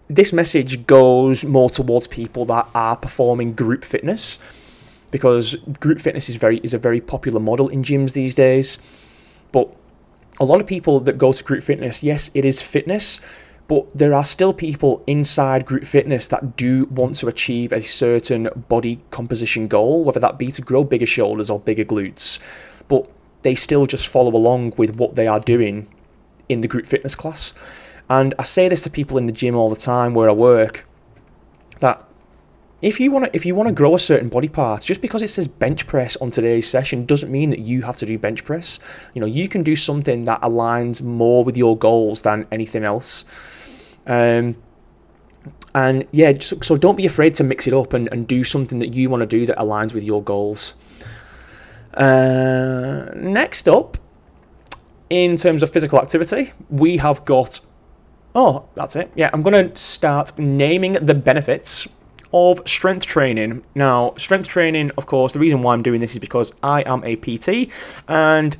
this 0.08 0.34
message 0.34 0.86
goes 0.88 1.44
more 1.44 1.70
towards 1.70 2.08
people 2.08 2.46
that 2.46 2.68
are 2.76 2.98
performing 2.98 3.54
group 3.54 3.86
fitness 3.86 4.39
because 5.10 5.56
group 5.80 6.00
fitness 6.00 6.30
is 6.30 6.36
very 6.36 6.58
is 6.58 6.74
a 6.74 6.78
very 6.78 7.02
popular 7.02 7.39
model 7.39 7.70
in 7.70 7.84
gyms 7.84 8.14
these 8.14 8.36
days. 8.36 8.78
But 9.52 9.70
a 10.42 10.46
lot 10.46 10.60
of 10.60 10.66
people 10.66 11.00
that 11.02 11.20
go 11.20 11.32
to 11.32 11.44
group 11.44 11.62
fitness, 11.62 12.02
yes, 12.02 12.32
it 12.34 12.44
is 12.46 12.64
fitness, 12.64 13.22
but 13.68 13.86
there 13.96 14.12
are 14.12 14.24
still 14.24 14.54
people 14.54 15.04
inside 15.06 15.68
group 15.68 15.86
fitness 15.86 16.28
that 16.30 16.58
do 16.58 16.86
want 16.86 17.16
to 17.18 17.28
achieve 17.28 17.72
a 17.72 17.80
certain 17.82 18.50
body 18.68 19.00
composition 19.12 19.68
goal, 19.68 20.04
whether 20.04 20.20
that 20.20 20.39
be 20.39 20.48
to 20.48 20.64
grow 20.64 20.84
bigger 20.84 21.06
shoulders 21.06 21.52
or 21.52 21.60
bigger 21.60 21.86
glutes. 21.86 22.39
But 22.88 23.08
they 23.44 23.54
still 23.54 23.86
just 23.86 24.08
follow 24.08 24.36
along 24.36 24.74
with 24.78 24.96
what 24.96 25.16
they 25.16 25.28
are 25.28 25.39
doing 25.39 25.88
in 26.50 26.62
the 26.62 26.68
group 26.68 26.88
fitness 26.88 27.14
class. 27.14 27.54
And 28.10 28.34
I 28.39 28.44
say 28.44 28.68
this 28.68 28.82
to 28.82 28.89
people 28.89 29.20
in 29.20 29.28
the 29.28 29.32
gym 29.32 29.56
all 29.56 29.70
the 29.70 29.76
time 29.76 30.16
where 30.16 30.28
I 30.28 30.34
work 30.34 30.88
that 31.82 32.04
if 32.82 33.00
you 33.00 33.12
want 33.12 33.26
to 33.26 33.36
if 33.36 33.46
you 33.46 33.54
want 33.54 33.68
to 33.70 33.74
grow 33.74 33.94
a 33.94 34.00
certain 34.00 34.30
body 34.30 34.48
part 34.48 34.82
just 34.82 35.02
because 35.02 35.22
it 35.22 35.28
says 35.28 35.48
bench 35.48 35.86
press 35.86 36.16
on 36.18 36.32
today's 36.32 36.68
session 36.68 37.06
doesn't 37.06 37.32
mean 37.32 37.52
that 37.52 37.60
you 37.60 37.84
have 37.84 37.98
to 37.98 38.06
do 38.06 38.18
bench 38.18 38.44
press. 38.44 38.80
You 39.14 39.22
know 39.22 39.28
you 39.28 39.48
can 39.48 39.64
do 39.64 39.76
something 39.76 40.26
that 40.26 40.42
aligns 40.42 41.02
more 41.02 41.44
with 41.44 41.56
your 41.56 41.78
goals 41.78 42.22
than 42.22 42.48
anything 42.52 42.84
else. 42.84 43.26
Um, 44.08 44.58
and 45.74 46.08
yeah 46.12 46.34
so, 46.40 46.76
don't 46.76 46.96
be 46.96 47.06
afraid 47.06 47.36
to 47.36 47.44
mix 47.44 47.68
it 47.68 47.74
up 47.74 47.94
and, 47.94 48.10
and 48.12 48.28
do 48.28 48.44
something 48.44 48.80
that 48.80 48.94
you 48.94 49.10
want 49.10 49.22
to 49.22 49.28
do 49.28 49.46
that 49.46 49.58
aligns 49.58 49.94
with 49.94 50.04
your 50.04 50.24
goals. 50.24 50.74
Uh, 51.94 53.12
next 53.16 53.68
up 53.68 53.98
in 55.10 55.36
terms 55.36 55.62
of 55.62 55.70
physical 55.70 56.00
activity 56.00 56.52
we 56.70 56.98
have 56.98 57.26
got 57.26 57.60
Oh, 58.34 58.70
that's 58.76 58.96
it. 58.96 59.12
Yeah, 59.16 59.30
I'm 59.34 59.42
going 59.42 59.70
to 59.70 59.78
start 59.78 60.40
naming 60.40 60.94
the 60.94 61.14
benefits 61.14 61.86
of 62.34 62.62
strength 62.66 63.06
training. 63.06 63.64
Now, 63.76 64.14
strength 64.18 64.48
training, 64.48 64.92
of 64.98 65.06
course, 65.06 65.34
the 65.34 65.40
reason 65.40 65.62
why 65.62 65.74
I'm 65.74 65.84
doing 65.84 66.02
this 66.02 66.14
is 66.14 66.20
because 66.20 66.54
I 66.64 66.82
am 66.82 67.04
a 67.04 67.16
PT 67.16 67.72
and 68.08 68.56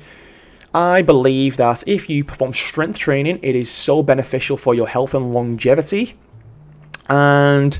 I 0.74 1.02
believe 1.02 1.56
that 1.58 1.84
if 1.86 2.08
you 2.08 2.24
perform 2.24 2.54
strength 2.54 2.98
training, 2.98 3.40
it 3.42 3.54
is 3.54 3.70
so 3.70 4.02
beneficial 4.02 4.56
for 4.56 4.74
your 4.74 4.88
health 4.88 5.14
and 5.14 5.32
longevity. 5.34 6.14
And, 7.08 7.78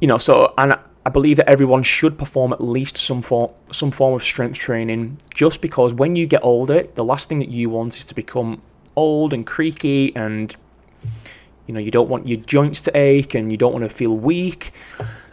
you 0.00 0.08
know, 0.08 0.18
so, 0.18 0.54
and 0.56 0.78
I 1.04 1.10
believe 1.10 1.36
that 1.36 1.48
everyone 1.48 1.82
should 1.82 2.18
perform 2.18 2.52
at 2.52 2.60
least 2.60 2.96
some 2.96 3.22
form, 3.22 3.52
some 3.70 3.90
form 3.90 4.14
of 4.14 4.24
strength 4.24 4.58
training 4.58 5.18
just 5.32 5.62
because 5.62 5.94
when 5.94 6.16
you 6.16 6.26
get 6.26 6.42
older, 6.42 6.82
the 6.94 7.04
last 7.04 7.28
thing 7.28 7.38
that 7.40 7.50
you 7.50 7.70
want 7.70 7.96
is 7.96 8.04
to 8.04 8.14
become 8.14 8.62
old 8.96 9.34
and 9.34 9.46
creaky 9.46 10.16
and 10.16 10.56
you 11.66 11.74
know, 11.74 11.80
you 11.80 11.90
don't 11.90 12.08
want 12.08 12.26
your 12.26 12.38
joints 12.38 12.80
to 12.82 12.96
ache 12.96 13.34
and 13.34 13.50
you 13.50 13.58
don't 13.58 13.72
want 13.72 13.84
to 13.84 13.88
feel 13.88 14.16
weak. 14.16 14.72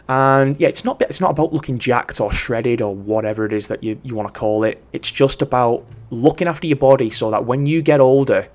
And 0.08 0.60
yeah, 0.60 0.68
it's 0.68 0.84
not 0.84 1.00
it's 1.00 1.20
not 1.20 1.30
about 1.30 1.52
looking 1.52 1.78
jacked 1.78 2.20
or 2.20 2.30
shredded 2.30 2.82
or 2.82 2.94
whatever 2.94 3.46
it 3.46 3.52
is 3.52 3.68
that 3.68 3.82
you, 3.82 3.98
you 4.02 4.14
want 4.14 4.32
to 4.32 4.38
call 4.38 4.64
it. 4.64 4.82
It's 4.92 5.10
just 5.10 5.40
about 5.40 5.84
looking 6.10 6.46
after 6.46 6.66
your 6.66 6.76
body 6.76 7.10
so 7.10 7.30
that 7.30 7.46
when 7.46 7.66
you 7.66 7.80
get 7.80 8.00
older, 8.00 8.48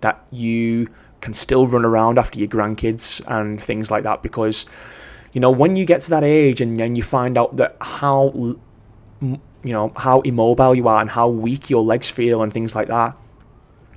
that 0.00 0.24
you 0.30 0.88
can 1.20 1.34
still 1.34 1.66
run 1.66 1.84
around 1.84 2.18
after 2.18 2.38
your 2.38 2.48
grandkids 2.48 3.20
and 3.26 3.62
things 3.62 3.90
like 3.90 4.04
that. 4.04 4.22
Because 4.22 4.64
You 5.32 5.40
know, 5.40 5.50
when 5.50 5.76
you 5.76 5.84
get 5.84 6.02
to 6.02 6.10
that 6.10 6.24
age 6.24 6.60
and 6.60 6.78
then 6.78 6.96
you 6.96 7.02
find 7.02 7.38
out 7.38 7.56
that 7.56 7.76
how 7.80 8.32
you 9.22 9.72
know 9.72 9.92
how 9.96 10.20
immobile 10.22 10.74
you 10.74 10.88
are 10.88 11.00
and 11.00 11.10
how 11.10 11.28
weak 11.28 11.70
your 11.70 11.82
legs 11.82 12.08
feel 12.10 12.42
and 12.42 12.52
things 12.52 12.74
like 12.74 12.88
that, 12.88 13.16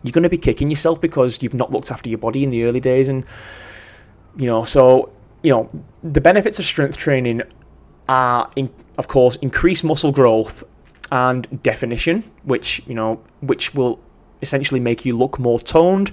you're 0.03 0.11
going 0.11 0.23
to 0.23 0.29
be 0.29 0.37
kicking 0.37 0.69
yourself 0.69 0.99
because 1.01 1.41
you've 1.41 1.53
not 1.53 1.71
looked 1.71 1.91
after 1.91 2.09
your 2.09 2.19
body 2.19 2.43
in 2.43 2.49
the 2.49 2.65
early 2.65 2.79
days 2.79 3.09
and 3.09 3.25
you 4.37 4.45
know 4.45 4.63
so 4.63 5.11
you 5.43 5.51
know 5.51 5.69
the 6.03 6.21
benefits 6.21 6.59
of 6.59 6.65
strength 6.65 6.97
training 6.97 7.41
are 8.09 8.49
in, 8.55 8.69
of 8.97 9.07
course 9.07 9.37
increased 9.37 9.83
muscle 9.83 10.11
growth 10.11 10.63
and 11.11 11.61
definition 11.63 12.23
which 12.43 12.81
you 12.87 12.95
know 12.95 13.21
which 13.41 13.73
will 13.73 13.99
essentially 14.43 14.79
make 14.79 15.05
you 15.05 15.17
look 15.17 15.39
more 15.39 15.59
toned. 15.59 16.11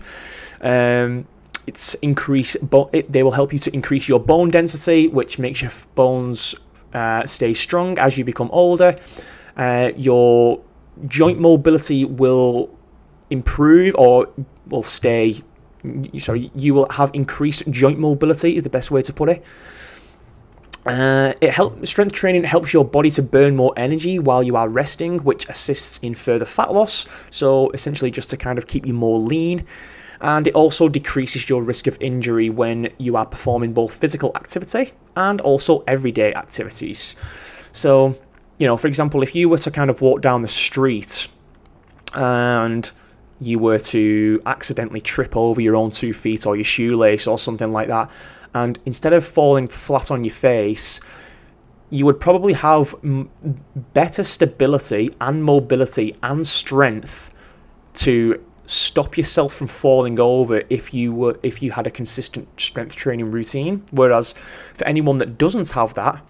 Um, 0.62 1.26
it's 1.66 1.94
increase 1.94 2.56
bo- 2.56 2.88
it, 2.92 3.12
they 3.12 3.22
will 3.22 3.32
help 3.32 3.52
you 3.52 3.58
to 3.58 3.74
increase 3.74 4.08
your 4.08 4.20
bone 4.20 4.50
density 4.50 5.08
which 5.08 5.38
makes 5.38 5.60
your 5.60 5.72
bones 5.94 6.54
uh, 6.94 7.24
stay 7.26 7.52
strong 7.52 7.98
as 7.98 8.16
you 8.16 8.24
become 8.24 8.48
older. 8.52 8.96
Uh, 9.56 9.92
your 9.96 10.62
joint 11.06 11.38
mobility 11.38 12.04
will 12.04 12.70
improve 13.30 13.94
or 13.96 14.28
will 14.68 14.82
stay 14.82 15.40
sorry 16.18 16.50
you 16.54 16.74
will 16.74 16.88
have 16.90 17.10
increased 17.14 17.68
joint 17.70 17.98
mobility 17.98 18.56
is 18.56 18.62
the 18.62 18.70
best 18.70 18.90
way 18.90 19.00
to 19.00 19.12
put 19.12 19.28
it 19.28 19.44
uh, 20.86 21.32
it 21.40 21.50
help 21.50 21.84
strength 21.86 22.12
training 22.12 22.42
helps 22.44 22.72
your 22.72 22.84
body 22.84 23.10
to 23.10 23.22
burn 23.22 23.54
more 23.54 23.72
energy 23.76 24.18
while 24.18 24.42
you 24.42 24.56
are 24.56 24.68
resting, 24.68 25.18
which 25.18 25.46
assists 25.48 25.98
in 25.98 26.14
further 26.14 26.46
fat 26.46 26.72
loss. 26.72 27.06
So 27.28 27.70
essentially, 27.70 28.10
just 28.10 28.30
to 28.30 28.36
kind 28.38 28.56
of 28.56 28.66
keep 28.66 28.86
you 28.86 28.94
more 28.94 29.18
lean, 29.18 29.66
and 30.22 30.46
it 30.46 30.54
also 30.54 30.88
decreases 30.88 31.48
your 31.48 31.62
risk 31.62 31.86
of 31.86 31.98
injury 32.00 32.48
when 32.48 32.90
you 32.98 33.16
are 33.16 33.26
performing 33.26 33.72
both 33.72 33.94
physical 33.94 34.32
activity 34.34 34.92
and 35.16 35.40
also 35.42 35.82
everyday 35.86 36.32
activities. 36.34 37.16
So, 37.72 38.14
you 38.58 38.66
know, 38.66 38.76
for 38.76 38.86
example, 38.86 39.22
if 39.22 39.34
you 39.34 39.48
were 39.48 39.58
to 39.58 39.70
kind 39.70 39.90
of 39.90 40.00
walk 40.00 40.20
down 40.22 40.42
the 40.42 40.48
street 40.48 41.28
and 42.14 42.90
you 43.40 43.58
were 43.58 43.78
to 43.78 44.40
accidentally 44.46 45.00
trip 45.00 45.36
over 45.36 45.60
your 45.60 45.76
own 45.76 45.90
two 45.90 46.12
feet 46.12 46.46
or 46.46 46.56
your 46.56 46.64
shoelace 46.64 47.26
or 47.26 47.38
something 47.38 47.72
like 47.72 47.88
that, 47.88 48.10
and 48.54 48.78
instead 48.86 49.12
of 49.12 49.24
falling 49.24 49.68
flat 49.68 50.10
on 50.10 50.24
your 50.24 50.32
face, 50.32 51.00
you 51.90 52.04
would 52.04 52.20
probably 52.20 52.52
have 52.52 52.94
better 53.94 54.22
stability 54.22 55.14
and 55.20 55.42
mobility 55.42 56.14
and 56.22 56.46
strength 56.46 57.32
to 57.94 58.42
stop 58.66 59.16
yourself 59.16 59.54
from 59.54 59.66
falling 59.66 60.20
over 60.20 60.62
if 60.70 60.94
you 60.94 61.12
were 61.12 61.36
if 61.42 61.60
you 61.60 61.72
had 61.72 61.88
a 61.88 61.90
consistent 61.90 62.48
strength 62.60 62.94
training 62.94 63.30
routine. 63.30 63.82
Whereas 63.90 64.34
for 64.74 64.86
anyone 64.86 65.18
that 65.18 65.38
doesn't 65.38 65.70
have 65.70 65.94
that 65.94 66.22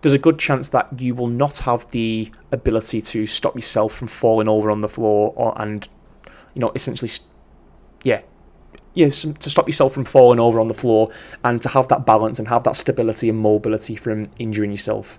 there's 0.00 0.12
a 0.12 0.18
good 0.18 0.38
chance 0.38 0.68
that 0.70 0.88
you 1.00 1.14
will 1.14 1.26
not 1.26 1.58
have 1.58 1.90
the 1.90 2.30
ability 2.52 3.00
to 3.02 3.26
stop 3.26 3.54
yourself 3.54 3.92
from 3.92 4.08
falling 4.08 4.48
over 4.48 4.70
on 4.70 4.80
the 4.80 4.88
floor 4.88 5.32
or, 5.36 5.52
and 5.60 5.88
you 6.54 6.60
know 6.60 6.72
essentially 6.74 7.10
yeah 8.04 8.20
yes, 8.98 9.22
to 9.22 9.50
stop 9.50 9.68
yourself 9.68 9.94
from 9.94 10.04
falling 10.04 10.40
over 10.40 10.58
on 10.60 10.68
the 10.68 10.74
floor 10.74 11.10
and 11.44 11.62
to 11.62 11.68
have 11.68 11.88
that 11.88 12.04
balance 12.04 12.38
and 12.38 12.48
have 12.48 12.64
that 12.64 12.76
stability 12.76 13.28
and 13.28 13.38
mobility 13.38 13.94
from 13.96 14.28
injuring 14.38 14.72
yourself. 14.72 15.18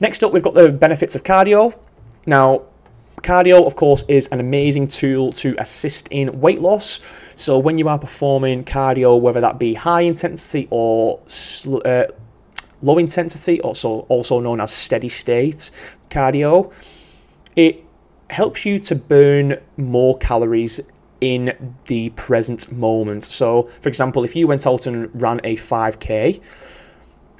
Next 0.00 0.24
up, 0.24 0.32
we've 0.32 0.42
got 0.42 0.54
the 0.54 0.70
benefits 0.70 1.14
of 1.14 1.22
cardio. 1.22 1.78
Now, 2.26 2.62
cardio, 3.18 3.66
of 3.66 3.76
course, 3.76 4.04
is 4.08 4.26
an 4.28 4.40
amazing 4.40 4.88
tool 4.88 5.32
to 5.34 5.54
assist 5.58 6.08
in 6.10 6.40
weight 6.40 6.60
loss. 6.60 7.00
So, 7.36 7.58
when 7.58 7.78
you 7.78 7.88
are 7.88 7.98
performing 7.98 8.64
cardio, 8.64 9.20
whether 9.20 9.40
that 9.40 9.58
be 9.58 9.74
high 9.74 10.02
intensity 10.02 10.66
or 10.70 11.20
uh, 11.84 12.04
low 12.82 12.98
intensity, 12.98 13.60
also 13.60 14.00
also 14.08 14.40
known 14.40 14.60
as 14.60 14.72
steady 14.72 15.08
state 15.08 15.70
cardio, 16.08 16.72
it 17.54 17.84
helps 18.30 18.64
you 18.64 18.78
to 18.78 18.94
burn 18.94 19.60
more 19.76 20.16
calories 20.18 20.80
in 21.20 21.76
the 21.86 22.10
present 22.10 22.72
moment. 22.72 23.24
So, 23.24 23.64
for 23.80 23.88
example, 23.88 24.24
if 24.24 24.34
you 24.34 24.46
went 24.46 24.66
out 24.66 24.86
and 24.86 25.10
ran 25.20 25.40
a 25.44 25.56
5k, 25.56 26.40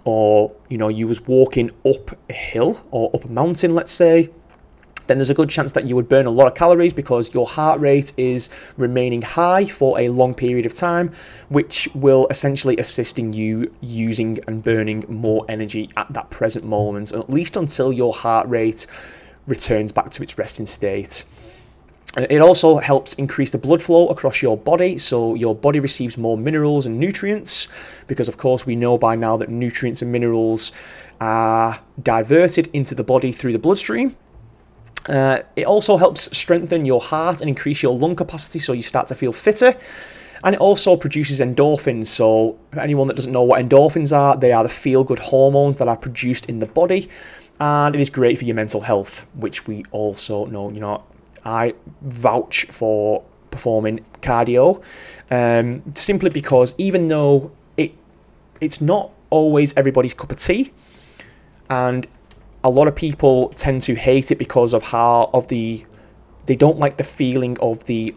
or 0.04 0.50
you 0.68 0.78
know 0.78 0.88
you 0.88 1.06
was 1.06 1.20
walking 1.26 1.70
up 1.84 2.16
a 2.30 2.32
hill 2.32 2.80
or 2.90 3.10
up 3.14 3.24
a 3.24 3.30
mountain, 3.30 3.74
let's 3.74 3.92
say, 3.92 4.30
then 5.06 5.18
there's 5.18 5.30
a 5.30 5.34
good 5.34 5.50
chance 5.50 5.72
that 5.72 5.84
you 5.84 5.96
would 5.96 6.08
burn 6.08 6.26
a 6.26 6.30
lot 6.30 6.46
of 6.46 6.54
calories 6.54 6.92
because 6.92 7.34
your 7.34 7.46
heart 7.46 7.80
rate 7.80 8.12
is 8.16 8.48
remaining 8.76 9.20
high 9.20 9.64
for 9.64 9.98
a 9.98 10.08
long 10.08 10.34
period 10.34 10.64
of 10.64 10.74
time, 10.74 11.12
which 11.48 11.88
will 11.94 12.26
essentially 12.30 12.76
assist 12.76 13.18
in 13.18 13.32
you 13.32 13.72
using 13.80 14.38
and 14.46 14.62
burning 14.62 15.04
more 15.08 15.44
energy 15.48 15.90
at 15.96 16.10
that 16.12 16.30
present 16.30 16.64
moment, 16.64 17.12
at 17.12 17.28
least 17.28 17.56
until 17.56 17.92
your 17.92 18.12
heart 18.14 18.48
rate 18.48 18.86
returns 19.46 19.92
back 19.92 20.10
to 20.10 20.22
its 20.22 20.38
resting 20.38 20.66
state. 20.66 21.24
It 22.16 22.40
also 22.40 22.78
helps 22.78 23.14
increase 23.14 23.50
the 23.50 23.58
blood 23.58 23.80
flow 23.80 24.08
across 24.08 24.42
your 24.42 24.56
body, 24.56 24.98
so 24.98 25.36
your 25.36 25.54
body 25.54 25.78
receives 25.78 26.18
more 26.18 26.36
minerals 26.36 26.86
and 26.86 26.98
nutrients, 26.98 27.68
because 28.08 28.26
of 28.26 28.36
course 28.36 28.66
we 28.66 28.74
know 28.74 28.98
by 28.98 29.14
now 29.14 29.36
that 29.36 29.48
nutrients 29.48 30.02
and 30.02 30.10
minerals 30.10 30.72
are 31.20 31.78
diverted 32.02 32.68
into 32.72 32.96
the 32.96 33.04
body 33.04 33.30
through 33.30 33.52
the 33.52 33.60
bloodstream. 33.60 34.16
Uh, 35.08 35.38
it 35.54 35.66
also 35.66 35.96
helps 35.96 36.36
strengthen 36.36 36.84
your 36.84 37.00
heart 37.00 37.40
and 37.40 37.48
increase 37.48 37.80
your 37.80 37.94
lung 37.94 38.16
capacity, 38.16 38.58
so 38.58 38.72
you 38.72 38.82
start 38.82 39.06
to 39.06 39.14
feel 39.14 39.32
fitter. 39.32 39.76
And 40.42 40.54
it 40.54 40.60
also 40.60 40.96
produces 40.96 41.40
endorphins. 41.40 42.06
So, 42.06 42.58
anyone 42.76 43.08
that 43.08 43.14
doesn't 43.14 43.32
know 43.32 43.42
what 43.42 43.62
endorphins 43.62 44.16
are, 44.16 44.36
they 44.36 44.52
are 44.52 44.62
the 44.62 44.70
feel 44.70 45.04
good 45.04 45.18
hormones 45.18 45.78
that 45.78 45.86
are 45.86 45.96
produced 45.96 46.46
in 46.46 46.58
the 46.58 46.66
body. 46.66 47.08
And 47.60 47.94
it 47.94 48.00
is 48.00 48.08
great 48.10 48.38
for 48.38 48.44
your 48.44 48.56
mental 48.56 48.80
health, 48.80 49.26
which 49.34 49.66
we 49.66 49.84
also 49.90 50.46
know, 50.46 50.70
you 50.70 50.80
know, 50.80 51.04
I 51.44 51.74
vouch 52.00 52.64
for 52.66 53.22
performing 53.50 54.04
cardio 54.22 54.82
um, 55.30 55.82
simply 55.94 56.30
because 56.30 56.74
even 56.78 57.08
though 57.08 57.50
it 57.76 57.92
it's 58.60 58.80
not 58.80 59.10
always 59.30 59.76
everybody's 59.76 60.14
cup 60.14 60.30
of 60.30 60.38
tea 60.38 60.72
and 61.68 62.06
a 62.62 62.70
lot 62.70 62.86
of 62.86 62.94
people 62.94 63.48
tend 63.56 63.82
to 63.82 63.94
hate 63.94 64.30
it 64.30 64.38
because 64.38 64.72
of 64.72 64.82
how 64.82 65.30
of 65.32 65.48
the 65.48 65.84
they 66.46 66.56
don't 66.56 66.78
like 66.78 66.96
the 66.96 67.04
feeling 67.04 67.58
of 67.60 67.84
the 67.84 68.14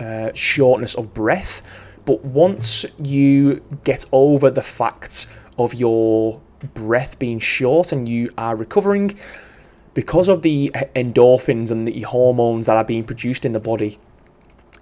uh, 0.00 0.30
shortness 0.32 0.94
of 0.94 1.12
breath. 1.12 1.62
But 2.04 2.24
once 2.24 2.86
you 3.02 3.62
get 3.84 4.06
over 4.12 4.50
the 4.50 4.62
fact 4.62 5.26
of 5.58 5.74
your 5.74 6.40
breath 6.74 7.18
being 7.18 7.38
short 7.38 7.92
and 7.92 8.08
you 8.08 8.30
are 8.36 8.56
recovering 8.56 9.16
because 9.94 10.28
of 10.28 10.42
the 10.42 10.70
endorphins 10.94 11.70
and 11.70 11.88
the 11.88 12.02
hormones 12.02 12.66
that 12.66 12.76
are 12.76 12.84
being 12.84 13.02
produced 13.02 13.44
in 13.44 13.52
the 13.52 13.60
body, 13.60 13.98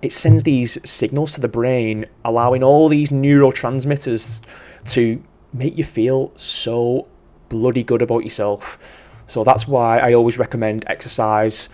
it 0.03 0.13
sends 0.13 0.43
these 0.43 0.79
signals 0.89 1.33
to 1.33 1.41
the 1.41 1.49
brain, 1.49 2.05
allowing 2.25 2.63
all 2.63 2.89
these 2.89 3.09
neurotransmitters 3.09 4.43
to 4.85 5.23
make 5.53 5.79
you 5.79 5.85
feel 5.85 6.33
so 6.37 7.09
bloody 7.49 7.83
good 7.83 8.03
about 8.03 8.25
yourself. 8.25 8.79
So 9.27 9.43
that's 9.43 9.67
why 9.67 9.99
I 9.99 10.13
always 10.13 10.39
recommend 10.39 10.85
exercise, 10.87 11.69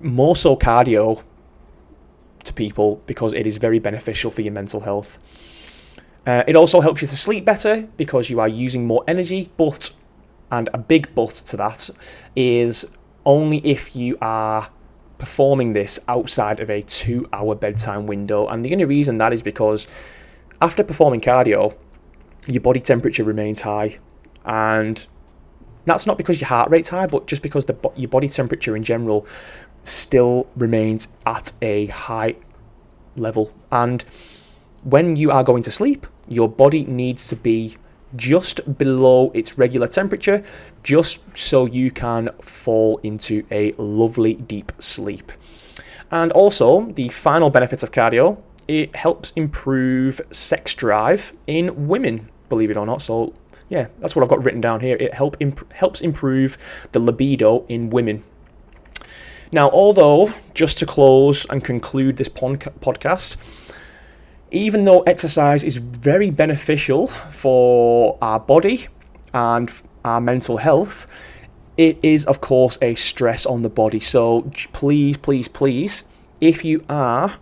more 0.00 0.36
so 0.36 0.54
cardio, 0.54 1.22
to 2.44 2.52
people 2.52 3.02
because 3.06 3.32
it 3.32 3.46
is 3.46 3.56
very 3.56 3.78
beneficial 3.78 4.30
for 4.30 4.42
your 4.42 4.52
mental 4.52 4.80
health. 4.80 5.18
Uh, 6.28 6.44
it 6.46 6.54
also 6.54 6.82
helps 6.82 7.00
you 7.00 7.08
to 7.08 7.16
sleep 7.16 7.42
better 7.46 7.88
because 7.96 8.28
you 8.28 8.38
are 8.38 8.48
using 8.48 8.86
more 8.86 9.02
energy, 9.08 9.50
but 9.56 9.90
and 10.52 10.68
a 10.74 10.78
big 10.78 11.14
but 11.14 11.30
to 11.30 11.56
that 11.56 11.88
is 12.36 12.84
only 13.24 13.66
if 13.66 13.96
you 13.96 14.18
are 14.20 14.68
performing 15.16 15.72
this 15.72 15.98
outside 16.06 16.60
of 16.60 16.68
a 16.68 16.82
two 16.82 17.26
hour 17.32 17.54
bedtime 17.54 18.06
window. 18.06 18.46
And 18.46 18.62
the 18.62 18.72
only 18.72 18.84
reason 18.84 19.16
that 19.16 19.32
is 19.32 19.42
because 19.42 19.86
after 20.60 20.84
performing 20.84 21.22
cardio, 21.22 21.74
your 22.46 22.60
body 22.60 22.80
temperature 22.80 23.24
remains 23.24 23.62
high. 23.62 23.96
And 24.44 25.06
that's 25.86 26.06
not 26.06 26.18
because 26.18 26.42
your 26.42 26.48
heart 26.48 26.70
rate's 26.70 26.90
high, 26.90 27.06
but 27.06 27.26
just 27.26 27.40
because 27.40 27.64
the, 27.64 27.90
your 27.96 28.08
body 28.08 28.28
temperature 28.28 28.76
in 28.76 28.84
general 28.84 29.26
still 29.84 30.46
remains 30.56 31.08
at 31.24 31.52
a 31.62 31.86
high 31.86 32.36
level. 33.16 33.50
And 33.72 34.04
when 34.84 35.16
you 35.16 35.30
are 35.30 35.42
going 35.42 35.62
to 35.62 35.70
sleep, 35.70 36.06
your 36.28 36.48
body 36.48 36.84
needs 36.84 37.28
to 37.28 37.36
be 37.36 37.76
just 38.16 38.78
below 38.78 39.30
its 39.34 39.58
regular 39.58 39.86
temperature, 39.86 40.42
just 40.82 41.20
so 41.36 41.66
you 41.66 41.90
can 41.90 42.30
fall 42.40 42.98
into 43.02 43.44
a 43.50 43.72
lovely 43.72 44.34
deep 44.34 44.72
sleep. 44.78 45.32
And 46.10 46.32
also, 46.32 46.86
the 46.92 47.08
final 47.08 47.50
benefits 47.50 47.82
of 47.82 47.92
cardio, 47.92 48.40
it 48.66 48.94
helps 48.96 49.32
improve 49.32 50.20
sex 50.30 50.74
drive 50.74 51.32
in 51.46 51.88
women, 51.88 52.28
believe 52.48 52.70
it 52.70 52.76
or 52.76 52.86
not. 52.86 53.02
So, 53.02 53.34
yeah, 53.68 53.88
that's 53.98 54.16
what 54.16 54.22
I've 54.22 54.28
got 54.28 54.42
written 54.42 54.60
down 54.60 54.80
here. 54.80 54.96
It 54.96 55.12
help 55.12 55.36
imp- 55.40 55.70
helps 55.72 56.00
improve 56.00 56.56
the 56.92 57.00
libido 57.00 57.66
in 57.68 57.90
women. 57.90 58.22
Now, 59.52 59.70
although, 59.70 60.32
just 60.54 60.78
to 60.78 60.86
close 60.86 61.46
and 61.46 61.64
conclude 61.64 62.16
this 62.16 62.28
podcast, 62.28 63.36
even 64.50 64.84
though 64.84 65.00
exercise 65.02 65.64
is 65.64 65.76
very 65.76 66.30
beneficial 66.30 67.06
for 67.06 68.16
our 68.22 68.40
body 68.40 68.88
and 69.34 69.70
our 70.04 70.20
mental 70.20 70.56
health, 70.56 71.06
it 71.76 71.98
is, 72.02 72.24
of 72.26 72.40
course, 72.40 72.78
a 72.82 72.94
stress 72.94 73.46
on 73.46 73.62
the 73.62 73.70
body. 73.70 74.00
So 74.00 74.50
please, 74.72 75.16
please, 75.16 75.48
please, 75.48 76.04
if 76.40 76.64
you 76.64 76.80
are 76.88 77.36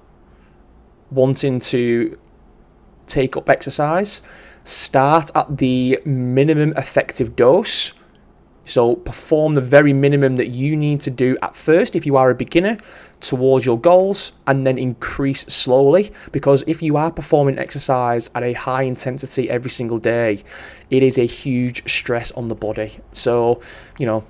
wanting 1.11 1.61
to 1.61 2.19
take 3.07 3.37
up 3.37 3.49
exercise, 3.49 4.23
start 4.65 5.31
at 5.35 5.59
the 5.59 6.01
minimum 6.05 6.73
effective 6.77 7.37
dose. 7.37 7.93
So 8.65 8.97
perform 8.97 9.55
the 9.55 9.61
very 9.61 9.93
minimum 9.93 10.37
that 10.37 10.49
you 10.49 10.77
need 10.77 11.01
to 11.03 11.11
do 11.11 11.37
at 11.41 11.55
first 11.55 11.95
if 11.95 12.05
you 12.05 12.17
are 12.17 12.31
a 12.31 12.35
beginner 12.35 12.79
towards 13.21 13.67
your 13.67 13.79
goals 13.79 14.33
and 14.47 14.67
then 14.67 14.79
increase 14.79 15.43
slowly. 15.43 16.13
Because 16.33 16.63
if 16.67 16.83
you 16.83 16.97
are 16.97 17.11
performing 17.11 17.59
exercise 17.59 18.31
at 18.35 18.43
a 18.43 18.53
high 18.53 18.83
intensity 18.83 19.49
every 19.51 19.71
single 19.71 19.99
day 19.99 20.43
it 20.91 21.03
is 21.03 21.19
a 21.19 21.27
huge 21.27 21.89
stress 21.91 22.31
on 22.33 22.49
the 22.49 22.55
body. 22.55 22.93
So 23.13 23.61
you 23.99 24.07
know 24.07 24.25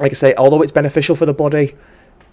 like 0.00 0.10
i 0.10 0.14
say 0.14 0.34
although 0.36 0.62
it's 0.62 0.72
beneficial 0.72 1.14
for 1.14 1.26
the 1.26 1.34
body 1.34 1.76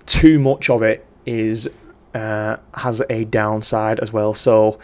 too 0.06 0.40
much 0.40 0.70
of 0.70 0.82
it 0.82 1.06
is 1.26 1.70
uh, 2.16 2.58
has 2.74 3.02
a 3.10 3.26
downside 3.26 4.00
as 4.00 4.12
well. 4.12 4.34
So 4.34 4.80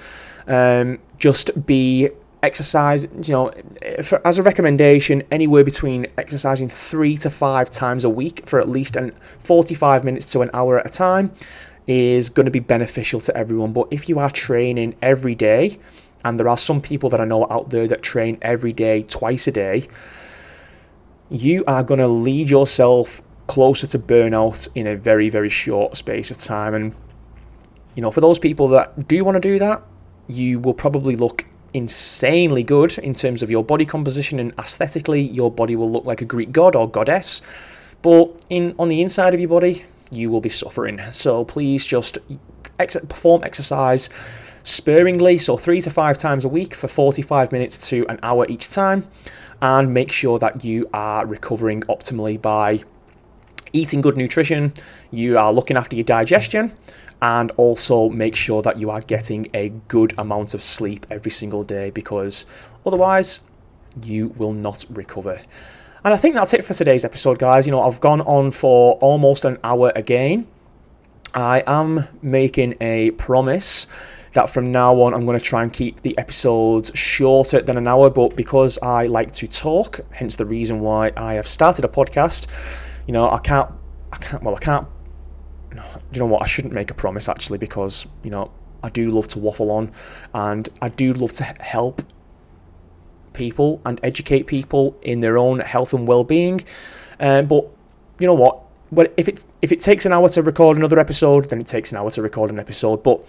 um, 0.47 0.99
just 1.17 1.65
be 1.65 2.09
exercise 2.45 3.03
you 3.23 3.33
know 3.33 3.51
for, 4.03 4.25
as 4.25 4.37
a 4.37 4.43
recommendation 4.43 5.23
anywhere 5.31 5.63
between 5.63 6.05
exercising 6.17 6.69
three 6.69 7.17
to 7.17 7.29
five 7.29 7.69
times 7.69 8.03
a 8.03 8.09
week 8.09 8.45
for 8.45 8.59
at 8.59 8.69
least 8.69 8.95
an 8.95 9.11
45 9.43 10.03
minutes 10.03 10.31
to 10.31 10.41
an 10.41 10.49
hour 10.53 10.79
at 10.79 10.85
a 10.85 10.89
time 10.89 11.31
is 11.87 12.29
going 12.29 12.45
to 12.45 12.51
be 12.51 12.59
beneficial 12.59 13.19
to 13.19 13.35
everyone. 13.37 13.71
But 13.71 13.87
if 13.91 14.09
you 14.09 14.17
are 14.17 14.29
training 14.29 14.95
every 15.01 15.35
day 15.35 15.79
and 16.23 16.39
there 16.39 16.49
are 16.49 16.57
some 16.57 16.81
people 16.81 17.09
that 17.11 17.21
i 17.21 17.25
know 17.25 17.45
out 17.51 17.69
there 17.69 17.87
that 17.87 18.01
train 18.01 18.37
every 18.41 18.73
day 18.73 19.03
twice 19.03 19.47
a 19.47 19.51
day 19.51 19.87
you 21.29 21.63
are 21.67 21.83
going 21.83 21.99
to 21.99 22.07
lead 22.07 22.49
yourself 22.49 23.21
closer 23.47 23.85
to 23.87 23.99
burnout 23.99 24.67
in 24.75 24.87
a 24.87 24.95
very 24.95 25.29
very 25.29 25.49
short 25.49 25.95
space 25.95 26.31
of 26.31 26.37
time. 26.37 26.73
And 26.73 26.95
you 27.95 28.01
know 28.01 28.11
for 28.11 28.21
those 28.21 28.39
people 28.39 28.67
that 28.69 29.07
do 29.07 29.23
want 29.23 29.35
to 29.35 29.41
do 29.41 29.59
that 29.59 29.81
you 30.27 30.59
will 30.59 30.73
probably 30.73 31.15
look 31.15 31.45
insanely 31.75 32.63
good 32.63 32.97
in 32.99 33.13
terms 33.13 33.43
of 33.43 33.51
your 33.51 33.63
body 33.63 33.85
composition 33.85 34.39
and 34.39 34.53
aesthetically 34.57 35.19
your 35.19 35.51
body 35.51 35.75
will 35.75 35.91
look 35.91 36.05
like 36.05 36.21
a 36.21 36.25
greek 36.25 36.51
god 36.53 36.75
or 36.75 36.89
goddess. 36.89 37.41
But 38.01 38.43
in 38.49 38.73
on 38.79 38.87
the 38.87 39.01
inside 39.01 39.33
of 39.33 39.39
your 39.41 39.49
body 39.49 39.85
you 40.09 40.29
will 40.29 40.41
be 40.41 40.49
suffering. 40.49 41.01
So 41.11 41.43
please 41.43 41.85
just 41.85 42.17
ex- 42.79 42.95
perform 42.95 43.43
exercise 43.43 44.09
sparingly 44.63 45.37
so 45.37 45.57
3 45.57 45.81
to 45.81 45.89
5 45.89 46.17
times 46.17 46.45
a 46.45 46.47
week 46.47 46.73
for 46.73 46.87
45 46.87 47.51
minutes 47.51 47.89
to 47.89 48.07
an 48.07 48.19
hour 48.23 48.47
each 48.49 48.69
time 48.71 49.07
and 49.61 49.93
make 49.93 50.11
sure 50.11 50.39
that 50.39 50.63
you 50.63 50.89
are 50.93 51.25
recovering 51.25 51.81
optimally 51.81 52.41
by 52.41 52.83
eating 53.73 54.01
good 54.01 54.15
nutrition. 54.15 54.73
You 55.11 55.37
are 55.37 55.51
looking 55.51 55.75
after 55.75 55.95
your 55.95 56.05
digestion 56.05 56.71
and 57.25 57.49
also 57.57 58.07
make 58.11 58.35
sure 58.35 58.61
that 58.61 58.77
you 58.77 58.91
are 58.91 59.01
getting 59.01 59.47
a 59.55 59.69
good 59.87 60.13
amount 60.19 60.53
of 60.53 60.61
sleep 60.61 61.07
every 61.09 61.31
single 61.31 61.63
day 61.63 61.89
because 61.89 62.45
otherwise 62.85 63.39
you 64.03 64.27
will 64.37 64.53
not 64.53 64.85
recover. 64.91 65.41
And 66.03 66.13
I 66.13 66.17
think 66.17 66.35
that's 66.35 66.53
it 66.53 66.63
for 66.63 66.75
today's 66.75 67.03
episode, 67.03 67.39
guys. 67.39 67.65
You 67.65 67.71
know, 67.71 67.81
I've 67.81 67.99
gone 67.99 68.21
on 68.21 68.51
for 68.51 68.93
almost 69.01 69.43
an 69.43 69.57
hour 69.63 69.91
again. 69.95 70.47
I 71.33 71.63
am 71.65 72.07
making 72.21 72.75
a 72.79 73.09
promise 73.11 73.87
that 74.33 74.47
from 74.51 74.71
now 74.71 75.01
on 75.01 75.15
I'm 75.15 75.25
going 75.25 75.39
to 75.39 75.43
try 75.43 75.63
and 75.63 75.73
keep 75.73 76.01
the 76.01 76.15
episodes 76.19 76.91
shorter 76.93 77.59
than 77.59 77.75
an 77.75 77.87
hour, 77.87 78.11
but 78.11 78.35
because 78.35 78.77
I 78.83 79.07
like 79.07 79.31
to 79.31 79.47
talk, 79.47 80.01
hence 80.11 80.35
the 80.35 80.45
reason 80.45 80.79
why 80.79 81.11
I 81.17 81.33
have 81.33 81.47
started 81.47 81.85
a 81.85 81.87
podcast, 81.87 82.45
you 83.07 83.13
know, 83.13 83.27
I 83.31 83.39
can't, 83.39 83.71
I 84.13 84.17
can't, 84.17 84.43
well, 84.43 84.55
I 84.55 84.59
can't 84.59 84.87
do 85.83 85.99
you 86.13 86.19
know 86.19 86.31
what? 86.31 86.41
I 86.41 86.47
shouldn't 86.47 86.73
make 86.73 86.91
a 86.91 86.93
promise 86.93 87.27
actually 87.29 87.57
because 87.57 88.07
you 88.23 88.29
know 88.29 88.51
I 88.83 88.89
do 88.89 89.11
love 89.11 89.27
to 89.29 89.39
waffle 89.39 89.71
on, 89.71 89.91
and 90.33 90.69
I 90.81 90.89
do 90.89 91.13
love 91.13 91.33
to 91.33 91.43
help 91.43 92.01
people 93.33 93.81
and 93.85 93.99
educate 94.03 94.47
people 94.47 94.97
in 95.01 95.19
their 95.19 95.37
own 95.37 95.59
health 95.59 95.93
and 95.93 96.07
well-being. 96.07 96.63
Um, 97.19 97.47
but 97.47 97.65
you 98.19 98.27
know 98.27 98.33
what? 98.33 98.61
Well, 98.91 99.07
if 99.17 99.27
it's 99.27 99.47
if 99.61 99.71
it 99.71 99.79
takes 99.79 100.05
an 100.05 100.13
hour 100.13 100.29
to 100.29 100.41
record 100.43 100.77
another 100.77 100.99
episode, 100.99 101.49
then 101.49 101.59
it 101.59 101.67
takes 101.67 101.91
an 101.91 101.97
hour 101.97 102.11
to 102.11 102.21
record 102.21 102.49
an 102.49 102.59
episode. 102.59 103.03
But 103.03 103.25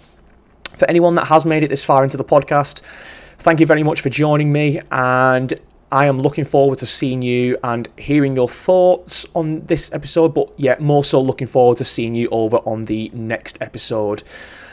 for 0.77 0.87
anyone 0.89 1.15
that 1.15 1.25
has 1.27 1.45
made 1.45 1.63
it 1.63 1.69
this 1.69 1.83
far 1.83 2.03
into 2.03 2.17
the 2.17 2.23
podcast, 2.23 2.81
thank 3.39 3.59
you 3.59 3.65
very 3.65 3.83
much 3.83 4.01
for 4.01 4.09
joining 4.09 4.51
me, 4.51 4.79
and 4.91 5.53
I 5.91 6.05
am 6.07 6.19
looking 6.19 6.43
forward 6.43 6.79
to 6.79 6.85
seeing 6.85 7.21
you 7.21 7.57
and 7.63 7.87
hearing 7.97 8.35
your 8.35 8.49
thoughts 8.49 9.25
on 9.33 9.65
this 9.67 9.93
episode, 9.93 10.33
but 10.33 10.51
yet 10.57 10.81
more 10.81 11.03
so 11.03 11.21
looking 11.21 11.47
forward 11.47 11.77
to 11.77 11.85
seeing 11.85 12.13
you 12.13 12.27
over 12.29 12.57
on 12.65 12.85
the 12.85 13.09
next 13.13 13.57
episode. 13.61 14.23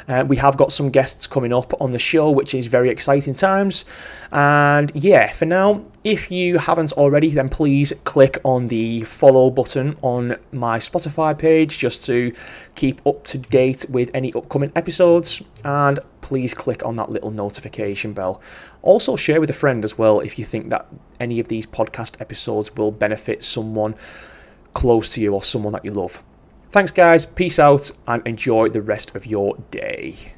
Uh, 0.09 0.24
we 0.26 0.36
have 0.36 0.57
got 0.57 0.72
some 0.72 0.90
guests 0.90 1.26
coming 1.26 1.52
up 1.52 1.80
on 1.80 1.90
the 1.90 1.98
show, 1.98 2.30
which 2.30 2.55
is 2.55 2.66
very 2.66 2.90
exciting 2.90 3.34
times. 3.34 3.84
And 4.32 4.92
yeah, 4.94 5.32
for 5.32 5.46
now, 5.46 5.84
if 6.02 6.30
you 6.30 6.59
haven't 6.59 6.92
already, 6.92 7.30
then 7.30 7.48
please 7.48 7.92
click 8.05 8.38
on 8.44 8.68
the 8.68 9.02
follow 9.02 9.50
button 9.50 9.96
on 10.02 10.36
my 10.52 10.78
Spotify 10.78 11.36
page 11.36 11.78
just 11.78 12.05
to 12.07 12.34
keep 12.74 13.07
up 13.07 13.24
to 13.24 13.38
date 13.38 13.86
with 13.88 14.11
any 14.14 14.32
upcoming 14.34 14.72
episodes. 14.76 15.42
And 15.64 15.98
please 16.20 16.55
click 16.55 16.84
on 16.84 16.96
that 16.96 17.11
little 17.11 17.30
notification 17.30 18.12
bell. 18.12 18.40
Also, 18.82 19.16
share 19.16 19.40
with 19.40 19.50
a 19.50 19.55
friend 19.55 19.84
as 19.84 19.96
well 19.96 20.20
if 20.20 20.38
you 20.38 20.44
think 20.44 20.68
that 20.70 20.86
any 21.20 21.40
of 21.40 21.48
these 21.48 21.66
podcast 21.66 22.20
episodes 22.20 22.74
will 22.76 22.90
benefit 22.90 23.42
someone 23.42 23.94
close 24.74 25.09
to 25.11 25.20
you 25.20 25.32
or 25.32 25.42
someone 25.42 25.72
that 25.72 25.84
you 25.84 25.90
love. 25.90 26.22
Thanks, 26.75 26.91
guys. 26.91 27.25
Peace 27.25 27.61
out 27.61 27.93
and 28.09 28.27
enjoy 28.27 28.68
the 28.68 28.83
rest 28.83 29.14
of 29.14 29.27
your 29.27 29.57
day. 29.70 30.34